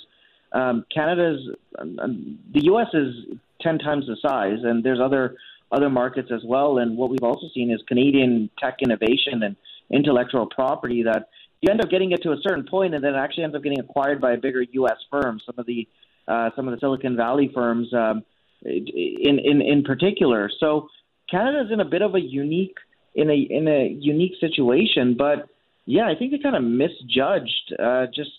um, 0.52 0.86
Canada's 0.92 1.40
um, 1.78 2.38
the 2.54 2.64
U.S. 2.64 2.88
is 2.94 3.14
ten 3.60 3.78
times 3.78 4.06
the 4.06 4.16
size, 4.22 4.58
and 4.62 4.82
there's 4.82 5.00
other 5.00 5.36
other 5.70 5.90
markets 5.90 6.30
as 6.32 6.42
well. 6.44 6.78
And 6.78 6.96
what 6.96 7.10
we've 7.10 7.22
also 7.22 7.48
seen 7.54 7.70
is 7.70 7.80
Canadian 7.86 8.48
tech 8.58 8.76
innovation 8.80 9.42
and 9.42 9.56
intellectual 9.90 10.46
property 10.46 11.02
that 11.02 11.28
you 11.60 11.70
end 11.70 11.82
up 11.82 11.90
getting 11.90 12.12
it 12.12 12.22
to 12.22 12.32
a 12.32 12.38
certain 12.42 12.64
point, 12.64 12.94
and 12.94 13.04
then 13.04 13.14
it 13.14 13.18
actually 13.18 13.44
ends 13.44 13.54
up 13.54 13.62
getting 13.62 13.80
acquired 13.80 14.18
by 14.18 14.32
a 14.32 14.38
bigger 14.38 14.62
U.S. 14.62 14.96
firm. 15.10 15.40
Some 15.44 15.56
of 15.58 15.66
the 15.66 15.86
uh, 16.26 16.50
some 16.56 16.68
of 16.68 16.74
the 16.74 16.80
Silicon 16.80 17.16
Valley 17.16 17.50
firms, 17.52 17.92
um, 17.92 18.24
in 18.64 19.38
in 19.38 19.60
in 19.60 19.82
particular. 19.82 20.50
So 20.58 20.88
Canada 21.30 21.66
is 21.66 21.70
in 21.70 21.80
a 21.80 21.84
bit 21.84 22.00
of 22.00 22.14
a 22.14 22.20
unique 22.20 22.76
in 23.14 23.30
a 23.30 23.34
in 23.34 23.68
a 23.68 23.88
unique 23.88 24.34
situation. 24.40 25.14
But 25.16 25.48
yeah, 25.86 26.06
I 26.08 26.14
think 26.14 26.32
they 26.32 26.38
kind 26.38 26.56
of 26.56 26.62
misjudged 26.62 27.74
uh, 27.78 28.06
just 28.14 28.30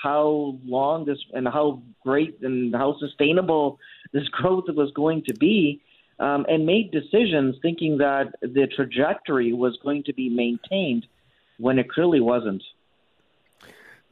how 0.00 0.56
long 0.64 1.04
this 1.04 1.18
and 1.32 1.46
how 1.46 1.82
great 2.02 2.38
and 2.42 2.74
how 2.74 2.96
sustainable 2.98 3.78
this 4.12 4.28
growth 4.28 4.64
was 4.68 4.90
going 4.94 5.22
to 5.26 5.34
be, 5.34 5.80
um, 6.18 6.46
and 6.48 6.66
made 6.66 6.90
decisions 6.90 7.56
thinking 7.62 7.98
that 7.98 8.34
the 8.40 8.68
trajectory 8.74 9.52
was 9.52 9.78
going 9.82 10.04
to 10.04 10.12
be 10.12 10.28
maintained 10.28 11.06
when 11.58 11.78
it 11.78 11.90
clearly 11.90 12.20
wasn't. 12.20 12.62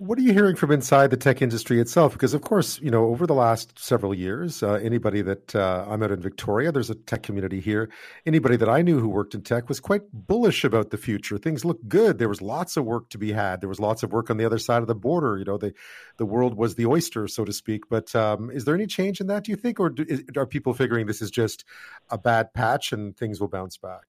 What 0.00 0.18
are 0.18 0.22
you 0.22 0.32
hearing 0.32 0.56
from 0.56 0.70
inside 0.70 1.10
the 1.10 1.18
tech 1.18 1.42
industry 1.42 1.78
itself? 1.78 2.14
Because, 2.14 2.32
of 2.32 2.40
course, 2.40 2.80
you 2.80 2.90
know, 2.90 3.04
over 3.04 3.26
the 3.26 3.34
last 3.34 3.78
several 3.78 4.14
years, 4.14 4.62
uh, 4.62 4.80
anybody 4.82 5.20
that 5.20 5.54
uh, 5.54 5.84
I'm 5.86 6.02
out 6.02 6.10
in 6.10 6.22
Victoria, 6.22 6.72
there's 6.72 6.88
a 6.88 6.94
tech 6.94 7.22
community 7.22 7.60
here. 7.60 7.90
Anybody 8.24 8.56
that 8.56 8.68
I 8.70 8.80
knew 8.80 8.98
who 8.98 9.08
worked 9.08 9.34
in 9.34 9.42
tech 9.42 9.68
was 9.68 9.78
quite 9.78 10.00
bullish 10.10 10.64
about 10.64 10.88
the 10.88 10.96
future. 10.96 11.36
Things 11.36 11.66
looked 11.66 11.86
good. 11.86 12.16
There 12.16 12.30
was 12.30 12.40
lots 12.40 12.78
of 12.78 12.86
work 12.86 13.10
to 13.10 13.18
be 13.18 13.32
had. 13.32 13.60
There 13.60 13.68
was 13.68 13.78
lots 13.78 14.02
of 14.02 14.10
work 14.10 14.30
on 14.30 14.38
the 14.38 14.46
other 14.46 14.58
side 14.58 14.80
of 14.80 14.88
the 14.88 14.94
border. 14.94 15.36
You 15.36 15.44
know, 15.44 15.58
the 15.58 15.74
the 16.16 16.24
world 16.24 16.54
was 16.54 16.76
the 16.76 16.86
oyster, 16.86 17.28
so 17.28 17.44
to 17.44 17.52
speak. 17.52 17.90
But 17.90 18.16
um, 18.16 18.50
is 18.50 18.64
there 18.64 18.74
any 18.74 18.86
change 18.86 19.20
in 19.20 19.26
that? 19.26 19.44
Do 19.44 19.50
you 19.50 19.56
think, 19.56 19.78
or 19.78 19.90
do, 19.90 20.06
is, 20.08 20.24
are 20.34 20.46
people 20.46 20.72
figuring 20.72 21.08
this 21.08 21.20
is 21.20 21.30
just 21.30 21.66
a 22.08 22.16
bad 22.16 22.54
patch 22.54 22.94
and 22.94 23.14
things 23.14 23.38
will 23.38 23.48
bounce 23.48 23.76
back? 23.76 24.06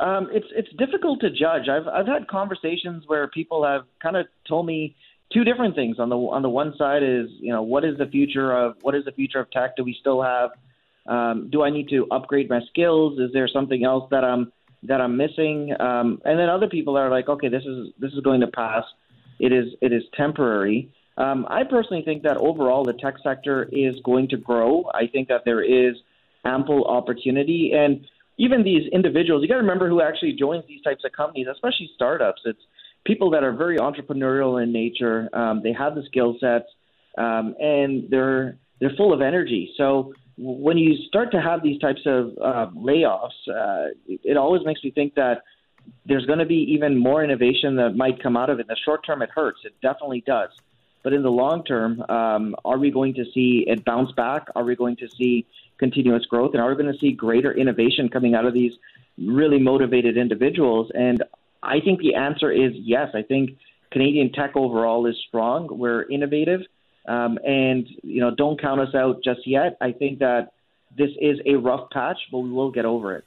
Um, 0.00 0.28
it's 0.32 0.46
it's 0.52 0.70
difficult 0.78 1.20
to 1.20 1.30
judge. 1.30 1.68
I've 1.68 1.86
I've 1.86 2.06
had 2.06 2.26
conversations 2.26 3.04
where 3.06 3.28
people 3.28 3.64
have 3.64 3.82
kind 4.02 4.16
of 4.16 4.26
told 4.48 4.64
me 4.64 4.96
two 5.30 5.44
different 5.44 5.74
things. 5.74 5.98
On 5.98 6.08
the 6.08 6.16
on 6.16 6.40
the 6.40 6.48
one 6.48 6.74
side 6.78 7.02
is 7.02 7.28
you 7.38 7.52
know 7.52 7.62
what 7.62 7.84
is 7.84 7.98
the 7.98 8.06
future 8.06 8.50
of 8.50 8.76
what 8.80 8.94
is 8.94 9.04
the 9.04 9.12
future 9.12 9.40
of 9.40 9.50
tech? 9.50 9.76
Do 9.76 9.84
we 9.84 9.96
still 10.00 10.22
have? 10.22 10.50
Um, 11.06 11.50
do 11.50 11.62
I 11.62 11.70
need 11.70 11.88
to 11.90 12.06
upgrade 12.10 12.48
my 12.48 12.60
skills? 12.70 13.18
Is 13.18 13.32
there 13.32 13.46
something 13.46 13.84
else 13.84 14.08
that 14.10 14.24
I'm 14.24 14.52
that 14.84 15.02
I'm 15.02 15.18
missing? 15.18 15.74
Um, 15.78 16.22
and 16.24 16.38
then 16.38 16.48
other 16.48 16.68
people 16.68 16.96
are 16.96 17.10
like, 17.10 17.28
okay, 17.28 17.48
this 17.48 17.64
is 17.64 17.88
this 17.98 18.12
is 18.12 18.20
going 18.20 18.40
to 18.40 18.46
pass. 18.46 18.84
It 19.38 19.52
is 19.52 19.74
it 19.82 19.92
is 19.92 20.02
temporary. 20.16 20.92
Um, 21.18 21.46
I 21.50 21.64
personally 21.64 22.02
think 22.02 22.22
that 22.22 22.38
overall 22.38 22.84
the 22.84 22.94
tech 22.94 23.16
sector 23.22 23.68
is 23.70 23.96
going 24.02 24.28
to 24.28 24.38
grow. 24.38 24.90
I 24.94 25.06
think 25.06 25.28
that 25.28 25.42
there 25.44 25.62
is 25.62 25.96
ample 26.44 26.84
opportunity 26.86 27.72
and 27.74 28.06
even 28.40 28.62
these 28.64 28.90
individuals, 28.90 29.42
you 29.42 29.48
got 29.48 29.56
to 29.56 29.60
remember 29.60 29.86
who 29.86 30.00
actually 30.00 30.32
joins 30.32 30.64
these 30.66 30.80
types 30.80 31.04
of 31.04 31.12
companies, 31.12 31.46
especially 31.52 31.90
startups. 31.94 32.40
It's 32.46 32.62
people 33.04 33.30
that 33.32 33.44
are 33.44 33.52
very 33.52 33.76
entrepreneurial 33.76 34.62
in 34.62 34.72
nature. 34.72 35.28
Um, 35.34 35.60
they 35.62 35.74
have 35.74 35.94
the 35.94 36.02
skill 36.06 36.38
sets, 36.40 36.64
um, 37.18 37.54
and 37.60 38.08
they're 38.08 38.56
they're 38.80 38.96
full 38.96 39.12
of 39.12 39.20
energy. 39.20 39.70
So 39.76 40.14
when 40.38 40.78
you 40.78 40.96
start 41.06 41.32
to 41.32 41.40
have 41.40 41.62
these 41.62 41.78
types 41.80 42.00
of 42.06 42.30
uh, 42.42 42.70
layoffs, 42.74 43.28
uh, 43.46 43.92
it, 44.06 44.38
always 44.38 44.64
makes 44.64 44.82
me 44.82 44.90
think 44.90 45.16
that 45.16 45.42
there's 46.06 46.24
going 46.24 46.38
to 46.38 46.46
be 46.46 46.72
even 46.74 46.96
more 46.96 47.22
innovation 47.22 47.76
that 47.76 47.94
might 47.94 48.22
come 48.22 48.38
out 48.38 48.48
of 48.48 48.58
it. 48.58 48.62
In 48.62 48.68
the 48.68 48.76
short 48.82 49.04
term, 49.04 49.20
it 49.20 49.28
hurts. 49.28 49.58
It 49.64 49.74
definitely 49.82 50.24
does. 50.26 50.48
But 51.02 51.12
in 51.12 51.22
the 51.22 51.30
long 51.30 51.62
term, 51.64 52.00
um, 52.08 52.56
are 52.64 52.78
we 52.78 52.90
going 52.90 53.12
to 53.14 53.24
see 53.34 53.64
it 53.66 53.84
bounce 53.84 54.12
back? 54.12 54.46
Are 54.56 54.64
we 54.64 54.76
going 54.76 54.96
to 54.96 55.08
see 55.10 55.46
continuous 55.80 56.24
growth? 56.26 56.52
And 56.54 56.62
are 56.62 56.70
we 56.70 56.80
going 56.80 56.92
to 56.92 56.98
see 57.00 57.10
greater 57.10 57.52
innovation 57.52 58.08
coming 58.08 58.36
out 58.36 58.44
of 58.44 58.54
these 58.54 58.72
really 59.18 59.58
motivated 59.58 60.16
individuals? 60.16 60.92
And 60.94 61.24
I 61.62 61.80
think 61.80 61.98
the 61.98 62.14
answer 62.14 62.52
is 62.52 62.70
yes. 62.76 63.08
I 63.14 63.22
think 63.22 63.58
Canadian 63.90 64.30
tech 64.32 64.52
overall 64.54 65.06
is 65.06 65.16
strong. 65.26 65.66
We're 65.70 66.04
innovative. 66.08 66.60
Um, 67.08 67.38
and, 67.44 67.88
you 68.02 68.20
know, 68.20 68.32
don't 68.32 68.60
count 68.60 68.80
us 68.80 68.94
out 68.94 69.24
just 69.24 69.40
yet. 69.46 69.76
I 69.80 69.90
think 69.90 70.20
that 70.20 70.52
this 70.96 71.10
is 71.20 71.38
a 71.46 71.54
rough 71.54 71.90
patch, 71.90 72.18
but 72.30 72.38
we 72.38 72.50
will 72.50 72.70
get 72.70 72.84
over 72.84 73.16
it. 73.16 73.24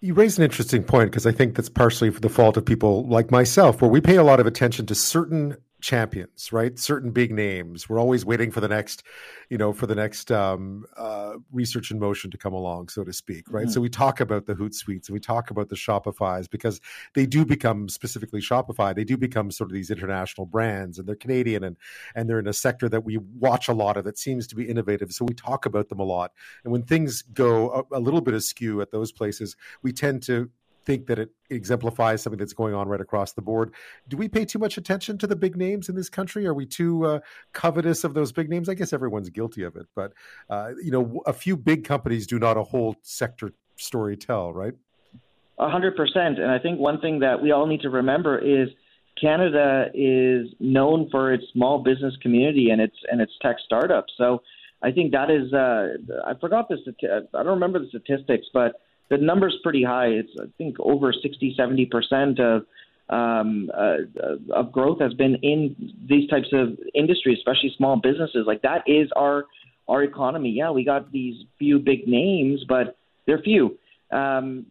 You 0.00 0.14
raise 0.14 0.36
an 0.38 0.44
interesting 0.44 0.84
point 0.84 1.10
because 1.10 1.26
I 1.26 1.32
think 1.32 1.56
that's 1.56 1.70
partially 1.70 2.10
the 2.10 2.28
fault 2.28 2.56
of 2.56 2.64
people 2.64 3.06
like 3.06 3.30
myself, 3.30 3.80
where 3.80 3.90
we 3.90 4.00
pay 4.00 4.16
a 4.16 4.22
lot 4.22 4.40
of 4.40 4.46
attention 4.46 4.86
to 4.86 4.94
certain 4.94 5.56
champions, 5.86 6.52
right? 6.52 6.78
Certain 6.80 7.12
big 7.12 7.32
names. 7.32 7.88
We're 7.88 8.00
always 8.00 8.26
waiting 8.26 8.50
for 8.50 8.60
the 8.60 8.66
next, 8.66 9.04
you 9.50 9.56
know, 9.56 9.72
for 9.72 9.86
the 9.86 9.94
next 9.94 10.32
um, 10.32 10.84
uh, 10.96 11.34
research 11.52 11.92
in 11.92 12.00
motion 12.00 12.28
to 12.32 12.36
come 12.36 12.52
along, 12.52 12.88
so 12.88 13.04
to 13.04 13.12
speak, 13.12 13.44
right? 13.48 13.66
Mm-hmm. 13.66 13.70
So 13.70 13.80
we 13.80 13.88
talk 13.88 14.18
about 14.18 14.46
the 14.46 14.54
Hootsuites 14.54 15.08
and 15.08 15.14
we 15.14 15.20
talk 15.20 15.52
about 15.52 15.68
the 15.68 15.76
Shopify's 15.76 16.48
because 16.48 16.80
they 17.14 17.24
do 17.24 17.46
become 17.46 17.88
specifically 17.88 18.40
Shopify. 18.40 18.96
They 18.96 19.04
do 19.04 19.16
become 19.16 19.52
sort 19.52 19.70
of 19.70 19.74
these 19.74 19.92
international 19.92 20.44
brands, 20.46 20.98
and 20.98 21.06
they're 21.06 21.14
Canadian 21.14 21.62
and 21.62 21.76
and 22.16 22.28
they're 22.28 22.40
in 22.40 22.48
a 22.48 22.52
sector 22.52 22.88
that 22.88 23.04
we 23.04 23.18
watch 23.18 23.68
a 23.68 23.72
lot 23.72 23.96
of 23.96 24.04
that 24.04 24.18
seems 24.18 24.48
to 24.48 24.56
be 24.56 24.68
innovative. 24.68 25.12
So 25.12 25.24
we 25.24 25.34
talk 25.34 25.66
about 25.66 25.88
them 25.88 26.00
a 26.00 26.04
lot. 26.04 26.32
And 26.64 26.72
when 26.72 26.82
things 26.82 27.22
go 27.22 27.86
a, 27.92 27.98
a 27.98 28.00
little 28.00 28.20
bit 28.20 28.34
askew 28.34 28.80
at 28.80 28.90
those 28.90 29.12
places, 29.12 29.56
we 29.82 29.92
tend 29.92 30.24
to 30.24 30.50
think 30.86 31.06
that 31.06 31.18
it 31.18 31.30
exemplifies 31.50 32.22
something 32.22 32.38
that's 32.38 32.52
going 32.52 32.74
on 32.74 32.88
right 32.88 33.00
across 33.00 33.32
the 33.32 33.42
board. 33.42 33.74
Do 34.08 34.16
we 34.16 34.28
pay 34.28 34.44
too 34.44 34.58
much 34.58 34.78
attention 34.78 35.18
to 35.18 35.26
the 35.26 35.36
big 35.36 35.56
names 35.56 35.88
in 35.88 35.96
this 35.96 36.08
country? 36.08 36.46
Are 36.46 36.54
we 36.54 36.64
too 36.64 37.04
uh, 37.04 37.20
covetous 37.52 38.04
of 38.04 38.14
those 38.14 38.32
big 38.32 38.48
names? 38.48 38.68
I 38.68 38.74
guess 38.74 38.92
everyone's 38.92 39.28
guilty 39.28 39.64
of 39.64 39.76
it, 39.76 39.86
but 39.94 40.12
uh, 40.48 40.70
you 40.82 40.90
know, 40.90 41.20
a 41.26 41.32
few 41.32 41.56
big 41.56 41.84
companies 41.84 42.26
do 42.26 42.38
not 42.38 42.56
a 42.56 42.62
whole 42.62 42.96
sector 43.02 43.52
story 43.76 44.16
tell, 44.16 44.52
right? 44.52 44.72
A 45.58 45.68
hundred 45.68 45.96
percent. 45.96 46.38
And 46.38 46.50
I 46.50 46.58
think 46.58 46.78
one 46.78 47.00
thing 47.00 47.18
that 47.20 47.42
we 47.42 47.50
all 47.50 47.66
need 47.66 47.80
to 47.80 47.90
remember 47.90 48.38
is 48.38 48.68
Canada 49.20 49.86
is 49.94 50.48
known 50.60 51.08
for 51.10 51.32
its 51.32 51.44
small 51.52 51.82
business 51.82 52.14
community 52.22 52.70
and 52.70 52.80
its 52.80 52.96
and 53.10 53.20
its 53.20 53.32
tech 53.40 53.56
startups. 53.64 54.12
So 54.18 54.42
I 54.82 54.92
think 54.92 55.12
that 55.12 55.30
is 55.30 55.52
uh, 55.52 56.20
I 56.26 56.34
forgot 56.40 56.68
the 56.68 56.76
I 57.34 57.42
don't 57.42 57.54
remember 57.54 57.78
the 57.78 57.88
statistics, 57.88 58.46
but 58.52 58.74
the 59.08 59.18
number's 59.18 59.56
pretty 59.62 59.82
high. 59.82 60.06
It's 60.06 60.30
I 60.40 60.46
think 60.58 60.76
over 60.80 61.12
60, 61.12 61.54
70 61.56 61.86
percent 61.86 62.40
of 62.40 62.66
um, 63.08 63.70
uh, 63.72 63.98
of 64.52 64.72
growth 64.72 65.00
has 65.00 65.14
been 65.14 65.36
in 65.36 65.76
these 66.08 66.28
types 66.28 66.48
of 66.52 66.78
industries, 66.94 67.38
especially 67.38 67.72
small 67.76 67.96
businesses. 67.96 68.44
Like 68.46 68.62
that 68.62 68.82
is 68.86 69.10
our 69.16 69.44
our 69.88 70.02
economy. 70.02 70.50
Yeah, 70.50 70.70
we 70.70 70.84
got 70.84 71.12
these 71.12 71.44
few 71.58 71.78
big 71.78 72.08
names, 72.08 72.64
but 72.68 72.96
they're 73.26 73.42
few. 73.42 73.78
Um, 74.10 74.66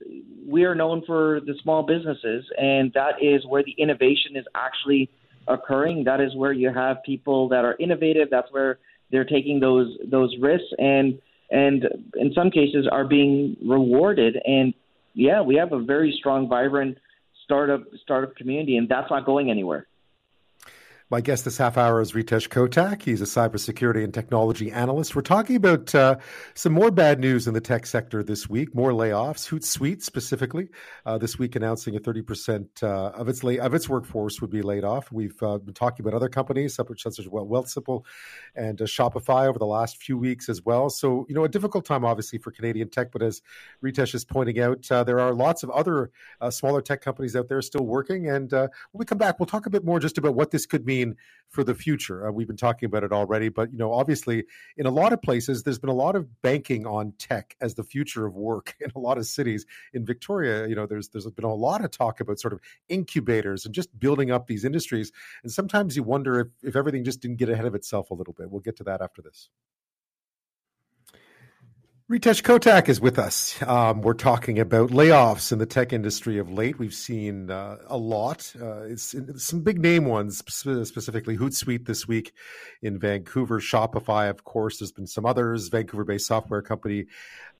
we 0.48 0.64
are 0.64 0.76
known 0.76 1.04
for 1.06 1.42
the 1.46 1.56
small 1.62 1.84
businesses, 1.84 2.46
and 2.58 2.92
that 2.94 3.22
is 3.22 3.46
where 3.46 3.64
the 3.64 3.76
innovation 3.78 4.36
is 4.36 4.46
actually 4.56 5.10
occurring. 5.48 6.04
That 6.06 6.22
is 6.22 6.36
where 6.36 6.54
you 6.54 6.74
have 6.74 6.98
people 7.06 7.50
that 7.50 7.66
are 7.66 7.76
innovative. 7.80 8.30
That's 8.32 8.52
where 8.52 8.80
they're 9.12 9.26
taking 9.26 9.60
those 9.60 9.98
those 10.10 10.36
risks 10.40 10.68
and 10.78 11.20
and 11.50 11.88
in 12.16 12.34
some 12.34 12.50
cases 12.52 12.88
are 12.92 13.06
being 13.06 13.56
rewarded. 13.66 14.38
And 14.46 14.74
yeah, 15.14 15.42
we 15.42 15.56
have 15.56 15.72
a 15.72 15.80
very 15.80 16.16
strong, 16.20 16.50
vibrant 16.50 16.98
startup 17.44 17.84
startup 18.02 18.36
community, 18.36 18.78
and 18.78 18.90
that's 18.90 19.10
not 19.10 19.26
going 19.26 19.50
anywhere. 19.50 19.88
My 21.12 21.22
guest 21.22 21.46
this 21.46 21.60
half 21.60 21.78
hour 21.78 22.02
is 22.02 22.14
Ritesh 22.14 22.50
Kotak. 22.50 23.04
He's 23.04 23.22
a 23.22 23.26
cybersecurity 23.26 24.04
and 24.04 24.12
technology 24.12 24.72
analyst. 24.72 25.16
We're 25.16 25.22
talking 25.22 25.56
about 25.56 25.94
uh, 25.94 26.16
some 26.56 26.74
more 26.74 26.90
bad 26.90 27.20
news 27.20 27.46
in 27.46 27.54
the 27.54 27.62
tech 27.62 27.86
sector 27.86 28.24
this 28.24 28.50
week, 28.50 28.74
more 28.74 28.90
layoffs. 28.90 29.48
Hootsuite 29.48 30.02
specifically, 30.02 30.68
uh, 31.06 31.20
this 31.20 31.38
week 31.38 31.56
announcing 31.56 31.96
a 31.96 32.00
30% 32.00 32.82
uh, 32.82 32.88
of 33.10 33.30
its 33.30 33.44
lay- 33.44 33.60
of 33.60 33.76
its 33.76 33.88
workforce 33.88 34.42
would 34.42 34.50
be 34.50 34.64
laid 34.64 34.84
off. 34.84 35.12
We've 35.12 35.38
uh, 35.44 35.60
been 35.60 35.76
talking 35.76 36.04
about 36.04 36.16
other 36.16 36.28
companies 36.28 36.74
such 36.74 36.90
as 37.06 37.30
well, 37.30 37.46
Wealthsimple 37.46 38.04
and 38.56 38.82
uh, 38.82 38.86
Shopify 38.86 39.46
over 39.46 39.60
the 39.60 39.68
last 39.68 40.02
few 40.02 40.18
weeks 40.18 40.50
as 40.50 40.64
well. 40.66 40.90
So, 40.90 41.28
you 41.30 41.36
know, 41.36 41.44
a 41.44 41.50
difficult 41.50 41.86
time 41.86 42.04
obviously 42.04 42.40
for 42.40 42.50
Canadian 42.50 42.90
tech, 42.90 43.12
but 43.12 43.22
as 43.22 43.44
Ritesh 43.84 44.16
is 44.16 44.26
pointing 44.26 44.60
out, 44.60 44.82
there 45.06 45.20
are 45.20 45.36
lots 45.36 45.62
of 45.62 45.70
other 45.70 46.10
smaller 46.50 46.82
tech 46.82 47.02
companies 47.02 47.36
out 47.36 47.48
there 47.48 47.62
still 47.62 47.86
working. 47.86 48.28
And 48.28 48.52
when 48.52 48.70
we 48.94 49.06
come 49.06 49.20
back, 49.20 49.40
we'll 49.40 49.46
talk 49.46 49.68
a 49.68 49.70
bit 49.70 49.86
more 49.86 50.00
just 50.00 50.18
about 50.18 50.34
what 50.34 50.50
this 50.50 50.66
could 50.66 50.84
mean 50.84 50.95
mean 50.96 51.16
for 51.50 51.64
the 51.64 51.76
future? 51.76 52.28
Uh, 52.28 52.32
we've 52.32 52.48
been 52.48 52.58
talking 52.58 52.88
about 52.88 53.04
it 53.04 53.12
already, 53.12 53.50
but 53.50 53.72
you 53.72 53.78
know, 53.78 53.94
obviously, 53.94 54.46
in 54.78 54.86
a 54.86 54.92
lot 54.92 55.14
of 55.14 55.22
places, 55.22 55.64
there's 55.64 55.80
been 55.80 55.90
a 55.90 55.94
lot 55.94 56.16
of 56.16 56.42
banking 56.42 56.86
on 56.86 57.14
tech 57.18 57.56
as 57.62 57.76
the 57.76 57.84
future 57.84 58.26
of 58.26 58.36
work 58.36 58.76
in 58.80 58.92
a 58.96 59.00
lot 59.00 59.18
of 59.18 59.26
cities. 59.26 59.66
In 59.94 60.06
Victoria, 60.06 60.68
you 60.68 60.76
know, 60.76 60.86
there's 60.86 61.10
there's 61.10 61.26
been 61.28 61.46
a 61.46 61.54
lot 61.54 61.84
of 61.84 61.92
talk 61.92 62.20
about 62.20 62.40
sort 62.40 62.54
of 62.54 62.60
incubators 62.90 63.66
and 63.66 63.74
just 63.74 63.98
building 63.98 64.32
up 64.32 64.48
these 64.48 64.66
industries. 64.66 65.12
And 65.44 65.52
sometimes 65.52 65.96
you 65.96 66.04
wonder 66.04 66.40
if 66.40 66.48
if 66.64 66.76
everything 66.76 67.04
just 67.04 67.22
didn't 67.22 67.38
get 67.38 67.50
ahead 67.50 67.66
of 67.66 67.76
itself 67.76 68.12
a 68.12 68.14
little 68.14 68.34
bit. 68.34 68.50
We'll 68.50 68.62
get 68.62 68.78
to 68.78 68.84
that 68.86 69.02
after 69.02 69.22
this. 69.22 69.50
Ritesh 72.08 72.44
Kotak 72.44 72.88
is 72.88 73.02
with 73.02 73.18
us. 73.18 73.60
Um, 73.64 74.02
we're 74.02 74.14
talking 74.14 74.60
about 74.60 74.92
layoffs 74.92 75.52
in 75.52 75.58
the 75.58 75.66
tech 75.66 75.92
industry 75.92 76.38
of 76.38 76.52
late. 76.52 76.78
We've 76.78 76.94
seen 76.94 77.50
uh, 77.50 77.78
a 77.88 77.98
lot. 77.98 78.56
Uh, 78.62 78.96
some 78.96 79.62
big 79.64 79.80
name 79.80 80.06
ones, 80.06 80.38
specifically 80.38 81.36
Hootsuite 81.36 81.88
this 81.88 82.08
week 82.08 82.32
in 82.84 83.00
Vancouver, 83.00 83.60
Shopify, 83.60 84.30
of 84.30 84.44
course. 84.44 84.78
There's 84.78 84.92
been 84.92 85.08
some 85.08 85.26
others. 85.26 85.70
Vancouver-based 85.70 86.28
software 86.28 86.62
company 86.62 87.08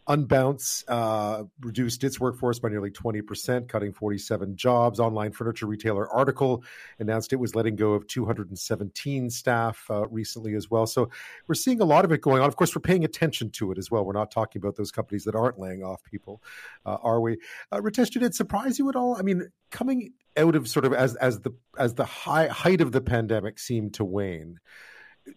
Unbounce 0.08 0.84
uh, 0.88 1.44
reduced 1.62 2.04
its 2.04 2.20
workforce 2.20 2.60
by 2.60 2.70
nearly 2.70 2.92
20%, 2.92 3.68
cutting 3.68 3.92
47 3.92 4.56
jobs. 4.56 5.00
Online 5.00 5.32
furniture 5.32 5.66
retailer 5.66 6.08
Article 6.10 6.64
announced 7.00 7.34
it 7.34 7.38
was 7.38 7.56
letting 7.56 7.76
go 7.76 7.94
of 7.94 8.06
217 8.08 9.30
staff 9.32 9.86
uh, 9.90 10.08
recently 10.08 10.54
as 10.54 10.70
well. 10.70 10.86
So 10.86 11.10
we're 11.48 11.56
seeing 11.56 11.82
a 11.82 11.86
lot 11.86 12.06
of 12.06 12.12
it 12.12 12.22
going 12.22 12.42
on. 12.42 12.48
Of 12.48 12.56
course, 12.56 12.76
we're 12.76 12.82
paying 12.82 13.04
attention 13.04 13.50
to 13.52 13.72
it 13.72 13.80
as 13.80 13.90
well. 13.90 14.06
We're 14.06 14.14
not 14.14 14.30
talking 14.30 14.62
about 14.62 14.76
those 14.76 14.92
companies 14.92 15.24
that 15.24 15.36
aren't 15.36 15.60
laying 15.60 15.84
off 15.84 16.04
people, 16.04 16.44
uh, 16.86 16.98
are 17.02 17.20
we? 17.20 17.38
Uh, 17.72 17.78
Ritesh, 17.78 18.12
did 18.12 18.22
it 18.22 18.36
surprise 18.36 18.78
you 18.78 18.90
at 18.90 18.96
all? 18.96 19.18
I 19.18 19.24
mean, 19.24 19.50
coming 19.72 20.14
out 20.38 20.56
of 20.56 20.68
sort 20.68 20.86
of 20.86 20.94
as 20.94 21.16
as 21.16 21.40
the 21.40 21.52
as 21.78 21.96
the 21.96 22.06
high 22.06 22.48
height 22.48 22.82
of 22.82 22.92
the 22.92 23.02
pandemic 23.02 23.58
seemed 23.58 23.96
to 23.96 24.06
wane, 24.06 24.60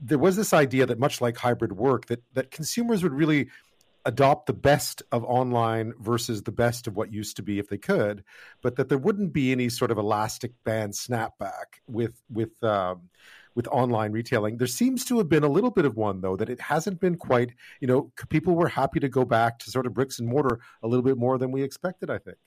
there 0.00 0.18
was 0.18 0.36
this 0.36 0.52
idea 0.52 0.86
that 0.86 0.98
much 0.98 1.20
like 1.20 1.36
hybrid 1.36 1.72
work, 1.72 2.06
that 2.06 2.22
that 2.34 2.50
consumers 2.50 3.02
would 3.02 3.14
really 3.14 3.48
adopt 4.04 4.46
the 4.46 4.52
best 4.52 5.02
of 5.12 5.24
online 5.24 5.92
versus 6.00 6.42
the 6.42 6.52
best 6.52 6.86
of 6.86 6.96
what 6.96 7.12
used 7.12 7.36
to 7.36 7.42
be 7.42 7.58
if 7.58 7.68
they 7.68 7.78
could, 7.78 8.24
but 8.62 8.76
that 8.76 8.88
there 8.88 8.98
wouldn't 8.98 9.32
be 9.32 9.52
any 9.52 9.68
sort 9.68 9.90
of 9.90 9.98
elastic 9.98 10.52
band 10.64 10.92
snapback 10.92 11.80
with 11.86 12.20
with 12.30 12.62
um, 12.62 13.08
with 13.54 13.66
online 13.68 14.12
retailing. 14.12 14.56
There 14.56 14.66
seems 14.66 15.04
to 15.06 15.18
have 15.18 15.28
been 15.28 15.44
a 15.44 15.48
little 15.48 15.70
bit 15.70 15.84
of 15.84 15.96
one 15.96 16.20
though 16.20 16.36
that 16.36 16.48
it 16.48 16.60
hasn't 16.60 17.00
been 17.00 17.16
quite. 17.16 17.52
You 17.80 17.88
know, 17.88 18.12
people 18.28 18.54
were 18.54 18.68
happy 18.68 19.00
to 19.00 19.08
go 19.08 19.24
back 19.24 19.58
to 19.60 19.70
sort 19.70 19.86
of 19.86 19.94
bricks 19.94 20.18
and 20.18 20.28
mortar 20.28 20.60
a 20.82 20.88
little 20.88 21.04
bit 21.04 21.18
more 21.18 21.38
than 21.38 21.50
we 21.50 21.62
expected. 21.62 22.10
I 22.10 22.18
think. 22.18 22.38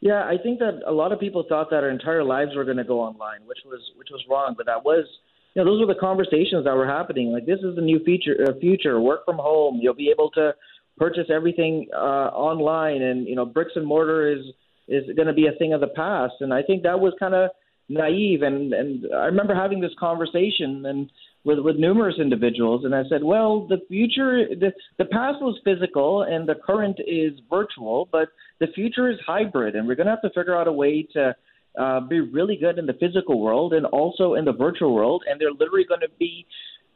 Yeah, 0.00 0.22
I 0.22 0.36
think 0.40 0.60
that 0.60 0.80
a 0.86 0.92
lot 0.92 1.10
of 1.10 1.18
people 1.18 1.44
thought 1.48 1.70
that 1.70 1.82
our 1.82 1.90
entire 1.90 2.22
lives 2.22 2.54
were 2.54 2.64
going 2.64 2.76
to 2.76 2.84
go 2.84 3.00
online, 3.00 3.40
which 3.46 3.58
was 3.64 3.80
which 3.96 4.08
was 4.10 4.22
wrong. 4.30 4.54
But 4.56 4.66
that 4.66 4.84
was 4.84 5.06
you 5.54 5.64
know, 5.64 5.70
those 5.70 5.80
were 5.80 5.92
the 5.92 5.98
conversations 5.98 6.64
that 6.64 6.74
were 6.74 6.86
happening. 6.86 7.32
Like, 7.32 7.46
this 7.46 7.60
is 7.60 7.74
the 7.74 7.82
new 7.82 8.02
future. 8.04 8.36
Uh, 8.46 8.52
future, 8.60 9.00
work 9.00 9.24
from 9.24 9.36
home. 9.36 9.78
You'll 9.80 9.94
be 9.94 10.10
able 10.10 10.30
to 10.32 10.54
purchase 10.96 11.26
everything 11.30 11.86
uh, 11.94 12.30
online, 12.34 13.02
and 13.02 13.26
you 13.26 13.34
know, 13.34 13.46
bricks 13.46 13.72
and 13.74 13.86
mortar 13.86 14.30
is 14.30 14.44
is 14.88 15.04
going 15.16 15.28
to 15.28 15.34
be 15.34 15.46
a 15.46 15.58
thing 15.58 15.72
of 15.72 15.80
the 15.80 15.88
past. 15.88 16.34
And 16.40 16.52
I 16.52 16.62
think 16.62 16.82
that 16.82 16.98
was 16.98 17.12
kind 17.18 17.34
of 17.34 17.50
naive. 17.88 18.42
And 18.42 18.72
and 18.72 19.06
I 19.14 19.26
remember 19.26 19.54
having 19.54 19.80
this 19.80 19.92
conversation 19.98 20.84
and 20.86 21.10
with 21.44 21.58
with 21.60 21.76
numerous 21.76 22.16
individuals, 22.20 22.84
and 22.84 22.94
I 22.94 23.02
said, 23.08 23.22
well, 23.22 23.66
the 23.66 23.78
future, 23.88 24.48
the 24.48 24.72
the 24.98 25.06
past 25.06 25.40
was 25.40 25.58
physical, 25.64 26.22
and 26.22 26.48
the 26.48 26.56
current 26.56 26.98
is 27.06 27.32
virtual, 27.48 28.08
but 28.10 28.28
the 28.60 28.66
future 28.74 29.10
is 29.10 29.18
hybrid, 29.26 29.74
and 29.74 29.86
we're 29.86 29.94
going 29.94 30.06
to 30.06 30.12
have 30.12 30.22
to 30.22 30.30
figure 30.30 30.56
out 30.56 30.68
a 30.68 30.72
way 30.72 31.06
to 31.14 31.34
uh, 31.78 32.00
be 32.00 32.20
really 32.20 32.56
good 32.56 32.78
in 32.78 32.86
the 32.86 32.94
physical 32.94 33.40
world 33.40 33.72
and 33.72 33.86
also 33.86 34.34
in 34.34 34.44
the 34.44 34.52
virtual 34.52 34.94
world, 34.94 35.24
and 35.28 35.40
they're 35.40 35.52
literally 35.52 35.84
going 35.88 36.00
to 36.00 36.10
be 36.18 36.46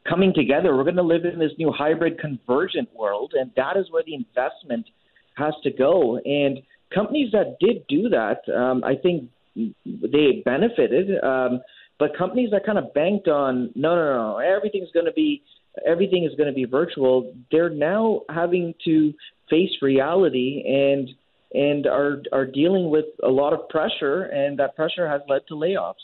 coming 0.07 0.33
together. 0.33 0.75
We're 0.75 0.83
going 0.83 0.95
to 0.97 1.03
live 1.03 1.25
in 1.25 1.39
this 1.39 1.51
new 1.57 1.71
hybrid 1.71 2.19
convergent 2.19 2.89
world, 2.93 3.33
and 3.39 3.51
that 3.55 3.77
is 3.77 3.89
where 3.89 4.03
the 4.05 4.15
investment 4.15 4.87
has 5.35 5.53
to 5.63 5.71
go. 5.71 6.17
And 6.17 6.59
companies 6.93 7.31
that 7.31 7.57
did 7.59 7.87
do 7.87 8.09
that, 8.09 8.41
um, 8.53 8.83
I 8.83 8.95
think 8.95 9.29
they 9.55 10.41
benefited. 10.43 11.23
Um, 11.23 11.61
but 11.99 12.17
companies 12.17 12.51
that 12.51 12.65
kind 12.65 12.77
of 12.77 12.93
banked 12.93 13.27
on 13.27 13.71
no, 13.75 13.95
no, 13.95 14.17
no, 14.17 14.37
everything's 14.37 14.91
going 14.91 15.05
to 15.05 15.13
be 15.13 15.43
everything 15.87 16.23
is 16.23 16.35
going 16.35 16.47
to 16.47 16.53
be 16.53 16.65
virtual. 16.65 17.33
They're 17.51 17.69
now 17.69 18.21
having 18.29 18.73
to 18.85 19.13
face 19.49 19.71
reality 19.81 20.63
and 20.67 21.09
and 21.53 21.85
are 21.87 22.23
are 22.31 22.45
dealing 22.45 22.89
with 22.89 23.05
a 23.23 23.29
lot 23.29 23.53
of 23.53 23.67
pressure, 23.69 24.23
and 24.23 24.57
that 24.59 24.75
pressure 24.75 25.07
has 25.07 25.21
led 25.27 25.41
to 25.47 25.55
layoffs. 25.55 25.95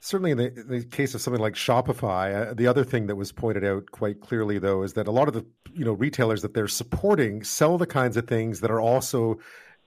Certainly, 0.00 0.30
in 0.30 0.38
the, 0.38 0.60
in 0.60 0.68
the, 0.68 0.84
case 0.84 1.14
of 1.16 1.20
something 1.20 1.42
like 1.42 1.54
Shopify, 1.54 2.50
uh, 2.50 2.54
the 2.54 2.68
other 2.68 2.84
thing 2.84 3.08
that 3.08 3.16
was 3.16 3.32
pointed 3.32 3.64
out 3.64 3.90
quite 3.90 4.20
clearly, 4.20 4.60
though, 4.60 4.84
is 4.84 4.92
that 4.92 5.08
a 5.08 5.10
lot 5.10 5.26
of 5.26 5.34
the 5.34 5.44
you 5.72 5.84
know 5.84 5.92
retailers 5.92 6.42
that 6.42 6.54
they're 6.54 6.68
supporting 6.68 7.42
sell 7.42 7.78
the 7.78 7.86
kinds 7.86 8.16
of 8.16 8.26
things 8.26 8.60
that 8.60 8.70
are 8.70 8.80
also 8.80 9.38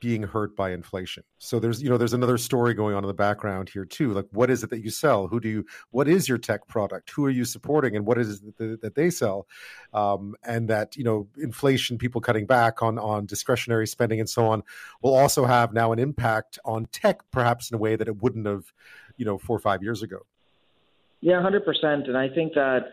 being 0.02 0.24
hurt 0.24 0.56
by 0.56 0.72
inflation. 0.72 1.24
So 1.38 1.60
there's 1.60 1.82
you 1.82 1.88
know 1.88 1.98
there's 1.98 2.12
another 2.12 2.38
story 2.38 2.74
going 2.74 2.96
on 2.96 3.04
in 3.04 3.08
the 3.08 3.14
background 3.14 3.70
here 3.70 3.86
too. 3.86 4.12
Like 4.12 4.26
what 4.32 4.50
is 4.50 4.64
it 4.64 4.72
that 4.72 4.84
you 4.84 4.90
sell? 4.90 5.28
Who 5.28 5.40
do 5.40 5.48
you? 5.48 5.66
What 5.92 6.10
is 6.10 6.28
your 6.28 6.40
tech 6.40 6.68
product? 6.68 7.12
Who 7.12 7.24
are 7.24 7.30
you 7.30 7.46
supporting? 7.46 7.96
And 7.96 8.06
what 8.06 8.18
is 8.18 8.42
it 8.58 8.82
that, 8.82 8.96
they 8.96 9.12
sell? 9.12 9.48
Um, 9.94 10.36
and 10.44 10.68
that 10.70 10.98
you 10.98 11.04
know 11.04 11.28
inflation, 11.38 11.98
people 11.98 12.20
cutting 12.20 12.48
back 12.48 12.82
on 12.82 12.98
on 13.00 13.28
discretionary 13.28 13.88
spending 13.88 14.20
and 14.20 14.30
so 14.30 14.48
on, 14.48 14.64
will 15.02 15.16
also 15.16 15.46
have 15.46 15.72
now 15.72 15.94
an 15.94 16.00
impact 16.00 16.60
on 16.66 16.88
tech, 16.88 17.22
perhaps 17.32 17.70
in 17.70 17.76
a 17.76 17.78
way 17.78 17.96
that 17.96 18.08
it 18.08 18.22
wouldn't 18.22 18.48
have, 18.48 18.74
you 19.18 19.26
know, 19.26 19.38
four 19.38 19.56
or 19.56 19.62
five 19.62 19.84
years 19.84 20.02
ago. 20.02 20.26
Yeah, 21.22 21.42
hundred 21.42 21.64
percent. 21.64 22.08
And 22.08 22.18
I 22.18 22.28
think 22.28 22.56
that 22.56 22.88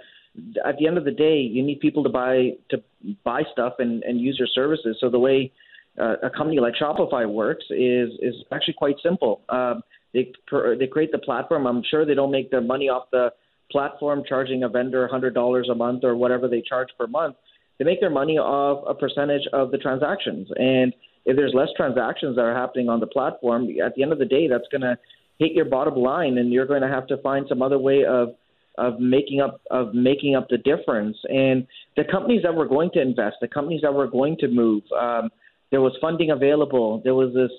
at 0.64 0.76
the 0.76 0.86
end 0.86 0.98
of 0.98 1.06
the 1.06 1.10
day, 1.10 1.38
you 1.38 1.62
need 1.62 1.80
people 1.80 2.02
to 2.04 2.10
buy 2.10 2.52
to 2.68 2.82
buy 3.24 3.44
stuff 3.50 3.76
and, 3.78 4.02
and 4.02 4.20
use 4.20 4.36
your 4.38 4.48
services. 4.48 4.98
So 5.00 5.08
the 5.08 5.18
way 5.18 5.52
uh, 6.00 6.16
a 6.22 6.30
company 6.30 6.60
like 6.60 6.74
Shopify 6.80 7.28
works 7.28 7.64
is 7.70 8.10
is 8.20 8.34
actually 8.52 8.74
quite 8.74 8.96
simple. 9.02 9.42
Um, 9.48 9.82
they 10.12 10.32
they 10.78 10.86
create 10.86 11.12
the 11.12 11.18
platform. 11.18 11.66
I'm 11.66 11.82
sure 11.88 12.06
they 12.06 12.14
don't 12.14 12.30
make 12.30 12.50
their 12.50 12.60
money 12.60 12.88
off 12.88 13.04
the 13.12 13.30
platform 13.70 14.22
charging 14.26 14.62
a 14.62 14.68
vendor 14.68 15.06
hundred 15.08 15.34
dollars 15.34 15.68
a 15.70 15.74
month 15.74 16.04
or 16.04 16.16
whatever 16.16 16.48
they 16.48 16.62
charge 16.62 16.88
per 16.98 17.06
month. 17.06 17.36
They 17.78 17.84
make 17.84 18.00
their 18.00 18.10
money 18.10 18.38
off 18.38 18.84
a 18.88 18.94
percentage 18.94 19.46
of 19.52 19.70
the 19.70 19.78
transactions. 19.78 20.48
And 20.56 20.92
if 21.26 21.36
there's 21.36 21.52
less 21.54 21.68
transactions 21.76 22.36
that 22.36 22.42
are 22.42 22.54
happening 22.54 22.88
on 22.88 23.00
the 23.00 23.06
platform, 23.06 23.68
at 23.84 23.94
the 23.94 24.02
end 24.02 24.12
of 24.12 24.18
the 24.18 24.24
day, 24.24 24.48
that's 24.48 24.66
going 24.72 24.80
to 24.80 24.98
hit 25.38 25.52
your 25.52 25.66
bottom 25.66 25.94
line, 25.94 26.38
and 26.38 26.52
you're 26.52 26.66
going 26.66 26.82
to 26.82 26.88
have 26.88 27.06
to 27.08 27.18
find 27.18 27.46
some 27.48 27.62
other 27.62 27.78
way 27.78 28.04
of 28.04 28.30
of 28.78 29.00
making 29.00 29.40
up 29.40 29.60
of 29.70 29.92
making 29.92 30.34
up 30.36 30.48
the 30.48 30.58
difference. 30.58 31.16
And 31.28 31.66
the 31.96 32.04
companies 32.04 32.42
that 32.44 32.54
were 32.54 32.66
going 32.66 32.90
to 32.94 33.00
invest, 33.02 33.36
the 33.40 33.48
companies 33.48 33.82
that 33.82 33.92
were 33.92 34.06
going 34.06 34.36
to 34.38 34.48
move. 34.48 34.82
Um, 34.98 35.30
there 35.70 35.80
was 35.80 35.96
funding 36.00 36.30
available. 36.30 37.00
There 37.04 37.14
was 37.14 37.34
this 37.34 37.50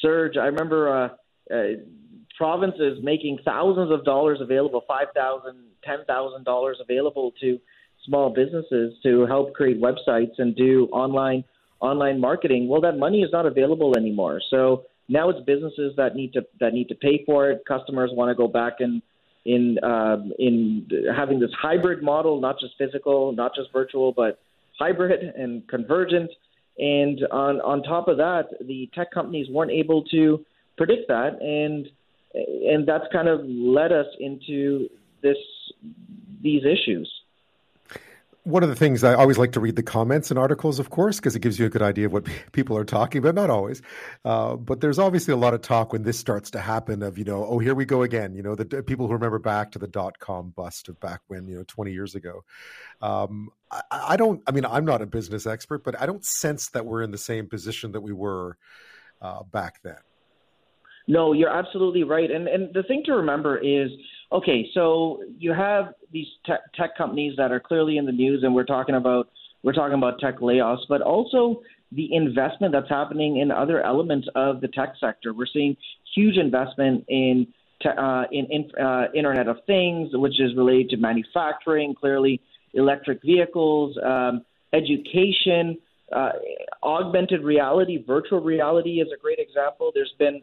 surge. 0.00 0.36
I 0.36 0.46
remember 0.46 0.88
uh, 0.88 1.54
uh, 1.54 1.62
provinces 2.36 2.98
making 3.02 3.38
thousands 3.44 3.92
of 3.92 4.04
dollars 4.04 4.38
available, 4.40 4.82
five 4.86 5.08
thousand, 5.14 5.58
ten 5.84 6.04
thousand 6.06 6.44
dollars 6.44 6.78
available 6.80 7.32
to 7.40 7.58
small 8.06 8.30
businesses 8.30 8.94
to 9.02 9.26
help 9.26 9.52
create 9.54 9.80
websites 9.80 10.38
and 10.38 10.56
do 10.56 10.88
online 10.92 11.44
online 11.80 12.20
marketing. 12.20 12.68
Well, 12.68 12.80
that 12.82 12.98
money 12.98 13.20
is 13.22 13.30
not 13.32 13.46
available 13.46 13.96
anymore. 13.96 14.40
So 14.50 14.84
now 15.08 15.28
it's 15.28 15.40
businesses 15.44 15.94
that 15.96 16.14
need 16.14 16.32
to 16.34 16.42
that 16.60 16.72
need 16.72 16.88
to 16.88 16.94
pay 16.94 17.24
for 17.26 17.50
it. 17.50 17.62
Customers 17.66 18.10
want 18.14 18.30
to 18.30 18.34
go 18.34 18.48
back 18.48 18.74
and 18.80 19.02
in 19.44 19.78
um, 19.82 20.32
in 20.38 20.86
having 21.16 21.40
this 21.40 21.50
hybrid 21.60 22.02
model, 22.02 22.40
not 22.40 22.60
just 22.60 22.74
physical, 22.78 23.32
not 23.32 23.54
just 23.54 23.72
virtual, 23.72 24.12
but 24.12 24.38
hybrid 24.78 25.20
and 25.36 25.66
convergent. 25.68 26.30
And 26.80 27.20
on 27.30 27.60
on 27.60 27.82
top 27.82 28.08
of 28.08 28.16
that, 28.16 28.48
the 28.66 28.88
tech 28.94 29.10
companies 29.12 29.48
weren't 29.50 29.70
able 29.70 30.02
to 30.04 30.44
predict 30.78 31.08
that, 31.08 31.40
and 31.42 31.86
and 32.34 32.86
that's 32.86 33.04
kind 33.12 33.28
of 33.28 33.40
led 33.44 33.92
us 33.92 34.06
into 34.18 34.88
this 35.22 35.36
these 36.42 36.62
issues 36.64 37.19
one 38.44 38.62
of 38.62 38.68
the 38.68 38.74
things 38.74 39.04
I 39.04 39.14
always 39.14 39.38
like 39.38 39.52
to 39.52 39.60
read 39.60 39.76
the 39.76 39.82
comments 39.82 40.30
in 40.30 40.38
articles, 40.38 40.78
of 40.78 40.90
course, 40.90 41.16
because 41.16 41.36
it 41.36 41.40
gives 41.40 41.58
you 41.58 41.66
a 41.66 41.68
good 41.68 41.82
idea 41.82 42.06
of 42.06 42.12
what 42.12 42.26
people 42.52 42.76
are 42.76 42.84
talking 42.84 43.18
about. 43.18 43.34
Not 43.34 43.50
always, 43.50 43.82
uh, 44.24 44.56
but 44.56 44.80
there's 44.80 44.98
obviously 44.98 45.32
a 45.32 45.36
lot 45.36 45.54
of 45.54 45.62
talk 45.62 45.92
when 45.92 46.02
this 46.02 46.18
starts 46.18 46.50
to 46.52 46.60
happen 46.60 47.02
of 47.02 47.18
you 47.18 47.24
know, 47.24 47.44
oh, 47.44 47.58
here 47.58 47.74
we 47.74 47.84
go 47.84 48.02
again. 48.02 48.34
You 48.34 48.42
know, 48.42 48.54
the 48.54 48.82
people 48.82 49.06
who 49.06 49.12
remember 49.12 49.38
back 49.38 49.72
to 49.72 49.78
the 49.78 49.88
dot 49.88 50.18
com 50.18 50.50
bust 50.50 50.88
of 50.88 50.98
back 51.00 51.20
when 51.28 51.46
you 51.48 51.56
know 51.56 51.64
20 51.66 51.92
years 51.92 52.14
ago. 52.14 52.44
Um, 53.02 53.50
I, 53.70 53.82
I 53.90 54.16
don't. 54.16 54.42
I 54.46 54.52
mean, 54.52 54.64
I'm 54.64 54.84
not 54.84 55.02
a 55.02 55.06
business 55.06 55.46
expert, 55.46 55.84
but 55.84 56.00
I 56.00 56.06
don't 56.06 56.24
sense 56.24 56.68
that 56.70 56.86
we're 56.86 57.02
in 57.02 57.10
the 57.10 57.18
same 57.18 57.46
position 57.46 57.92
that 57.92 58.00
we 58.00 58.12
were 58.12 58.56
uh, 59.20 59.42
back 59.42 59.82
then. 59.82 59.96
No, 61.08 61.32
you're 61.32 61.50
absolutely 61.50 62.04
right. 62.04 62.30
And 62.30 62.48
and 62.48 62.72
the 62.72 62.82
thing 62.84 63.02
to 63.06 63.12
remember 63.14 63.58
is, 63.58 63.90
okay, 64.32 64.68
so 64.74 65.22
you 65.38 65.52
have 65.52 65.94
these 66.12 66.26
tech, 66.46 66.96
companies 66.96 67.34
that 67.36 67.52
are 67.52 67.60
clearly 67.60 67.96
in 67.96 68.06
the 68.06 68.12
news, 68.12 68.42
and 68.42 68.54
we're 68.54 68.64
talking 68.64 68.94
about 68.94 69.28
we're 69.62 69.72
talking 69.72 69.98
about 69.98 70.18
tech 70.18 70.38
layoffs, 70.38 70.84
but 70.88 71.02
also 71.02 71.60
the 71.92 72.14
investment 72.14 72.72
that's 72.72 72.88
happening 72.88 73.38
in 73.38 73.50
other 73.50 73.82
elements 73.82 74.26
of 74.34 74.60
the 74.60 74.68
tech 74.68 74.94
sector. 74.98 75.34
We're 75.34 75.46
seeing 75.52 75.76
huge 76.14 76.36
investment 76.36 77.04
in 77.08 77.46
uh, 77.84 78.24
in, 78.30 78.46
in 78.50 78.70
uh, 78.82 79.06
Internet 79.14 79.48
of 79.48 79.58
Things, 79.66 80.10
which 80.12 80.40
is 80.40 80.54
related 80.56 80.90
to 80.90 80.96
manufacturing, 80.98 81.94
clearly 81.94 82.40
electric 82.74 83.22
vehicles, 83.22 83.96
um, 84.04 84.44
education, 84.72 85.78
uh, 86.14 86.32
augmented 86.82 87.42
reality, 87.42 88.02
virtual 88.04 88.40
reality 88.40 89.00
is 89.00 89.08
a 89.14 89.20
great 89.20 89.38
example. 89.38 89.90
There's 89.94 90.14
been 90.18 90.42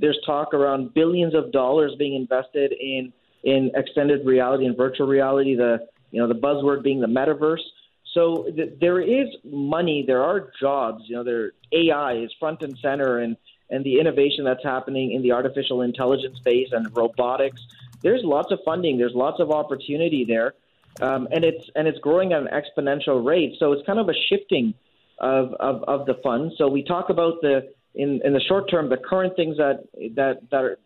there's 0.00 0.18
talk 0.26 0.52
around 0.52 0.94
billions 0.94 1.34
of 1.34 1.52
dollars 1.52 1.94
being 1.98 2.14
invested 2.14 2.72
in 2.72 3.12
in 3.46 3.70
extended 3.74 4.26
reality 4.26 4.66
and 4.66 4.76
virtual 4.76 5.06
reality. 5.06 5.54
The 5.54 5.86
you 6.10 6.20
know 6.20 6.28
the 6.28 6.34
buzzword 6.34 6.82
being 6.82 7.00
the 7.00 7.06
metaverse. 7.06 7.64
So 8.12 8.50
th- 8.54 8.74
there 8.80 9.00
is 9.00 9.28
money. 9.44 10.04
There 10.06 10.22
are 10.22 10.50
jobs. 10.60 11.04
You 11.06 11.16
know, 11.16 11.24
there 11.24 11.52
AI 11.72 12.14
is 12.14 12.30
front 12.38 12.62
and 12.62 12.76
center, 12.78 13.18
and 13.20 13.36
and 13.70 13.84
the 13.84 13.98
innovation 13.98 14.44
that's 14.44 14.64
happening 14.64 15.12
in 15.12 15.22
the 15.22 15.32
artificial 15.32 15.82
intelligence 15.82 16.36
space 16.38 16.68
and 16.72 16.94
robotics. 16.94 17.62
There's 18.02 18.22
lots 18.24 18.52
of 18.52 18.58
funding. 18.64 18.98
There's 18.98 19.14
lots 19.14 19.40
of 19.40 19.50
opportunity 19.50 20.24
there, 20.24 20.54
um, 21.00 21.28
and 21.30 21.44
it's 21.44 21.70
and 21.76 21.86
it's 21.86 21.98
growing 22.00 22.32
at 22.32 22.42
an 22.42 22.48
exponential 22.48 23.24
rate. 23.24 23.54
So 23.58 23.72
it's 23.72 23.86
kind 23.86 23.98
of 23.98 24.08
a 24.08 24.14
shifting 24.28 24.74
of, 25.18 25.54
of, 25.60 25.82
of 25.84 26.06
the 26.06 26.14
funds. 26.22 26.54
So 26.58 26.68
we 26.68 26.82
talk 26.82 27.10
about 27.10 27.40
the 27.42 27.72
in, 27.94 28.20
in 28.24 28.32
the 28.32 28.40
short 28.40 28.70
term 28.70 28.90
the 28.90 28.98
current 28.98 29.36
things 29.36 29.56
that 29.56 29.84
that 30.16 30.50
that 30.50 30.64
are 30.64 30.78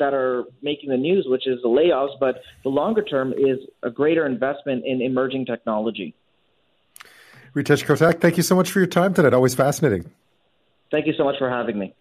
that 0.00 0.12
are 0.12 0.44
making 0.62 0.90
the 0.90 0.96
news, 0.96 1.26
which 1.28 1.46
is 1.46 1.62
the 1.62 1.68
layoffs, 1.68 2.18
but 2.18 2.42
the 2.64 2.68
longer 2.68 3.02
term 3.02 3.32
is 3.32 3.58
a 3.84 3.90
greater 3.90 4.26
investment 4.26 4.84
in 4.84 5.00
emerging 5.00 5.46
technology. 5.46 6.14
Ritesh 7.54 7.84
Kotak, 7.84 8.20
thank 8.20 8.36
you 8.36 8.42
so 8.42 8.54
much 8.54 8.70
for 8.70 8.80
your 8.80 8.86
time 8.86 9.14
tonight. 9.14 9.34
Always 9.34 9.54
fascinating. 9.54 10.10
Thank 10.90 11.06
you 11.06 11.14
so 11.16 11.24
much 11.24 11.36
for 11.38 11.48
having 11.48 11.78
me. 11.78 11.94